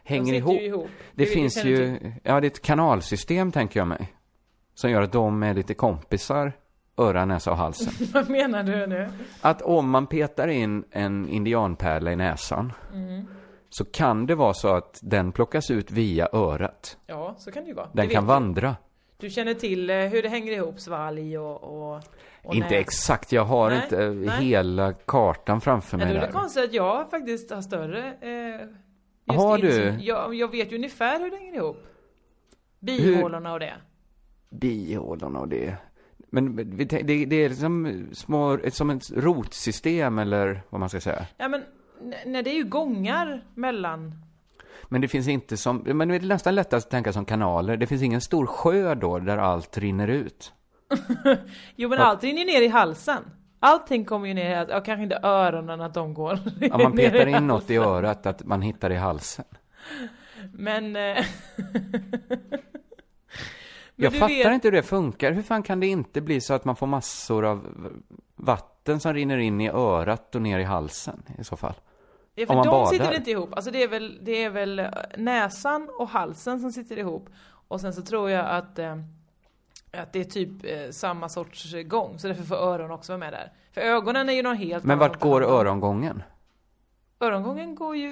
hänger 0.04 0.34
ihop? 0.34 0.60
ihop. 0.60 0.86
Det, 0.86 1.24
Det- 1.24 1.24
det 1.24 1.34
finns 1.34 1.54
känner 1.54 1.70
ju, 1.70 2.12
ja 2.22 2.40
det 2.40 2.46
är 2.46 2.50
ett 2.50 2.62
kanalsystem 2.62 3.52
tänker 3.52 3.80
jag 3.80 3.86
mig. 3.86 4.12
Som 4.74 4.90
gör 4.90 5.02
att 5.02 5.12
de 5.12 5.42
är 5.42 5.54
lite 5.54 5.74
kompisar, 5.74 6.52
öra, 6.96 7.24
näsa 7.24 7.50
och 7.50 7.56
halsen. 7.56 8.06
Vad 8.12 8.30
menar 8.30 8.62
du 8.62 8.86
nu? 8.86 9.08
Att 9.40 9.62
om 9.62 9.90
man 9.90 10.06
petar 10.06 10.48
in 10.48 10.84
en 10.90 11.28
indianpärla 11.28 12.12
i 12.12 12.16
näsan 12.16 12.72
Mm. 12.94 13.26
Så 13.70 13.84
kan 13.84 14.26
det 14.26 14.34
vara 14.34 14.54
så 14.54 14.68
att 14.68 14.98
den 15.02 15.32
plockas 15.32 15.70
ut 15.70 15.90
via 15.90 16.28
örat. 16.32 16.96
Ja, 17.06 17.34
så 17.38 17.50
kan 17.52 17.62
det 17.64 17.68
ju 17.68 17.74
vara. 17.74 17.88
Den 17.92 18.08
kan 18.08 18.26
vandra. 18.26 18.76
Du 19.16 19.30
känner 19.30 19.54
till 19.54 19.90
eh, 19.90 19.96
hur 19.96 20.22
det 20.22 20.28
hänger 20.28 20.52
ihop, 20.52 20.80
svalg 20.80 21.38
och, 21.38 21.62
och, 21.62 22.02
och 22.44 22.54
inte 22.54 22.68
näs. 22.70 22.80
exakt, 22.80 23.32
jag 23.32 23.44
har 23.44 23.70
Nej, 23.70 23.80
inte 23.82 24.04
eh, 24.04 24.10
nej. 24.12 24.44
hela 24.44 24.92
kartan 24.92 25.60
framför 25.60 25.96
mig 25.96 26.06
då 26.14 26.20
är 26.20 26.26
det 26.26 26.32
konstigt 26.32 26.64
att 26.64 26.72
jag 26.72 27.10
faktiskt 27.10 27.50
har 27.50 27.62
större 27.62 28.06
eh, 29.26 29.34
Har 29.36 29.58
du? 29.58 29.96
Jag, 30.00 30.34
jag 30.34 30.50
vet 30.50 30.72
ju 30.72 30.76
ungefär 30.76 31.20
hur 31.20 31.30
det 31.30 31.36
hänger 31.36 31.54
ihop. 31.54 31.76
Bihålorna 32.80 33.52
och 33.52 33.60
det. 33.60 33.74
Bihålorna 34.50 35.40
och 35.40 35.48
det. 35.48 35.76
Men 36.30 36.56
det, 36.56 37.04
det 37.24 37.36
är 37.44 37.50
som 37.50 38.06
små, 38.12 38.52
ett- 38.54 38.74
som 38.74 38.90
ett 38.90 39.10
rotsystem 39.10 40.18
eller 40.18 40.62
vad 40.70 40.80
man 40.80 40.88
ska 40.88 41.00
säga. 41.00 41.26
Ja 41.36 41.48
men, 41.48 41.62
nej 42.26 42.42
det 42.42 42.50
är 42.50 42.54
ju 42.54 42.64
gångar 42.64 43.44
mellan. 43.54 44.14
Men 44.88 45.00
det 45.00 45.08
finns 45.08 45.28
inte 45.28 45.56
som, 45.56 45.76
men 45.76 46.08
det 46.08 46.16
är 46.16 46.20
nästan 46.20 46.54
lättast 46.54 46.86
att 46.86 46.90
tänka 46.90 47.12
som 47.12 47.24
kanaler. 47.24 47.76
Det 47.76 47.86
finns 47.86 48.02
ingen 48.02 48.20
stor 48.20 48.46
sjö 48.46 48.94
då 48.94 49.18
där 49.18 49.38
allt 49.38 49.78
rinner 49.78 50.08
ut. 50.08 50.52
Jo 51.76 51.88
men 51.88 51.98
Ja. 51.98 52.04
allt 52.04 52.22
rinner 52.24 52.38
ju 52.38 52.46
ner 52.46 52.62
i 52.62 52.68
halsen. 52.68 53.22
Allting 53.60 54.04
kommer 54.04 54.26
ju 54.28 54.34
ner 54.34 54.50
i 54.50 54.54
halsen. 54.54 54.74
Ja, 54.74 54.80
kanske 54.80 55.02
inte 55.02 55.20
öronen 55.22 55.80
att 55.80 55.94
de 55.94 56.14
går 56.14 56.32
Om 56.72 56.82
man 56.82 56.96
petar 56.96 57.26
in 57.26 57.46
något 57.46 57.70
i 57.70 57.76
örat, 57.76 58.26
att 58.26 58.44
man 58.44 58.62
hittar 58.62 58.90
i 58.92 58.96
halsen. 58.96 59.44
Men... 60.52 60.96
Jag 64.00 64.12
fattar 64.12 64.28
vet- 64.28 64.52
inte 64.52 64.68
hur 64.68 64.72
det 64.72 64.82
funkar. 64.82 65.32
Hur 65.32 65.42
fan 65.42 65.62
kan 65.62 65.80
det 65.80 65.86
inte 65.86 66.20
bli 66.20 66.40
så 66.40 66.54
att 66.54 66.64
man 66.64 66.76
får 66.76 66.86
massor 66.86 67.44
av 67.44 67.66
vatten 68.36 69.00
som 69.00 69.14
rinner 69.14 69.38
in 69.38 69.60
i 69.60 69.68
örat 69.70 70.34
och 70.34 70.42
ner 70.42 70.58
i 70.58 70.64
halsen 70.64 71.22
i 71.38 71.44
så 71.44 71.56
fall? 71.56 71.74
Ja, 72.34 72.42
Om 72.42 72.46
för 72.46 72.54
man 72.54 72.64
de 72.66 72.70
badar. 72.70 72.90
sitter 72.92 73.14
inte 73.16 73.30
ihop. 73.30 73.54
Alltså 73.54 73.70
det 73.70 73.82
är, 73.82 73.88
väl, 73.88 74.18
det 74.22 74.44
är 74.44 74.50
väl 74.50 74.78
eh, 74.78 74.86
näsan 75.16 75.88
och 75.98 76.08
halsen 76.08 76.60
som 76.60 76.72
sitter 76.72 76.96
ihop. 76.98 77.28
Och 77.68 77.80
sen 77.80 77.92
så 77.94 78.02
tror 78.02 78.30
jag 78.30 78.46
att, 78.46 78.78
eh, 78.78 78.96
att 79.92 80.12
det 80.12 80.20
är 80.20 80.24
typ 80.24 80.50
eh, 80.64 80.90
samma 80.90 81.28
sorts 81.28 81.74
gång. 81.86 82.18
Så 82.18 82.28
därför 82.28 82.42
får 82.42 82.56
öronen 82.56 82.90
också 82.90 83.12
vara 83.12 83.18
med 83.18 83.32
där. 83.32 83.52
För 83.72 83.80
ögonen 83.80 84.28
är 84.28 84.32
ju 84.32 84.42
någon 84.42 84.56
helt 84.56 84.84
Men 84.84 84.98
vart 84.98 85.20
går 85.20 85.42
örongången? 85.42 86.22
Örongången 87.20 87.74
går 87.74 87.96
ju 87.96 88.08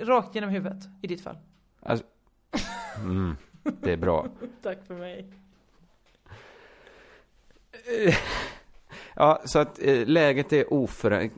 eh, 0.00 0.06
rakt 0.06 0.34
genom 0.34 0.50
huvudet 0.50 0.84
i 1.02 1.06
ditt 1.06 1.22
fall. 1.22 1.36
Alltså, 1.82 2.06
mm, 2.96 3.36
det 3.64 3.92
är 3.92 3.96
bra. 3.96 4.26
Tack 4.62 4.78
för 4.86 4.94
mig. 4.94 5.26
Ja, 9.16 9.42
så 9.44 9.58
att 9.58 9.82
eh, 9.82 10.06
läget 10.06 10.52
är 10.52 10.72
oförändrat. 10.72 11.32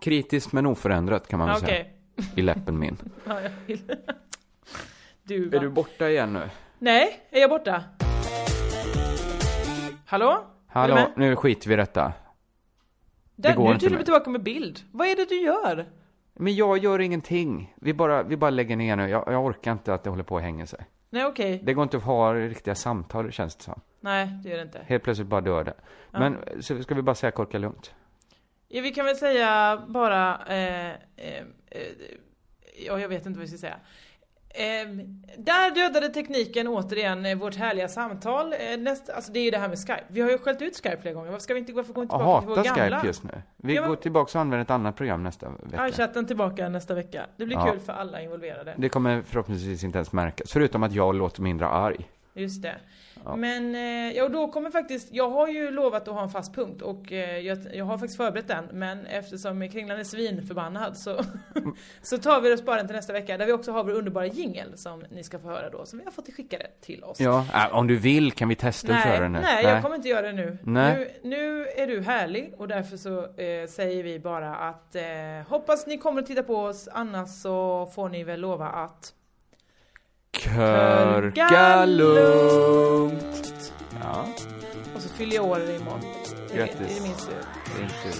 Kritiskt 0.00 0.52
men 0.52 0.66
oförändrat 0.66 1.28
kan 1.28 1.38
man 1.38 1.48
väl 1.48 1.60
säga. 1.60 1.72
Okej. 1.72 1.94
I 2.36 2.42
läppen 2.42 2.78
min. 2.78 2.96
Ja. 3.26 3.40
Du, 5.22 5.48
va? 5.48 5.56
Är 5.56 5.60
du 5.60 5.68
borta 5.68 6.08
igen 6.10 6.32
nu? 6.32 6.50
Nej, 6.78 7.20
är 7.30 7.40
jag 7.40 7.50
borta? 7.50 7.84
Hallå? 10.06 10.44
Hallå, 10.66 11.10
nu 11.16 11.36
skiter 11.36 11.68
vi 11.68 11.74
i 11.74 11.76
detta. 11.76 12.12
Där, 13.36 13.54
går 13.56 13.68
nu 13.68 13.74
är 13.74 13.78
du 13.78 13.90
med. 13.90 14.04
tillbaka 14.04 14.30
med 14.30 14.42
bild. 14.42 14.80
Vad 14.92 15.06
är 15.08 15.16
det 15.16 15.28
du 15.28 15.40
gör? 15.40 15.86
Men 16.34 16.54
jag 16.54 16.78
gör 16.78 16.98
ingenting. 16.98 17.74
Vi 17.76 17.94
bara, 17.94 18.22
vi 18.22 18.36
bara 18.36 18.50
lägger 18.50 18.76
ner 18.76 18.96
nu. 18.96 19.08
Jag, 19.08 19.24
jag 19.26 19.44
orkar 19.44 19.72
inte 19.72 19.94
att 19.94 20.04
det 20.04 20.10
håller 20.10 20.22
på 20.24 20.36
att 20.36 20.42
hänga 20.42 20.66
sig. 20.66 20.86
Nej, 21.12 21.26
okej. 21.26 21.60
Det 21.62 21.74
går 21.74 21.82
inte 21.82 21.96
att 21.96 22.02
ha 22.02 22.34
riktiga 22.34 22.74
samtal, 22.74 23.32
känns 23.32 23.56
det 23.56 23.62
som. 23.62 23.80
Nej, 24.00 24.28
det 24.42 24.48
gör 24.48 24.56
det 24.56 24.62
inte. 24.62 24.80
Helt 24.86 25.02
plötsligt 25.02 25.28
bara 25.28 25.40
dör 25.40 25.64
det. 25.64 25.74
Ja. 26.10 26.18
Men 26.18 26.62
så 26.62 26.82
ska 26.82 26.94
vi 26.94 27.02
bara 27.02 27.14
säga 27.14 27.30
korka 27.30 27.58
lugnt? 27.58 27.94
Ja, 28.68 28.82
vi 28.82 28.90
kan 28.90 29.04
väl 29.04 29.16
säga 29.16 29.82
bara... 29.88 30.46
Eh, 30.46 30.90
eh, 30.90 31.44
eh, 31.70 31.80
ja, 32.86 33.00
jag 33.00 33.08
vet 33.08 33.26
inte 33.26 33.38
vad 33.38 33.48
vi 33.48 33.48
ska 33.48 33.58
säga. 33.58 33.76
Ehm, 34.54 35.22
där 35.38 35.74
dödade 35.74 36.08
tekniken 36.08 36.68
återigen 36.68 37.26
eh, 37.26 37.36
vårt 37.38 37.54
härliga 37.56 37.88
samtal. 37.88 38.52
Eh, 38.52 38.78
näst, 38.78 39.10
alltså 39.10 39.32
det 39.32 39.38
är 39.38 39.44
ju 39.44 39.50
det 39.50 39.58
här 39.58 39.68
med 39.68 39.78
Skype. 39.78 40.04
Vi 40.08 40.20
har 40.20 40.30
ju 40.30 40.38
skällt 40.38 40.62
ut 40.62 40.76
Skype 40.76 40.96
flera 41.02 41.14
gånger. 41.14 41.30
Varför 41.30 41.42
ska 41.42 41.54
vi 41.54 41.60
inte 41.60 41.72
varför 41.72 41.92
går 41.92 42.02
vi 42.02 42.08
Jag 42.10 42.18
tillbaka 42.20 42.40
till 42.40 42.48
vår 42.48 42.56
hatar 42.56 42.76
gamla? 42.76 42.96
Skype 42.96 43.06
just 43.06 43.22
nu. 43.24 43.42
Vi 43.56 43.74
Ja, 43.74 43.80
men- 43.80 43.90
går 43.90 43.96
tillbaka 43.96 44.38
och 44.38 44.40
använder 44.40 44.62
ett 44.64 44.70
annat 44.70 44.96
program 44.96 45.22
nästa 45.22 45.48
vecka. 45.48 45.88
iChatten 45.88 46.26
tillbaka 46.26 46.68
nästa 46.68 46.94
vecka. 46.94 47.26
Det 47.36 47.46
blir 47.46 47.56
Ja. 47.56 47.70
kul 47.70 47.80
för 47.80 47.92
alla 47.92 48.22
involverade. 48.22 48.74
Det 48.78 48.88
kommer 48.88 49.22
förhoppningsvis 49.22 49.84
inte 49.84 49.98
ens 49.98 50.12
märkas, 50.12 50.52
förutom 50.52 50.82
att 50.82 50.92
jag 50.92 51.14
låter 51.14 51.42
mindre 51.42 51.66
arg. 51.66 52.08
Just 52.34 52.62
det. 52.62 52.76
Ja. 53.24 53.36
Men, 53.36 53.74
eh, 53.74 54.16
ja 54.16 54.24
och 54.24 54.30
då 54.30 54.48
kommer 54.48 54.70
faktiskt, 54.70 55.08
jag 55.12 55.30
har 55.30 55.48
ju 55.48 55.70
lovat 55.70 56.08
att 56.08 56.14
ha 56.14 56.22
en 56.22 56.28
fast 56.28 56.54
punkt 56.54 56.82
och 56.82 57.12
eh, 57.12 57.38
jag, 57.38 57.58
jag 57.72 57.84
har 57.84 57.98
faktiskt 57.98 58.16
förberett 58.16 58.48
den. 58.48 58.64
Men 58.72 59.06
eftersom 59.06 59.68
Kringlan 59.68 59.98
är 59.98 60.04
svinförbannad 60.04 60.96
så, 60.96 61.20
så 62.02 62.18
tar 62.18 62.40
vi 62.40 62.54
och 62.54 62.58
sparar 62.58 62.76
den 62.76 62.86
till 62.86 62.96
nästa 62.96 63.12
vecka. 63.12 63.38
Där 63.38 63.46
vi 63.46 63.52
också 63.52 63.72
har 63.72 63.84
vår 63.84 63.92
underbara 63.92 64.26
jingel 64.26 64.78
som 64.78 65.04
ni 65.10 65.24
ska 65.24 65.38
få 65.38 65.48
höra 65.48 65.70
då, 65.70 65.86
som 65.86 65.98
vi 65.98 66.04
har 66.04 66.12
fått 66.12 66.34
skickade 66.36 66.66
till 66.80 67.04
oss. 67.04 67.20
Ja, 67.20 67.46
äh, 67.54 67.74
om 67.74 67.86
du 67.86 67.96
vill 67.96 68.32
kan 68.32 68.48
vi 68.48 68.54
testa 68.54 68.92
Nej, 68.92 69.02
köra 69.02 69.20
den 69.20 69.32
nu. 69.32 69.40
nej, 69.40 69.64
jag 69.64 69.82
kommer 69.82 69.96
inte 69.96 70.08
göra 70.08 70.26
det 70.26 70.32
nu. 70.32 70.58
Nej. 70.62 71.18
Nu, 71.22 71.30
nu 71.36 71.66
är 71.66 71.86
du 71.86 72.00
härlig 72.00 72.54
och 72.58 72.68
därför 72.68 72.96
så 72.96 73.18
eh, 73.18 73.66
säger 73.68 74.02
vi 74.02 74.18
bara 74.18 74.54
att 74.54 74.94
eh, 74.94 75.02
hoppas 75.48 75.86
ni 75.86 75.98
kommer 75.98 76.20
att 76.22 76.26
titta 76.26 76.42
på 76.42 76.56
oss, 76.56 76.88
annars 76.92 77.30
så 77.30 77.86
får 77.94 78.08
ni 78.08 78.24
väl 78.24 78.40
lova 78.40 78.68
att 78.68 79.14
Körka 80.38 81.84
lugnt. 81.86 83.72
Ja, 84.02 84.28
Och 84.94 85.02
så 85.02 85.08
fyller 85.08 85.34
jag 85.36 85.44
år 85.44 85.60
imorgon. 85.60 86.00
Det 86.48 86.54
är, 86.54 86.56
Grattis. 86.58 86.76
det 86.78 86.96
är 86.98 87.02
min 87.02 87.14
tur. 87.14 87.34
det 87.76 87.80
är 87.80 87.84
inte. 87.84 88.18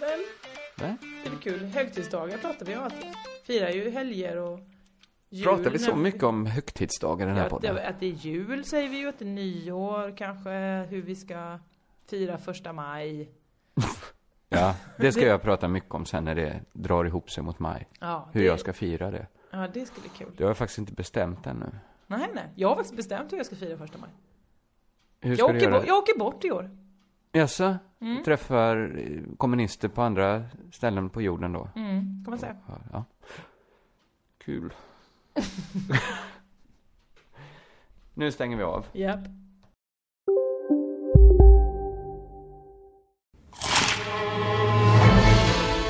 Men 0.00 0.18
Nej. 0.78 0.96
det 1.22 1.26
är 1.28 1.30
väl 1.30 1.40
kul. 1.40 1.64
Högtidsdagar 1.64 2.38
pratar 2.38 2.66
vi 2.66 2.76
om. 2.76 2.82
Att 2.84 2.94
firar 3.46 3.70
ju 3.70 3.90
helger 3.90 4.36
och 4.36 4.60
jul. 5.30 5.44
Pratar 5.44 5.70
vi 5.70 5.78
så 5.78 5.96
mycket 5.96 6.22
om 6.22 6.46
högtidsdagar 6.46 7.26
i 7.26 7.28
den 7.28 7.36
här 7.36 7.44
Ja, 7.44 7.50
podden? 7.50 7.74
det- 7.74 7.88
att 7.88 8.00
det 8.00 8.06
är 8.06 8.10
jul 8.10 8.64
säger 8.64 8.88
vi 8.88 8.98
ju, 8.98 9.08
att 9.08 9.18
det 9.18 9.24
är 9.24 9.26
nyår 9.26 10.16
kanske, 10.16 10.50
hur 10.90 11.02
vi 11.02 11.16
ska 11.16 11.58
fira 12.10 12.38
första 12.38 12.72
maj. 12.72 13.30
Ja, 14.52 14.74
det 14.98 15.12
ska 15.12 15.26
jag 15.26 15.42
prata 15.42 15.68
mycket 15.68 15.94
om 15.94 16.06
sen 16.06 16.24
när 16.24 16.34
det 16.34 16.60
drar 16.72 17.04
ihop 17.04 17.30
sig 17.30 17.42
mot 17.44 17.58
maj. 17.58 17.88
Ja, 18.00 18.28
Hur 18.32 18.40
det- 18.40 18.46
jag 18.46 18.60
ska 18.60 18.72
fira 18.72 19.10
det. 19.10 19.26
Ja, 19.50 19.68
det 19.74 19.86
ska 19.86 20.00
bli 20.00 20.10
kul. 20.10 20.28
Det 20.36 20.44
har 20.44 20.50
jag 20.50 20.56
faktiskt 20.56 20.78
inte 20.78 20.92
bestämt 20.92 21.46
ännu. 21.46 21.70
Nej, 22.06 22.28
nej. 22.34 22.44
Jag 22.54 22.68
har 22.68 22.74
faktiskt 22.76 22.96
bestämt 22.96 23.32
hur 23.32 23.36
jag 23.36 23.46
ska 23.46 23.56
fira 23.56 23.76
första 23.78 23.98
maj. 23.98 24.10
Hur 25.20 25.36
ska 25.36 25.42
Jag 25.44 25.54
du 25.54 25.56
åker, 25.58 25.66
göra? 25.68 25.78
bort, 25.78 25.88
jag 25.88 25.98
åker 25.98 26.18
bort 26.18 26.44
i 26.44 26.50
år. 26.50 26.70
Jaså? 27.32 27.76
Mm. 28.00 28.24
Träffar 28.24 28.98
eh, 28.98 29.36
kommunister 29.36 29.88
på 29.88 30.02
andra 30.02 30.44
ställen 30.72 31.10
på 31.10 31.22
jorden 31.22 31.52
då? 31.52 31.68
Mm, 31.76 32.24
kan 32.24 32.30
man 32.30 32.38
säga. 32.38 32.56
Ja. 32.92 33.04
Kul. 34.38 34.72
nu 38.14 38.32
stänger 38.32 38.56
vi 38.56 38.62
av. 38.62 38.86
Japp. 38.92 39.20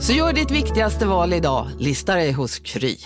Så 0.00 0.12
gör 0.12 0.32
ditt 0.32 0.50
viktigaste 0.50 1.06
val 1.06 1.32
idag, 1.32 1.68
Lista 1.78 2.14
dig 2.14 2.32
hos 2.32 2.58
Kry. 2.58 2.96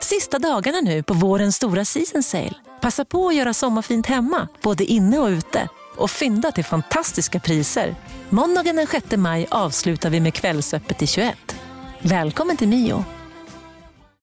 Sista 0.00 0.38
dagarna 0.38 0.80
nu 0.80 1.02
på 1.02 1.14
vårens 1.14 1.56
stora 1.56 1.84
season 1.84 2.22
sale. 2.22 2.54
Passa 2.80 3.04
på 3.04 3.28
att 3.28 3.34
göra 3.34 3.54
sommarfint 3.54 4.06
hemma, 4.06 4.48
både 4.62 4.84
inne 4.84 5.18
och 5.18 5.28
ute. 5.28 5.68
Och 5.96 6.10
fynda 6.10 6.52
till 6.52 6.64
fantastiska 6.64 7.40
priser. 7.40 7.94
Måndagen 8.28 8.76
den 8.76 8.86
6 8.86 9.06
maj 9.16 9.46
avslutar 9.50 10.10
vi 10.10 10.20
med 10.20 10.34
Kvällsöppet 10.34 11.02
i 11.02 11.06
21. 11.06 11.56
Välkommen 12.02 12.56
till 12.56 12.68
Mio. 12.68 13.04